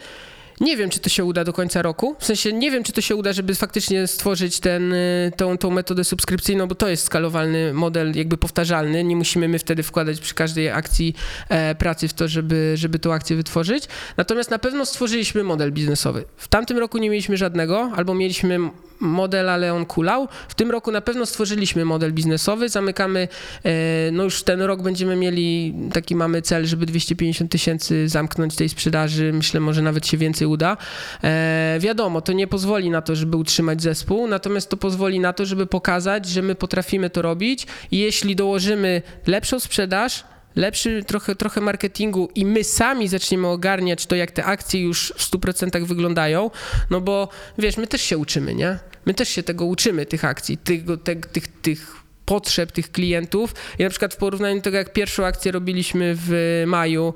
Nie 0.60 0.76
wiem, 0.76 0.90
czy 0.90 1.00
to 1.00 1.08
się 1.08 1.24
uda 1.24 1.44
do 1.44 1.52
końca 1.52 1.82
roku. 1.82 2.16
W 2.18 2.24
sensie 2.24 2.52
nie 2.52 2.70
wiem, 2.70 2.84
czy 2.84 2.92
to 2.92 3.00
się 3.00 3.16
uda, 3.16 3.32
żeby 3.32 3.54
faktycznie 3.54 4.06
stworzyć 4.06 4.60
ten, 4.60 4.92
y, 4.92 5.32
tą, 5.36 5.58
tą 5.58 5.70
metodę 5.70 6.04
subskrypcyjną, 6.04 6.66
bo 6.66 6.74
to 6.74 6.88
jest 6.88 7.04
skalowalny 7.04 7.72
model, 7.72 8.12
jakby 8.14 8.36
powtarzalny. 8.36 9.04
Nie 9.04 9.16
musimy 9.16 9.48
my 9.48 9.58
wtedy 9.58 9.82
wkładać 9.82 10.20
przy 10.20 10.34
każdej 10.34 10.70
akcji 10.70 11.14
e, 11.48 11.74
pracy 11.74 12.08
w 12.08 12.14
to, 12.14 12.28
żeby, 12.28 12.72
żeby 12.74 12.98
tą 12.98 13.12
akcję 13.12 13.36
wytworzyć. 13.36 13.84
Natomiast 14.16 14.50
na 14.50 14.58
pewno 14.58 14.86
stworzyliśmy 14.86 15.44
model 15.44 15.72
biznesowy. 15.72 16.24
W 16.36 16.48
tamtym 16.48 16.78
roku 16.78 16.98
nie 16.98 17.10
mieliśmy 17.10 17.36
żadnego, 17.36 17.90
albo 17.96 18.14
mieliśmy 18.14 18.58
model, 19.00 19.50
ale 19.50 19.74
on 19.74 19.86
kulał. 19.86 20.28
W 20.48 20.54
tym 20.54 20.70
roku 20.70 20.92
na 20.92 21.00
pewno 21.00 21.26
stworzyliśmy 21.26 21.84
model 21.84 22.12
biznesowy. 22.12 22.68
Zamykamy, 22.68 23.28
e, 23.64 24.10
no 24.12 24.24
już 24.24 24.42
ten 24.42 24.62
rok 24.62 24.82
będziemy 24.82 25.16
mieli, 25.16 25.74
taki 25.92 26.16
mamy 26.16 26.42
cel, 26.42 26.66
żeby 26.66 26.86
250 26.86 27.50
tysięcy 27.50 28.08
zamknąć 28.08 28.56
tej 28.56 28.68
sprzedaży. 28.68 29.32
Myślę, 29.32 29.60
może 29.60 29.82
nawet 29.82 30.06
się 30.06 30.16
więcej 30.16 30.46
uda. 30.46 30.76
E, 31.24 31.76
wiadomo, 31.80 32.20
to 32.20 32.32
nie 32.32 32.46
pozwoli 32.46 32.90
na 32.90 33.02
to, 33.02 33.16
żeby 33.16 33.36
utrzymać 33.36 33.82
zespół, 33.82 34.26
natomiast 34.26 34.70
to 34.70 34.76
pozwoli 34.76 35.20
na 35.20 35.32
to, 35.32 35.46
żeby 35.46 35.66
pokazać, 35.66 36.26
że 36.26 36.42
my 36.42 36.54
potrafimy 36.54 37.10
to 37.10 37.22
robić 37.22 37.66
i 37.90 37.98
jeśli 37.98 38.36
dołożymy 38.36 39.02
lepszą 39.26 39.60
sprzedaż, 39.60 40.24
lepszy 40.56 41.04
trochę, 41.06 41.34
trochę 41.34 41.60
marketingu 41.60 42.28
i 42.34 42.46
my 42.46 42.64
sami 42.64 43.08
zaczniemy 43.08 43.48
ogarniać 43.48 44.06
to, 44.06 44.16
jak 44.16 44.30
te 44.30 44.44
akcje 44.44 44.82
już 44.82 45.12
w 45.16 45.30
100% 45.30 45.84
wyglądają, 45.84 46.50
no 46.90 47.00
bo 47.00 47.28
wiesz, 47.58 47.76
my 47.76 47.86
też 47.86 48.02
się 48.02 48.18
uczymy, 48.18 48.54
nie? 48.54 48.78
My 49.06 49.14
też 49.14 49.28
się 49.28 49.42
tego 49.42 49.64
uczymy, 49.64 50.06
tych 50.06 50.24
akcji, 50.24 50.58
te, 50.58 51.16
tych, 51.16 51.46
tych 51.46 52.02
potrzeb 52.24 52.72
tych 52.72 52.92
klientów. 52.92 53.54
I 53.78 53.82
na 53.82 53.90
przykład 53.90 54.14
w 54.14 54.16
porównaniu 54.16 54.56
do 54.56 54.62
tego, 54.62 54.76
jak 54.76 54.92
pierwszą 54.92 55.26
akcję 55.26 55.52
robiliśmy 55.52 56.14
w 56.16 56.62
maju 56.66 57.14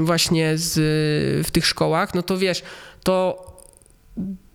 właśnie 0.00 0.58
z, 0.58 0.74
w 1.46 1.50
tych 1.50 1.66
szkołach, 1.66 2.14
no 2.14 2.22
to 2.22 2.38
wiesz, 2.38 2.62
to 3.04 3.46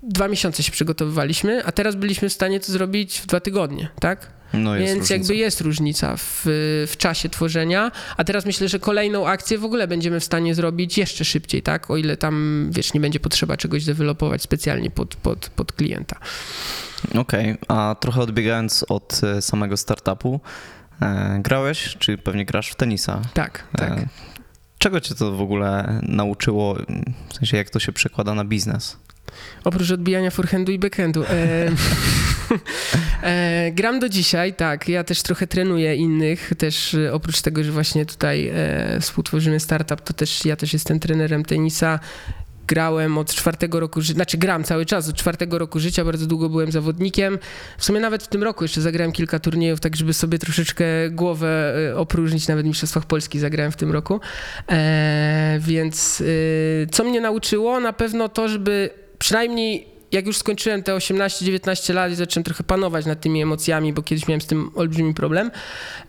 dwa 0.03 0.27
miesiące 0.27 0.63
się 0.63 0.71
przygotowywaliśmy, 0.71 1.65
a 1.65 1.71
teraz 1.71 1.95
byliśmy 1.95 2.29
w 2.29 2.33
stanie 2.33 2.59
to 2.59 2.71
zrobić 2.71 3.19
w 3.21 3.25
dwa 3.25 3.39
tygodnie, 3.39 3.89
tak? 3.99 4.36
No 4.53 4.75
jest 4.75 4.85
Więc 4.85 4.99
różnica. 4.99 5.13
jakby 5.13 5.35
jest 5.35 5.61
różnica 5.61 6.17
w, 6.17 6.41
w 6.87 6.97
czasie 6.97 7.29
tworzenia, 7.29 7.91
a 8.17 8.23
teraz 8.23 8.45
myślę, 8.45 8.67
że 8.67 8.79
kolejną 8.79 9.27
akcję 9.27 9.57
w 9.57 9.65
ogóle 9.65 9.87
będziemy 9.87 10.19
w 10.19 10.23
stanie 10.23 10.55
zrobić 10.55 10.97
jeszcze 10.97 11.25
szybciej, 11.25 11.61
tak? 11.61 11.91
O 11.91 11.97
ile 11.97 12.17
tam, 12.17 12.67
wiesz, 12.71 12.93
nie 12.93 12.99
będzie 12.99 13.19
potrzeba 13.19 13.57
czegoś 13.57 13.85
dewelopować 13.85 14.41
specjalnie 14.41 14.91
pod, 14.91 15.15
pod, 15.15 15.49
pod 15.49 15.71
klienta. 15.71 16.19
Okej, 17.15 17.57
a 17.67 17.95
trochę 17.99 18.21
odbiegając 18.21 18.85
od 18.89 19.21
e, 19.23 19.41
samego 19.41 19.77
startupu, 19.77 20.39
e, 21.01 21.39
grałeś, 21.43 21.95
czy 21.99 22.17
pewnie 22.17 22.45
grasz 22.45 22.69
w 22.69 22.75
tenisa? 22.75 23.21
Tak, 23.33 23.63
tak. 23.77 23.91
E, 23.91 24.07
czego 24.77 25.01
cię 25.01 25.15
to 25.15 25.31
w 25.31 25.41
ogóle 25.41 25.99
nauczyło, 26.03 26.75
w 27.29 27.33
sensie 27.35 27.57
jak 27.57 27.69
to 27.69 27.79
się 27.79 27.91
przekłada 27.91 28.33
na 28.33 28.45
biznes? 28.45 28.97
Oprócz 29.63 29.91
odbijania 29.91 30.31
forehandu 30.31 30.71
i 30.71 30.79
backhandu. 30.79 31.23
E, 31.23 31.71
e, 33.23 33.71
gram 33.71 33.99
do 33.99 34.09
dzisiaj, 34.09 34.53
tak. 34.53 34.89
Ja 34.89 35.03
też 35.03 35.21
trochę 35.21 35.47
trenuję 35.47 35.95
innych. 35.95 36.51
Też 36.57 36.93
e, 36.93 37.13
oprócz 37.13 37.41
tego, 37.41 37.63
że 37.63 37.71
właśnie 37.71 38.05
tutaj 38.05 38.51
e, 38.53 38.99
współtworzymy 39.01 39.59
startup, 39.59 40.01
to 40.01 40.13
też 40.13 40.45
ja 40.45 40.55
też 40.55 40.73
jestem 40.73 40.99
trenerem 40.99 41.45
tenisa. 41.45 41.99
Grałem 42.67 43.17
od 43.17 43.33
czwartego 43.33 43.79
roku 43.79 44.01
życia, 44.01 44.13
znaczy 44.13 44.37
gram 44.37 44.63
cały 44.63 44.85
czas, 44.85 45.09
od 45.09 45.15
czwartego 45.15 45.57
roku 45.57 45.79
życia, 45.79 46.05
bardzo 46.05 46.25
długo 46.25 46.49
byłem 46.49 46.71
zawodnikiem. 46.71 47.39
W 47.77 47.85
sumie 47.85 47.99
nawet 47.99 48.23
w 48.23 48.27
tym 48.27 48.43
roku 48.43 48.63
jeszcze 48.63 48.81
zagrałem 48.81 49.11
kilka 49.11 49.39
turniejów, 49.39 49.79
tak 49.79 49.95
żeby 49.95 50.13
sobie 50.13 50.39
troszeczkę 50.39 50.85
głowę 51.11 51.75
e, 51.91 51.97
opróżnić, 51.97 52.47
nawet 52.47 52.65
w 52.65 52.67
Mistrzostwach 52.67 53.05
Polski 53.05 53.39
zagrałem 53.39 53.71
w 53.71 53.75
tym 53.75 53.91
roku. 53.91 54.19
E, 54.69 55.57
więc 55.61 56.21
e, 56.21 56.87
co 56.87 57.03
mnie 57.03 57.21
nauczyło? 57.21 57.79
Na 57.79 57.93
pewno 57.93 58.29
to, 58.29 58.49
żeby 58.49 58.89
przynajmniej 59.19 59.97
jak 60.11 60.25
już 60.25 60.37
skończyłem 60.37 60.83
te 60.83 60.93
18-19 60.93 61.93
lat 61.93 62.11
i 62.11 62.15
zacząłem 62.15 62.43
trochę 62.43 62.63
panować 62.63 63.05
nad 63.05 63.21
tymi 63.21 63.41
emocjami, 63.41 63.93
bo 63.93 64.01
kiedyś 64.03 64.27
miałem 64.27 64.41
z 64.41 64.47
tym 64.47 64.71
olbrzymi 64.75 65.13
problem, 65.13 65.51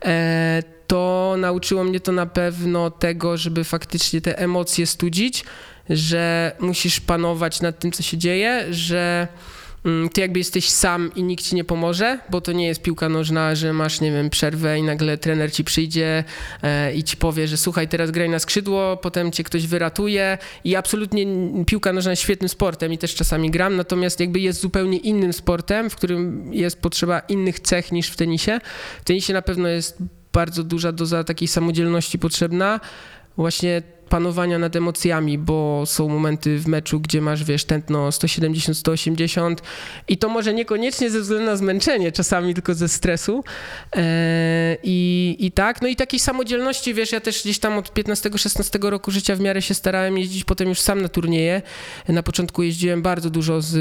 e, 0.05 0.63
to 0.87 1.35
nauczyło 1.37 1.83
mnie 1.83 1.99
to 1.99 2.11
na 2.11 2.25
pewno 2.25 2.91
tego, 2.91 3.37
żeby 3.37 3.63
faktycznie 3.63 4.21
te 4.21 4.39
emocje 4.39 4.85
studzić, 4.85 5.45
że 5.89 6.51
musisz 6.59 6.99
panować 6.99 7.61
nad 7.61 7.79
tym, 7.79 7.91
co 7.91 8.03
się 8.03 8.17
dzieje, 8.17 8.65
że 8.69 9.27
ty 10.13 10.21
jakby 10.21 10.39
jesteś 10.39 10.69
sam 10.69 11.11
i 11.15 11.23
nikt 11.23 11.43
ci 11.43 11.55
nie 11.55 11.63
pomoże, 11.63 12.19
bo 12.29 12.41
to 12.41 12.51
nie 12.51 12.67
jest 12.67 12.81
piłka 12.81 13.09
nożna, 13.09 13.55
że 13.55 13.73
masz, 13.73 14.01
nie 14.01 14.11
wiem, 14.11 14.29
przerwę 14.29 14.79
i 14.79 14.83
nagle 14.83 15.17
trener 15.17 15.51
ci 15.51 15.63
przyjdzie 15.63 16.23
e, 16.63 16.93
i 16.93 17.03
ci 17.03 17.17
powie, 17.17 17.47
że 17.47 17.57
słuchaj, 17.57 17.87
teraz 17.87 18.11
graj 18.11 18.29
na 18.29 18.39
skrzydło, 18.39 18.97
potem 18.97 19.31
cię 19.31 19.43
ktoś 19.43 19.67
wyratuje 19.67 20.37
i 20.63 20.75
absolutnie 20.75 21.25
piłka 21.65 21.93
nożna 21.93 22.11
jest 22.11 22.21
świetnym 22.21 22.49
sportem 22.49 22.93
i 22.93 22.97
też 22.97 23.15
czasami 23.15 23.51
gram, 23.51 23.75
natomiast 23.75 24.19
jakby 24.19 24.39
jest 24.39 24.59
zupełnie 24.61 24.97
innym 24.97 25.33
sportem, 25.33 25.89
w 25.89 25.95
którym 25.95 26.53
jest 26.53 26.81
potrzeba 26.81 27.19
innych 27.19 27.59
cech 27.59 27.91
niż 27.91 28.07
w 28.09 28.15
tenisie. 28.15 28.59
W 29.01 29.05
tenisie 29.05 29.33
na 29.33 29.41
pewno 29.41 29.67
jest 29.67 29.97
bardzo 30.33 30.63
duża 30.63 30.91
doza 30.91 31.23
takiej 31.23 31.47
samodzielności 31.47 32.19
potrzebna, 32.19 32.79
właśnie 33.39 33.81
panowania 34.09 34.59
nad 34.59 34.75
emocjami, 34.75 35.37
bo 35.37 35.83
są 35.85 36.09
momenty 36.09 36.57
w 36.57 36.67
meczu, 36.67 36.99
gdzie 36.99 37.21
masz, 37.21 37.43
wiesz, 37.43 37.65
tętno 37.65 38.11
170, 38.11 38.77
180 38.77 39.61
i 40.07 40.17
to 40.17 40.29
może 40.29 40.53
niekoniecznie 40.53 41.09
ze 41.09 41.19
względu 41.19 41.45
na 41.45 41.55
zmęczenie, 41.55 42.11
czasami 42.11 42.53
tylko 42.53 42.73
ze 42.73 42.89
stresu. 42.89 43.43
E, 43.95 44.77
I, 44.83 45.35
I 45.39 45.51
tak, 45.51 45.81
no 45.81 45.87
i 45.87 45.95
takiej 45.95 46.19
samodzielności, 46.19 46.93
wiesz, 46.93 47.11
ja 47.11 47.19
też 47.19 47.43
gdzieś 47.43 47.59
tam 47.59 47.77
od 47.77 47.93
15-16 47.93 48.89
roku 48.89 49.11
życia 49.11 49.35
w 49.35 49.39
miarę 49.39 49.61
się 49.61 49.73
starałem 49.73 50.17
jeździć 50.17 50.43
potem 50.43 50.69
już 50.69 50.79
sam 50.79 51.01
na 51.01 51.09
turnieje. 51.09 51.61
Na 52.07 52.23
początku 52.23 52.63
jeździłem 52.63 53.01
bardzo 53.01 53.29
dużo 53.29 53.61
z, 53.61 53.71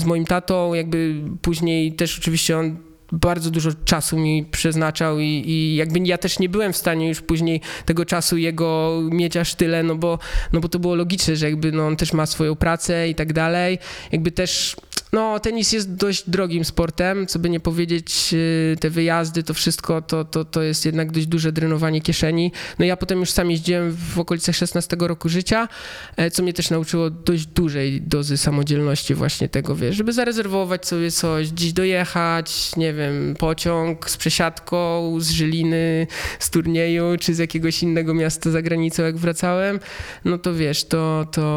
z 0.00 0.04
moim 0.04 0.24
tatą, 0.24 0.74
jakby 0.74 1.14
później 1.42 1.92
też 1.92 2.18
oczywiście 2.18 2.58
on 2.58 2.87
bardzo 3.12 3.50
dużo 3.50 3.70
czasu 3.84 4.18
mi 4.18 4.44
przeznaczał 4.44 5.18
i, 5.20 5.42
i 5.46 5.76
jakby 5.76 5.98
ja 5.98 6.18
też 6.18 6.38
nie 6.38 6.48
byłem 6.48 6.72
w 6.72 6.76
stanie 6.76 7.08
już 7.08 7.20
później 7.20 7.60
tego 7.84 8.04
czasu 8.04 8.36
jego 8.36 9.00
mieć 9.10 9.36
aż 9.36 9.54
tyle, 9.54 9.82
no 9.82 9.94
bo, 9.94 10.18
no 10.52 10.60
bo 10.60 10.68
to 10.68 10.78
było 10.78 10.94
logiczne, 10.94 11.36
że 11.36 11.50
jakby 11.50 11.72
no 11.72 11.86
on 11.86 11.96
też 11.96 12.12
ma 12.12 12.26
swoją 12.26 12.56
pracę 12.56 13.08
i 13.08 13.14
tak 13.14 13.32
dalej. 13.32 13.78
Jakby 14.12 14.32
też 14.32 14.76
no, 15.12 15.40
tenis 15.40 15.72
jest 15.72 15.94
dość 15.94 16.30
drogim 16.30 16.64
sportem, 16.64 17.26
co 17.26 17.38
by 17.38 17.50
nie 17.50 17.60
powiedzieć, 17.60 18.32
yy, 18.32 18.76
te 18.80 18.90
wyjazdy, 18.90 19.42
to 19.42 19.54
wszystko, 19.54 20.02
to, 20.02 20.24
to, 20.24 20.44
to 20.44 20.62
jest 20.62 20.86
jednak 20.86 21.12
dość 21.12 21.26
duże 21.26 21.52
drenowanie 21.52 22.00
kieszeni. 22.00 22.52
No 22.78 22.84
ja 22.84 22.96
potem 22.96 23.20
już 23.20 23.30
sam 23.30 23.50
jeździłem 23.50 23.96
w 24.14 24.18
okolicach 24.18 24.56
16 24.56 24.96
roku 25.00 25.28
życia, 25.28 25.68
e, 26.16 26.30
co 26.30 26.42
mnie 26.42 26.52
też 26.52 26.70
nauczyło 26.70 27.10
dość 27.10 27.46
dużej 27.46 28.00
dozy 28.02 28.36
samodzielności 28.36 29.14
właśnie 29.14 29.48
tego, 29.48 29.76
wiesz, 29.76 29.96
żeby 29.96 30.12
zarezerwować 30.12 30.86
sobie 30.86 31.10
coś, 31.10 31.52
gdzieś 31.52 31.72
dojechać, 31.72 32.76
nie 32.76 32.92
wiem, 32.92 33.34
pociąg 33.38 34.10
z 34.10 34.16
przesiadką, 34.16 35.14
z 35.20 35.30
Żyliny, 35.30 36.06
z 36.38 36.50
turnieju, 36.50 37.04
czy 37.20 37.34
z 37.34 37.38
jakiegoś 37.38 37.82
innego 37.82 38.14
miasta 38.14 38.50
za 38.50 38.62
granicą, 38.62 39.02
jak 39.02 39.16
wracałem, 39.16 39.80
no 40.24 40.38
to 40.38 40.54
wiesz, 40.54 40.84
to, 40.84 41.26
to 41.32 41.48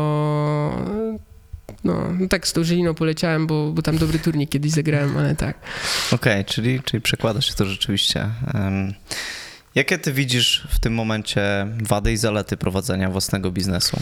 no, 1.83 2.13
no 2.19 2.27
tak 2.27 2.47
z 2.47 2.53
tą 2.53 2.63
Żyliną 2.63 2.93
poleciałem, 2.93 3.47
bo, 3.47 3.71
bo 3.71 3.81
tam 3.81 3.97
dobry 3.97 4.19
turniej 4.19 4.47
kiedyś 4.47 4.71
zagrałem, 4.71 5.17
ale 5.17 5.35
tak. 5.35 5.57
Okej, 6.11 6.45
czyli, 6.45 6.81
czyli 6.83 7.01
przekłada 7.01 7.41
się 7.41 7.53
to 7.53 7.65
rzeczywiście. 7.65 8.29
Em, 8.53 8.93
Jakie 9.75 9.97
ty 9.97 10.13
widzisz 10.13 10.67
w 10.69 10.79
tym 10.79 10.93
momencie 10.93 11.67
wady 11.83 12.11
i 12.11 12.17
zalety 12.17 12.57
prowadzenia 12.57 13.09
własnego 13.09 13.51
biznesu? 13.51 13.97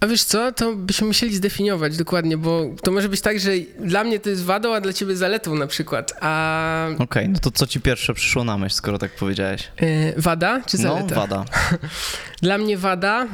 A 0.00 0.06
wiesz 0.06 0.22
co, 0.24 0.52
to 0.52 0.76
byśmy 0.76 1.06
musieli 1.06 1.36
zdefiniować 1.36 1.96
dokładnie, 1.96 2.36
bo 2.36 2.64
to 2.82 2.90
może 2.90 3.08
być 3.08 3.20
tak, 3.20 3.40
że 3.40 3.50
dla 3.80 4.04
mnie 4.04 4.20
to 4.20 4.30
jest 4.30 4.44
wadą, 4.44 4.74
a 4.74 4.80
dla 4.80 4.92
ciebie 4.92 5.16
zaletą 5.16 5.54
na 5.54 5.66
przykład. 5.66 6.12
A 6.20 6.86
Okej, 6.98 7.28
no 7.28 7.38
to 7.38 7.50
co 7.50 7.66
ci 7.66 7.80
pierwsze 7.80 8.14
przyszło 8.14 8.44
na 8.44 8.58
myśl, 8.58 8.74
skoro 8.74 8.98
tak 8.98 9.16
powiedziałeś? 9.16 9.68
e, 9.76 10.20
wada 10.20 10.60
czy 10.66 10.76
No, 10.76 10.82
zaleta? 10.82 11.14
wada. 11.14 11.44
Dla 12.42 12.58
mnie 12.58 12.78
wada. 12.78 13.26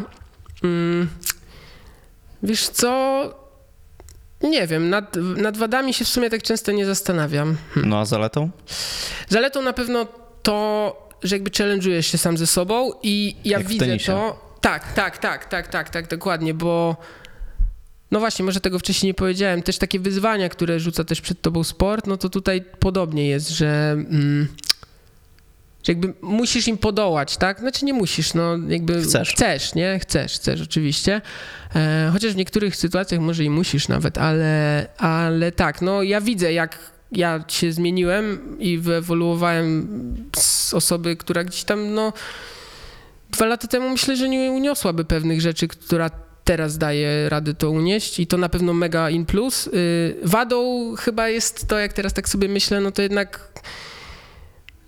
Mm, 0.65 1.09
wiesz 2.43 2.69
co? 2.69 3.44
Nie 4.45 4.67
wiem, 4.67 4.91
nad, 4.91 5.17
nad 5.17 5.57
wadami 5.57 5.95
się 5.95 6.05
w 6.05 6.09
sumie 6.09 6.31
tak 6.31 6.43
często 6.43 6.73
nie 6.73 6.87
zastanawiam. 6.87 7.57
No 7.77 7.99
a 7.99 8.05
zaletą? 8.05 8.51
Zaletą 9.29 9.63
na 9.63 9.73
pewno 9.73 10.07
to, 10.43 11.09
że 11.23 11.37
jakby 11.37 11.51
challenge'ujesz 11.51 12.03
się 12.03 12.19
sam 12.19 12.39
ze 12.39 12.47
sobą 12.47 12.91
i 13.03 13.37
ja 13.45 13.59
Jak 13.59 13.67
widzę 13.69 13.97
to. 14.07 14.45
Tak, 14.61 14.93
tak, 14.93 15.19
tak, 15.19 15.45
tak, 15.45 15.69
tak, 15.69 15.91
tak, 15.91 16.09
dokładnie, 16.09 16.55
bo 16.55 16.97
no 18.11 18.21
właśnie, 18.21 18.45
może 18.45 18.61
tego 18.61 18.79
wcześniej 18.79 19.11
nie 19.11 19.15
powiedziałem, 19.15 19.63
też 19.63 19.79
takie 19.79 20.01
wyzwania, 20.01 20.49
które 20.49 20.81
rzuca 20.81 21.05
też 21.05 21.21
przed 21.21 21.41
tobą 21.43 21.65
sport, 21.65 22.07
no 22.07 22.17
to 22.17 22.29
tutaj 22.29 22.65
podobnie 22.79 23.29
jest, 23.29 23.51
że, 23.51 23.91
mm, 23.93 24.49
że 25.85 25.93
jakby 25.93 26.15
musisz 26.23 26.69
im 26.69 26.79
podołać, 26.79 27.37
tak? 27.37 27.61
Znaczy 27.61 27.85
nie 27.85 27.95
musisz, 27.95 28.35
no 28.35 28.59
jakby 28.69 29.03
Chcesz. 29.03 29.31
chcesz 29.31 29.75
nie? 29.75 29.99
Chcesz, 29.99 30.35
chcesz 30.35 30.61
oczywiście. 30.61 31.21
E, 31.77 32.11
chociaż 32.13 32.33
w 32.33 32.37
niektórych 32.37 32.77
sytuacjach 32.77 33.21
może 33.21 33.45
i 33.45 33.51
musisz 33.51 33.89
nawet, 33.89 34.19
ale, 34.19 34.87
ale 34.99 35.53
tak, 35.53 35.83
no 35.83 36.03
ja 36.03 36.21
widzę 36.21 36.53
jak 36.53 36.95
ja 37.13 37.45
się 37.49 37.73
zmieniłem 37.73 38.57
i 38.59 38.79
wyewoluowałem 38.79 39.87
z 40.37 40.75
osoby, 40.75 41.17
która 41.17 41.45
gdzieś 41.45 41.65
tam, 41.65 41.95
no 41.95 42.13
dwa 43.31 43.47
lata 43.47 43.69
temu 43.69 43.91
myślę, 43.91 44.17
że 44.17 44.29
nie 44.29 44.51
uniosłaby 44.51 45.05
pewnych 45.05 45.41
rzeczy, 45.41 45.69
która 45.69 46.11
teraz 46.45 46.79
daje 46.79 47.29
radę 47.29 47.55
to 47.55 47.71
unieść 47.71 48.21
i 48.21 48.27
to 48.27 48.37
na 48.37 48.49
pewno 48.49 48.73
mega 48.75 49.11
in 49.11 49.27
plus. 49.27 49.67
Y, 49.67 50.17
Wadą 50.23 50.95
chyba 50.99 51.29
jest 51.29 51.69
to, 51.69 51.79
jak 51.79 51.93
teraz 51.93 52.13
tak 52.13 52.29
sobie 52.29 52.49
myślę, 52.49 52.81
no 52.81 52.91
to 52.91 53.03
jednak 53.03 53.53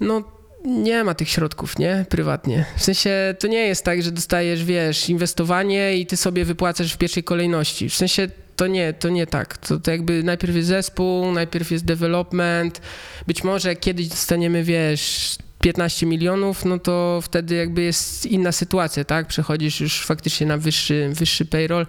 no 0.00 0.35
nie 0.66 1.04
ma 1.04 1.14
tych 1.14 1.28
środków, 1.28 1.78
nie? 1.78 2.04
Prywatnie. 2.08 2.64
W 2.76 2.84
sensie 2.84 3.34
to 3.38 3.46
nie 3.46 3.66
jest 3.66 3.84
tak, 3.84 4.02
że 4.02 4.12
dostajesz, 4.12 4.64
wiesz, 4.64 5.08
inwestowanie 5.08 5.96
i 5.96 6.06
ty 6.06 6.16
sobie 6.16 6.44
wypłacasz 6.44 6.92
w 6.92 6.98
pierwszej 6.98 7.24
kolejności. 7.24 7.88
W 7.88 7.94
sensie 7.94 8.28
to 8.56 8.66
nie, 8.66 8.92
to 8.92 9.08
nie 9.08 9.26
tak. 9.26 9.58
To, 9.58 9.80
to 9.80 9.90
jakby 9.90 10.22
najpierw 10.22 10.56
jest 10.56 10.68
zespół, 10.68 11.32
najpierw 11.32 11.70
jest 11.70 11.84
development. 11.84 12.80
Być 13.26 13.44
może 13.44 13.76
kiedyś 13.76 14.08
dostaniemy, 14.08 14.64
wiesz, 14.64 15.36
15 15.60 16.06
milionów, 16.06 16.64
no 16.64 16.78
to 16.78 17.20
wtedy 17.22 17.54
jakby 17.54 17.82
jest 17.82 18.26
inna 18.26 18.52
sytuacja, 18.52 19.04
tak? 19.04 19.26
Przechodzisz 19.26 19.80
już 19.80 20.06
faktycznie 20.06 20.46
na 20.46 20.58
wyższy, 20.58 21.10
wyższy 21.12 21.44
payroll. 21.44 21.86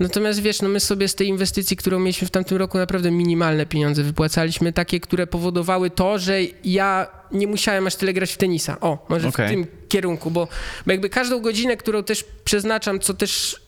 Natomiast 0.00 0.40
wiesz, 0.40 0.62
no 0.62 0.68
my 0.68 0.80
sobie 0.80 1.08
z 1.08 1.14
tej 1.14 1.28
inwestycji, 1.28 1.76
którą 1.76 1.98
mieliśmy 1.98 2.28
w 2.28 2.30
tamtym 2.30 2.58
roku, 2.58 2.78
naprawdę 2.78 3.10
minimalne 3.10 3.66
pieniądze 3.66 4.02
wypłacaliśmy, 4.02 4.72
takie, 4.72 5.00
które 5.00 5.26
powodowały 5.26 5.90
to, 5.90 6.18
że 6.18 6.38
ja 6.64 7.06
nie 7.32 7.46
musiałem 7.46 7.86
aż 7.86 7.96
tyle 7.96 8.12
grać 8.12 8.32
w 8.32 8.36
tenisa. 8.36 8.80
O, 8.80 9.06
może 9.08 9.28
Okej. 9.28 9.46
w 9.46 9.50
tym 9.50 9.66
kierunku, 9.88 10.30
bo, 10.30 10.48
bo 10.86 10.92
jakby 10.92 11.10
każdą 11.10 11.40
godzinę, 11.40 11.76
którą 11.76 12.02
też 12.02 12.24
przeznaczam, 12.44 13.00
co 13.00 13.14
też 13.14 13.60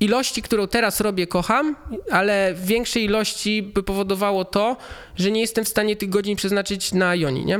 ilości, 0.00 0.42
którą 0.42 0.66
teraz 0.66 1.00
robię, 1.00 1.26
kocham, 1.26 1.76
ale 2.10 2.54
w 2.54 2.66
większej 2.66 3.04
ilości 3.04 3.62
by 3.62 3.82
powodowało 3.82 4.44
to, 4.44 4.76
że 5.16 5.30
nie 5.30 5.40
jestem 5.40 5.64
w 5.64 5.68
stanie 5.68 5.96
tych 5.96 6.08
godzin 6.08 6.36
przeznaczyć 6.36 6.92
na 6.92 7.14
Joni, 7.14 7.44
nie? 7.44 7.58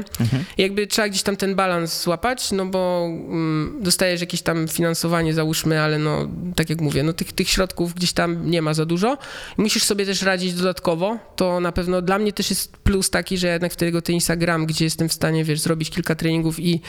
I 0.58 0.62
jakby 0.62 0.86
trzeba 0.86 1.08
gdzieś 1.08 1.22
tam 1.22 1.36
ten 1.36 1.54
balans 1.54 2.02
złapać, 2.02 2.52
no 2.52 2.66
bo 2.66 3.06
mm, 3.06 3.78
dostajesz 3.80 4.20
jakieś 4.20 4.42
tam 4.42 4.68
finansowanie, 4.68 5.34
załóżmy, 5.34 5.80
ale 5.80 5.98
no, 5.98 6.28
tak 6.56 6.70
jak 6.70 6.80
mówię, 6.80 7.02
no 7.02 7.12
tych, 7.12 7.32
tych 7.32 7.48
środków 7.48 7.94
gdzieś 7.94 8.12
tam 8.12 8.50
nie 8.50 8.62
ma 8.62 8.74
za 8.74 8.86
dużo. 8.86 9.18
Musisz 9.56 9.82
sobie 9.82 10.06
też 10.06 10.22
radzić 10.22 10.54
dodatkowo, 10.54 11.18
to 11.36 11.60
na 11.60 11.72
pewno 11.72 12.02
dla 12.02 12.18
mnie 12.18 12.32
też 12.32 12.50
jest 12.50 12.76
plus 12.76 13.10
taki, 13.10 13.38
że 13.38 13.48
jednak 13.48 13.72
w 13.72 13.76
tego 13.76 14.02
tenisa 14.02 14.36
gram, 14.36 14.66
gdzie 14.66 14.84
jestem 14.84 15.08
w 15.08 15.12
stanie, 15.12 15.44
wiesz, 15.44 15.60
zrobić 15.60 15.90
kilka 15.90 16.14
treningów 16.14 16.60
i, 16.60 16.80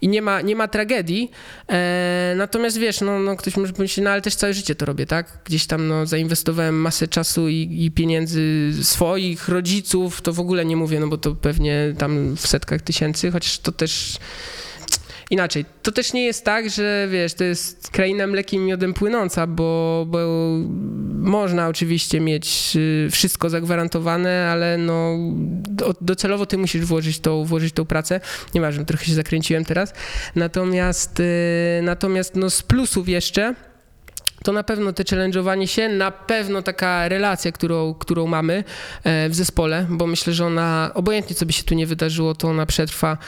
i 0.00 0.08
nie, 0.08 0.22
ma, 0.22 0.40
nie 0.40 0.56
ma 0.56 0.68
tragedii. 0.68 1.30
E, 1.68 2.34
natomiast 2.36 2.78
wiesz, 2.78 3.00
no, 3.00 3.18
no 3.18 3.36
ktoś 3.36 3.56
może 3.56 3.72
powiedzieć, 3.72 3.98
no 3.98 4.10
ale 4.10 4.22
też 4.22 4.34
całe 4.34 4.54
życie 4.54 4.74
to 4.74 4.89
robię, 4.90 5.06
tak? 5.06 5.38
Gdzieś 5.44 5.66
tam 5.66 5.88
no, 5.88 6.06
zainwestowałem 6.06 6.80
masę 6.80 7.08
czasu 7.08 7.48
i, 7.48 7.84
i 7.84 7.90
pieniędzy 7.90 8.70
swoich, 8.82 9.48
rodziców, 9.48 10.22
to 10.22 10.32
w 10.32 10.40
ogóle 10.40 10.64
nie 10.64 10.76
mówię, 10.76 11.00
no 11.00 11.08
bo 11.08 11.18
to 11.18 11.34
pewnie 11.34 11.94
tam 11.98 12.36
w 12.36 12.46
setkach 12.46 12.82
tysięcy, 12.82 13.30
chociaż 13.30 13.58
to 13.58 13.72
też 13.72 14.18
inaczej. 15.30 15.64
To 15.82 15.92
też 15.92 16.12
nie 16.12 16.24
jest 16.24 16.44
tak, 16.44 16.70
że 16.70 17.08
wiesz, 17.10 17.34
to 17.34 17.44
jest 17.44 17.90
kraina 17.90 18.26
mlekiem 18.26 18.62
i 18.62 18.64
miodem 18.64 18.94
płynąca, 18.94 19.46
bo, 19.46 20.04
bo 20.08 20.18
można 21.18 21.68
oczywiście 21.68 22.20
mieć 22.20 22.72
y, 22.76 23.08
wszystko 23.10 23.50
zagwarantowane, 23.50 24.48
ale 24.52 24.78
no 24.78 25.16
do, 25.68 25.94
docelowo 26.00 26.46
ty 26.46 26.58
musisz 26.58 26.84
włożyć 26.84 27.20
tą, 27.20 27.44
włożyć 27.44 27.74
tą 27.74 27.84
pracę. 27.84 28.20
Nieważne, 28.54 28.84
trochę 28.84 29.04
się 29.04 29.14
zakręciłem 29.14 29.64
teraz. 29.64 29.94
Natomiast, 30.34 31.20
y, 31.20 31.24
natomiast 31.82 32.36
no 32.36 32.50
z 32.50 32.62
plusów 32.62 33.08
jeszcze 33.08 33.54
to 34.44 34.52
na 34.52 34.62
pewno 34.62 34.92
te 34.92 35.04
challenge'owanie 35.04 35.66
się, 35.66 35.88
na 35.88 36.10
pewno 36.10 36.62
taka 36.62 37.08
relacja, 37.08 37.52
którą, 37.52 37.94
którą 37.94 38.26
mamy 38.26 38.64
e, 39.04 39.28
w 39.28 39.34
zespole, 39.34 39.86
bo 39.88 40.06
myślę, 40.06 40.32
że 40.32 40.46
ona, 40.46 40.90
obojętnie 40.94 41.36
co 41.36 41.46
by 41.46 41.52
się 41.52 41.64
tu 41.64 41.74
nie 41.74 41.86
wydarzyło, 41.86 42.34
to 42.34 42.48
ona 42.48 42.66
przetrwa 42.66 43.18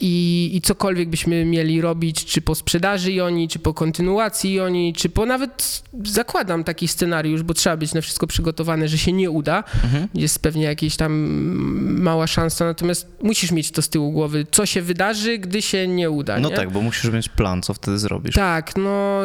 i, 0.00 0.50
i 0.54 0.60
cokolwiek 0.60 1.08
byśmy 1.08 1.44
mieli 1.44 1.80
robić, 1.80 2.24
czy 2.24 2.40
po 2.40 2.54
sprzedaży 2.54 3.12
Joni, 3.12 3.48
czy 3.48 3.58
po 3.58 3.74
kontynuacji 3.74 4.52
Joni, 4.52 4.92
czy 4.92 5.08
po 5.08 5.26
nawet, 5.26 5.82
zakładam 6.04 6.64
taki 6.64 6.88
scenariusz, 6.88 7.42
bo 7.42 7.54
trzeba 7.54 7.76
być 7.76 7.94
na 7.94 8.00
wszystko 8.00 8.26
przygotowane, 8.26 8.88
że 8.88 8.98
się 8.98 9.12
nie 9.12 9.30
uda, 9.30 9.64
jest 10.14 10.42
pewnie 10.42 10.64
jakaś 10.64 10.96
tam 10.96 11.12
mała 12.00 12.26
szansa, 12.26 12.64
natomiast 12.64 13.08
musisz 13.22 13.52
mieć 13.52 13.70
to 13.70 13.82
z 13.82 13.88
tyłu 13.88 14.12
głowy, 14.12 14.46
co 14.50 14.66
się 14.66 14.82
wydarzy, 14.82 15.38
gdy 15.38 15.62
się 15.62 15.88
nie 15.88 16.10
uda. 16.10 16.40
No 16.40 16.48
nie? 16.48 16.56
tak, 16.56 16.70
bo 16.70 16.80
musisz 16.80 17.10
mieć 17.10 17.28
plan, 17.28 17.62
co 17.62 17.74
wtedy 17.74 17.98
zrobisz. 17.98 18.34
Tak, 18.34 18.76
no 18.76 19.20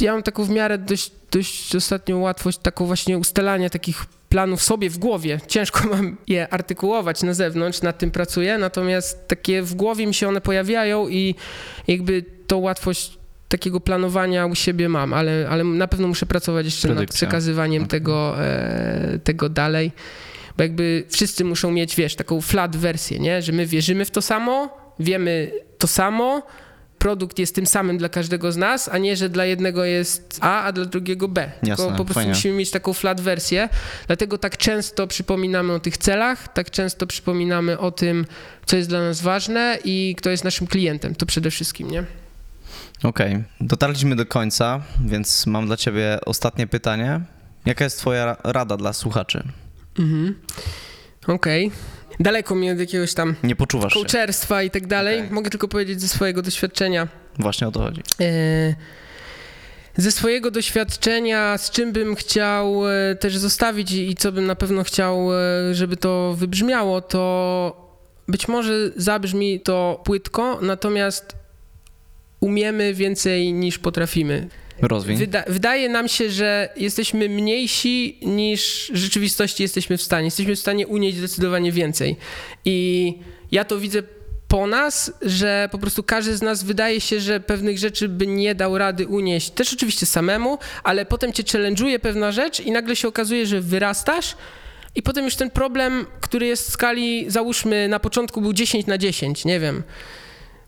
ja 0.00 0.12
mam 0.12 0.22
taką 0.22 0.44
w 0.44 0.50
miarę 0.50 0.78
dość, 0.78 1.12
dość 1.30 1.76
ostatnią 1.76 2.20
łatwość 2.20 2.58
taką 2.58 2.86
właśnie 2.86 3.18
ustalania 3.18 3.70
takich 3.70 4.06
planów 4.32 4.62
sobie 4.62 4.90
w 4.90 4.98
głowie. 4.98 5.40
Ciężko 5.48 5.88
mam 5.92 6.16
je 6.28 6.48
artykułować 6.48 7.22
na 7.22 7.34
zewnątrz, 7.34 7.82
nad 7.82 7.98
tym 7.98 8.10
pracuję, 8.10 8.58
natomiast 8.58 9.28
takie 9.28 9.62
w 9.62 9.74
głowie 9.74 10.06
mi 10.06 10.14
się 10.14 10.28
one 10.28 10.40
pojawiają 10.40 11.08
i 11.08 11.34
jakby 11.88 12.24
tą 12.46 12.56
łatwość 12.58 13.18
takiego 13.48 13.80
planowania 13.80 14.46
u 14.46 14.54
siebie 14.54 14.88
mam, 14.88 15.12
ale, 15.12 15.46
ale 15.50 15.64
na 15.64 15.88
pewno 15.88 16.08
muszę 16.08 16.26
pracować 16.26 16.64
jeszcze 16.64 16.88
nad 16.88 16.96
Predykcja. 16.96 17.16
przekazywaniem 17.16 17.82
Okej. 17.82 17.90
tego, 17.90 18.34
e, 18.44 19.18
tego 19.24 19.48
dalej, 19.48 19.92
bo 20.56 20.62
jakby 20.62 21.04
wszyscy 21.08 21.44
muszą 21.44 21.70
mieć, 21.70 21.96
wiesz, 21.96 22.16
taką 22.16 22.40
flat 22.40 22.76
wersję, 22.76 23.18
nie? 23.18 23.42
że 23.42 23.52
my 23.52 23.66
wierzymy 23.66 24.04
w 24.04 24.10
to 24.10 24.22
samo, 24.22 24.76
wiemy 24.98 25.52
to 25.78 25.86
samo, 25.86 26.42
produkt 27.02 27.38
jest 27.38 27.54
tym 27.54 27.66
samym 27.66 27.98
dla 27.98 28.08
każdego 28.08 28.52
z 28.52 28.56
nas, 28.56 28.88
a 28.88 28.98
nie, 28.98 29.16
że 29.16 29.28
dla 29.28 29.44
jednego 29.44 29.84
jest 29.84 30.38
A, 30.40 30.62
a 30.62 30.72
dla 30.72 30.84
drugiego 30.84 31.28
B. 31.28 31.50
Tylko 31.60 31.66
Jasne, 31.68 31.86
po 31.96 32.04
prostu 32.04 32.14
fajnie. 32.14 32.30
musimy 32.32 32.54
mieć 32.54 32.70
taką 32.70 32.92
flat 32.92 33.20
wersję. 33.20 33.68
Dlatego 34.06 34.38
tak 34.38 34.56
często 34.56 35.06
przypominamy 35.06 35.72
o 35.72 35.80
tych 35.80 35.96
celach, 35.98 36.52
tak 36.52 36.70
często 36.70 37.06
przypominamy 37.06 37.78
o 37.78 37.90
tym, 37.90 38.26
co 38.66 38.76
jest 38.76 38.88
dla 38.88 39.00
nas 39.00 39.20
ważne 39.20 39.78
i 39.84 40.14
kto 40.18 40.30
jest 40.30 40.44
naszym 40.44 40.66
klientem. 40.66 41.14
To 41.14 41.26
przede 41.26 41.50
wszystkim, 41.50 41.90
nie? 41.90 42.04
Okej, 43.02 43.42
dotarliśmy 43.60 44.16
do 44.16 44.26
końca, 44.26 44.80
więc 45.04 45.46
mam 45.46 45.66
dla 45.66 45.76
ciebie 45.76 46.18
ostatnie 46.26 46.66
pytanie. 46.66 47.20
Jaka 47.66 47.84
jest 47.84 47.98
twoja 47.98 48.24
ra- 48.24 48.36
rada 48.44 48.76
dla 48.76 48.92
słuchaczy? 48.92 49.42
Mhm. 49.98 50.34
Okej. 51.26 51.70
Daleko 52.20 52.54
mi 52.54 52.70
od 52.70 52.78
jakiegoś 52.78 53.14
tam 53.14 53.34
Nie 53.42 53.56
poczuwasz 53.56 53.92
się. 53.94 54.00
coacherstwa 54.00 54.62
i 54.62 54.70
tak 54.70 54.86
dalej. 54.86 55.18
Okej. 55.18 55.30
Mogę 55.30 55.50
tylko 55.50 55.68
powiedzieć 55.68 56.00
ze 56.00 56.08
swojego 56.08 56.42
doświadczenia. 56.42 57.08
Właśnie 57.38 57.68
o 57.68 57.72
to 57.72 57.80
chodzi. 57.80 58.02
E, 58.20 58.74
Ze 59.96 60.12
swojego 60.12 60.50
doświadczenia, 60.50 61.58
z 61.58 61.70
czym 61.70 61.92
bym 61.92 62.14
chciał 62.16 62.88
e, 62.88 63.14
też 63.14 63.36
zostawić 63.36 63.92
i 63.92 64.10
i 64.10 64.14
co 64.16 64.32
bym 64.32 64.46
na 64.46 64.54
pewno 64.56 64.84
chciał, 64.84 65.28
e, 65.34 65.74
żeby 65.74 65.96
to 65.96 66.34
wybrzmiało, 66.38 67.00
to 67.00 67.92
być 68.28 68.48
może 68.48 68.72
zabrzmi 68.96 69.60
to 69.60 70.00
płytko, 70.04 70.58
natomiast 70.62 71.36
umiemy 72.40 72.94
więcej 72.94 73.52
niż 73.52 73.78
potrafimy. 73.78 74.48
Rozwiń. 74.82 75.16
Wyda- 75.16 75.44
wydaje 75.46 75.88
nam 75.88 76.08
się, 76.08 76.30
że 76.30 76.68
jesteśmy 76.76 77.28
mniejsi 77.28 78.18
niż 78.22 78.90
w 78.94 78.96
rzeczywistości 78.96 79.62
jesteśmy 79.62 79.96
w 79.96 80.02
stanie. 80.02 80.24
Jesteśmy 80.24 80.56
w 80.56 80.58
stanie 80.58 80.86
unieść 80.86 81.18
zdecydowanie 81.18 81.72
więcej. 81.72 82.16
I 82.64 83.14
ja 83.52 83.64
to 83.64 83.78
widzę 83.78 84.02
po 84.48 84.66
nas, 84.66 85.12
że 85.22 85.68
po 85.72 85.78
prostu 85.78 86.02
każdy 86.02 86.36
z 86.36 86.42
nas 86.42 86.62
wydaje 86.64 87.00
się, 87.00 87.20
że 87.20 87.40
pewnych 87.40 87.78
rzeczy 87.78 88.08
by 88.08 88.26
nie 88.26 88.54
dał 88.54 88.78
rady 88.78 89.06
unieść. 89.06 89.50
Też 89.50 89.72
oczywiście 89.72 90.06
samemu, 90.06 90.58
ale 90.84 91.06
potem 91.06 91.32
cię 91.32 91.42
challenge'uje 91.42 91.98
pewna 91.98 92.32
rzecz 92.32 92.60
i 92.60 92.70
nagle 92.72 92.96
się 92.96 93.08
okazuje, 93.08 93.46
że 93.46 93.60
wyrastasz. 93.60 94.36
I 94.94 95.02
potem 95.02 95.24
już 95.24 95.36
ten 95.36 95.50
problem, 95.50 96.06
który 96.20 96.46
jest 96.46 96.68
w 96.68 96.72
skali, 96.72 97.30
załóżmy, 97.30 97.88
na 97.88 98.00
początku 98.00 98.40
był 98.40 98.52
10 98.52 98.86
na 98.86 98.98
10, 98.98 99.44
nie 99.44 99.60
wiem 99.60 99.82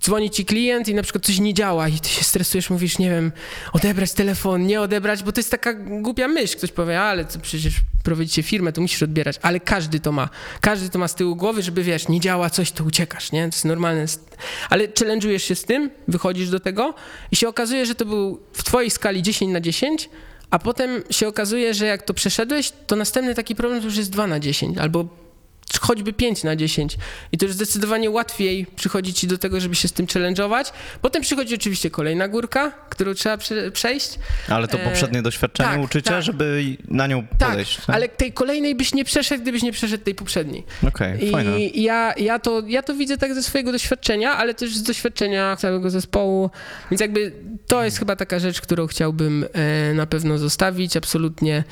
dzwoni 0.05 0.31
ci 0.31 0.45
klient 0.45 0.89
i 0.89 0.95
na 0.95 1.03
przykład 1.03 1.25
coś 1.25 1.39
nie 1.39 1.55
działa 1.55 1.89
i 1.89 2.01
ty 2.01 2.09
się 2.09 2.25
stresujesz, 2.25 2.71
mówisz, 2.71 2.99
nie 2.99 3.11
wiem, 3.11 3.33
odebrać 3.73 4.13
telefon, 4.13 4.67
nie 4.67 4.81
odebrać, 4.81 5.23
bo 5.23 5.33
to 5.33 5.41
jest 5.41 5.51
taka 5.51 5.73
głupia 5.75 6.29
myśl. 6.29 6.57
Ktoś 6.57 6.73
powie, 6.73 7.01
ale 7.01 7.25
to 7.25 7.39
przecież 7.39 7.75
prowadzicie 8.03 8.43
firmę, 8.43 8.73
to 8.73 8.81
musisz 8.81 9.03
odbierać, 9.03 9.37
ale 9.43 9.61
każdy 9.61 10.01
to 10.01 10.13
ma. 10.13 10.29
Każdy 10.61 10.91
to 10.91 10.99
ma 10.99 11.09
z 11.09 11.15
tyłu 11.15 11.37
głowy, 11.37 11.63
żeby 11.63 11.83
wiesz, 11.83 12.09
nie 12.09 12.21
działa 12.21 12.51
coś, 12.51 12.73
to 12.73 12.85
uciekasz, 12.85 13.33
nie? 13.33 13.43
To 13.43 13.57
jest 13.57 13.65
normalne. 13.65 14.07
Ale 14.71 14.89
challenge'ujesz 14.89 15.39
się 15.39 15.55
z 15.55 15.65
tym, 15.65 15.91
wychodzisz 16.09 16.51
do 16.51 16.61
tego 16.61 16.95
i 17.33 17.37
się 17.37 17.49
okazuje, 17.49 17.87
że 17.87 17.95
to 17.95 18.05
był 18.05 18.41
w 18.53 18.65
twojej 18.65 18.91
skali 18.91 19.23
10 19.23 19.53
na 19.53 19.61
10, 19.61 20.09
a 20.51 20.59
potem 20.59 21.03
się 21.11 21.29
okazuje, 21.29 21.75
że 21.75 21.87
jak 21.87 22.03
to 22.03 22.15
przeszedłeś, 22.15 22.73
to 22.87 22.97
następny 22.97 23.35
taki 23.35 23.55
problem 23.55 23.81
to 23.81 23.87
już 23.87 23.97
jest 23.97 24.11
2 24.11 24.27
na 24.27 24.41
10 24.41 24.79
albo 24.79 25.24
choćby 25.81 26.13
5 26.13 26.45
na 26.45 26.57
10. 26.57 26.97
I 27.33 27.39
to 27.39 27.47
już 27.47 27.55
zdecydowanie 27.55 28.11
łatwiej 28.11 28.67
przychodzi 28.77 29.15
ci 29.15 29.27
do 29.27 29.39
tego, 29.39 29.61
żeby 29.61 29.75
się 29.75 29.89
z 29.89 29.93
tym 29.93 30.07
challenge'ować. 30.07 30.73
Potem 31.03 31.23
przychodzi 31.23 31.55
oczywiście 31.55 31.91
kolejna 31.91 32.29
górka, 32.29 32.71
którą 32.71 33.15
trzeba 33.15 33.37
prze- 33.37 33.71
przejść. 33.71 34.19
Ale 34.49 34.69
to 34.69 34.79
E, 34.81 34.85
poprzednie 34.85 35.23
doświadczenie 35.23 35.69
tak, 35.69 35.81
uczy 35.81 36.03
cię, 36.03 36.11
tak. 36.11 36.23
żeby 36.23 36.77
na 36.89 37.07
nią 37.07 37.27
Tak, 37.39 37.49
podejść. 37.51 37.79
ale 37.87 38.09
tej 38.09 38.33
kolejnej 38.33 38.75
byś 38.75 38.95
nie 38.95 39.05
przeszedł, 39.05 39.43
gdybyś 39.43 39.63
nie 39.63 39.73
przeszedł 39.73 40.05
tej 40.05 40.15
poprzedniej. 40.15 40.65
Okej, 40.89 41.31
fajne. 41.31 41.61
I 41.61 41.83
ja, 41.83 42.15
ja, 42.17 42.39
to, 42.39 42.63
ja 42.67 42.83
to 42.83 42.95
widzę 42.95 43.17
tak 43.19 43.35
ze 43.35 43.43
swojego 43.43 43.73
doświadczenia, 43.73 44.33
ale 44.37 44.55
też 44.55 44.77
z 44.77 44.83
doświadczenia 44.83 45.57
całego 45.57 45.91
zespołu. 45.91 46.51
Więc 46.91 47.01
jakby 47.01 47.33
to 47.67 47.85
jest 47.85 47.99
chyba 47.99 48.17
taka 48.17 48.39
rzecz, 48.39 48.61
którą 48.61 48.87
chciałbym 48.87 49.45
e, 49.53 49.95
na 49.95 50.07
pewno 50.07 50.39
zostawić. 50.39 50.97
Absolutnie 50.97 51.65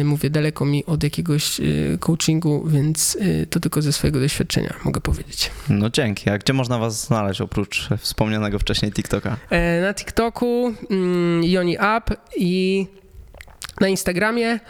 e, 0.00 0.04
mówię 0.04 0.30
daleko 0.30 0.64
mi 0.64 0.86
od 0.86 1.02
jakiegoś 1.02 1.60
coachingu, 2.00 2.64
więc 2.68 2.97
e, 3.20 3.46
to 3.46 3.60
tylko 3.60 3.82
ze 3.82 3.92
swojego 3.92 4.20
doświadczenia 4.20 4.74
mogę 4.84 5.00
powiedzieć. 5.00 5.50
No 5.68 5.90
dzięki. 5.90 6.30
A 6.30 6.38
gdzie 6.38 6.52
można 6.52 6.78
was 6.78 7.06
znaleźć 7.06 7.40
oprócz 7.40 7.88
wspomnianego 7.98 8.58
wcześniej 8.58 8.92
TikToka? 8.92 9.36
E, 9.50 9.80
na 9.80 9.94
TikToku 9.94 10.74
mm, 10.90 11.44
Joni 11.44 11.76
Up 11.76 12.16
i 12.36 12.86
na 13.80 13.88
Instagramie. 13.88 14.60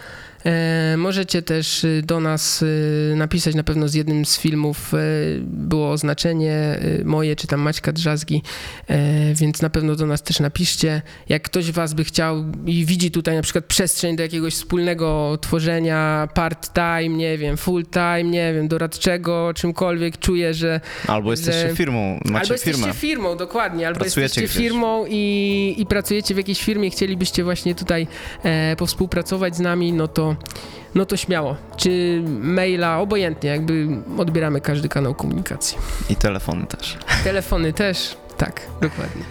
E, 0.46 0.94
możecie 0.96 1.42
też 1.42 1.84
y, 1.84 2.02
do 2.06 2.20
nas 2.20 2.62
y, 2.62 3.12
napisać 3.16 3.54
na 3.54 3.62
pewno 3.64 3.88
z 3.88 3.94
jednym 3.94 4.24
z 4.24 4.38
filmów 4.38 4.94
y, 4.94 4.98
było 5.42 5.90
oznaczenie 5.90 6.78
y, 7.00 7.04
moje 7.04 7.36
czy 7.36 7.46
tam 7.46 7.60
Maćka 7.60 7.92
Drzazgi, 7.92 8.42
e, 8.88 9.34
więc 9.34 9.62
na 9.62 9.70
pewno 9.70 9.96
do 9.96 10.06
nas 10.06 10.22
też 10.22 10.40
napiszcie. 10.40 11.02
Jak 11.28 11.42
ktoś 11.42 11.70
was 11.72 11.94
by 11.94 12.04
chciał 12.04 12.44
i 12.66 12.84
widzi 12.86 13.10
tutaj 13.10 13.36
na 13.36 13.42
przykład 13.42 13.64
przestrzeń 13.64 14.16
do 14.16 14.22
jakiegoś 14.22 14.54
wspólnego 14.54 15.38
tworzenia 15.40 16.28
part-time, 16.34 17.08
nie 17.16 17.38
wiem, 17.38 17.56
full-time, 17.56 18.24
nie 18.24 18.54
wiem, 18.54 18.68
doradczego, 18.68 19.52
czymkolwiek, 19.54 20.18
czuję, 20.18 20.54
że 20.54 20.80
Albo 21.06 21.30
jesteście 21.30 21.68
Że- 21.68 21.76
firmą, 21.76 22.20
macie 22.24 22.40
albo 22.40 22.54
jesteście 22.54 22.78
firmę. 22.82 22.92
firmą, 22.94 23.36
dokładnie, 23.36 23.86
albo 23.86 24.00
Pracujecie 24.00 24.20
jesteście 24.22 24.48
gdzieś. 24.60 24.68
firmą 24.68 25.04
i, 25.08 25.74
i 25.78 25.86
pracujecie 25.86 26.34
w 26.34 26.36
jakiejś 26.36 26.62
firmie, 26.62 26.90
chcielibyście 26.90 27.44
właśnie 27.44 27.74
tutaj 27.74 28.06
e, 28.44 28.76
powspółpracować 28.76 29.56
z 29.56 29.60
nami, 29.60 29.92
no 29.92 30.08
to, 30.34 30.50
no 30.94 31.06
to 31.06 31.16
śmiało. 31.16 31.56
Czy 31.76 32.22
maila, 32.40 32.98
obojętnie, 32.98 33.50
jakby 33.50 33.88
odbieramy 34.18 34.60
każdy 34.60 34.88
kanał 34.88 35.14
komunikacji. 35.14 35.78
I 36.10 36.16
telefony 36.16 36.66
też. 36.66 36.98
Telefony 37.24 37.72
też, 37.72 38.16
tak, 38.36 38.60
dokładnie. 38.80 39.22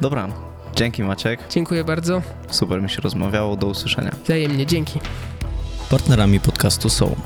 Dobra. 0.00 0.28
Dzięki 0.76 1.02
Maciek. 1.02 1.40
Dziękuję 1.50 1.84
bardzo, 1.84 2.22
Super 2.50 2.82
mi 2.82 2.90
się 2.90 3.00
rozmawiało. 3.00 3.56
Do 3.56 3.66
usłyszenia. 3.66 4.10
wzajemnie, 4.24 4.66
dzięki. 4.66 5.00
Partnerami 5.90 6.40
podcastu 6.40 6.90
są 6.90 7.16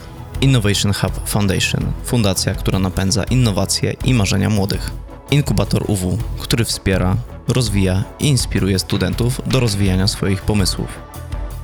Innovation 0.41 0.93
Hub 0.93 1.29
Foundation, 1.29 1.93
fundacja, 2.05 2.55
która 2.55 2.79
napędza 2.79 3.25
innowacje 3.25 3.95
i 4.05 4.15
marzenia 4.15 4.51
młodych. 4.51 4.91
Inkubator 5.31 5.85
UW, 5.91 6.19
który 6.39 6.65
wspiera, 6.65 7.17
rozwija 7.49 8.05
i 8.19 8.27
inspiruje 8.29 8.79
studentów 8.79 9.41
do 9.47 9.61
rozwijania 9.61 10.07
swoich 10.07 10.43
pomysłów. 10.43 10.89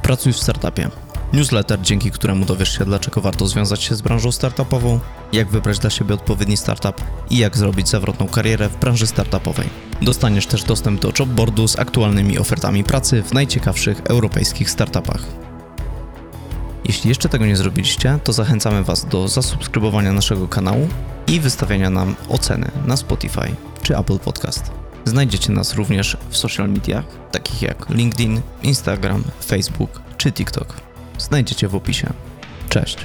Pracuj 0.02 0.32
w 0.32 0.36
startupie. 0.36 0.88
Newsletter, 1.35 1.80
dzięki 1.80 2.11
któremu 2.11 2.45
dowiesz 2.45 2.78
się, 2.78 2.85
dlaczego 2.85 3.20
warto 3.20 3.47
związać 3.47 3.82
się 3.82 3.95
z 3.95 4.03
branżą 4.03 4.32
startupową, 4.32 5.01
jak 5.32 5.49
wybrać 5.49 5.78
dla 5.78 5.91
siebie 5.91 6.14
odpowiedni 6.14 6.57
startup 6.57 7.01
i 7.30 7.39
jak 7.39 7.57
zrobić 7.57 7.89
zawrotną 7.89 8.28
karierę 8.28 8.68
w 8.68 8.76
branży 8.76 9.07
startupowej. 9.07 9.68
Dostaniesz 10.03 10.47
też 10.47 10.62
dostęp 10.62 11.01
do 11.01 11.12
jobboardu 11.18 11.68
z 11.68 11.78
aktualnymi 11.78 12.39
ofertami 12.39 12.85
pracy 12.85 13.22
w 13.22 13.32
najciekawszych 13.32 14.01
europejskich 14.01 14.70
startupach. 14.70 15.24
Jeśli 16.85 17.09
jeszcze 17.09 17.28
tego 17.28 17.47
nie 17.47 17.57
zrobiliście, 17.57 18.18
to 18.24 18.32
zachęcamy 18.32 18.85
Was 18.85 19.05
do 19.05 19.28
zasubskrybowania 19.28 20.12
naszego 20.12 20.49
kanału 20.49 20.89
i 21.26 21.41
wystawiania 21.41 21.91
nam 21.91 22.14
oceny 22.28 22.70
na 22.87 22.97
Spotify 22.97 23.55
czy 23.82 23.99
Apple 23.99 24.18
Podcast. 24.18 24.70
Znajdziecie 25.05 25.53
nas 25.53 25.74
również 25.74 26.16
w 26.30 26.37
social 26.37 26.68
mediach, 26.68 27.05
takich 27.30 27.62
jak 27.62 27.91
LinkedIn, 27.91 28.41
Instagram, 28.62 29.24
Facebook 29.45 30.01
czy 30.16 30.32
TikTok. 30.32 30.93
Znajdziecie 31.18 31.68
w 31.68 31.74
opisie. 31.74 32.12
Cześć! 32.68 32.98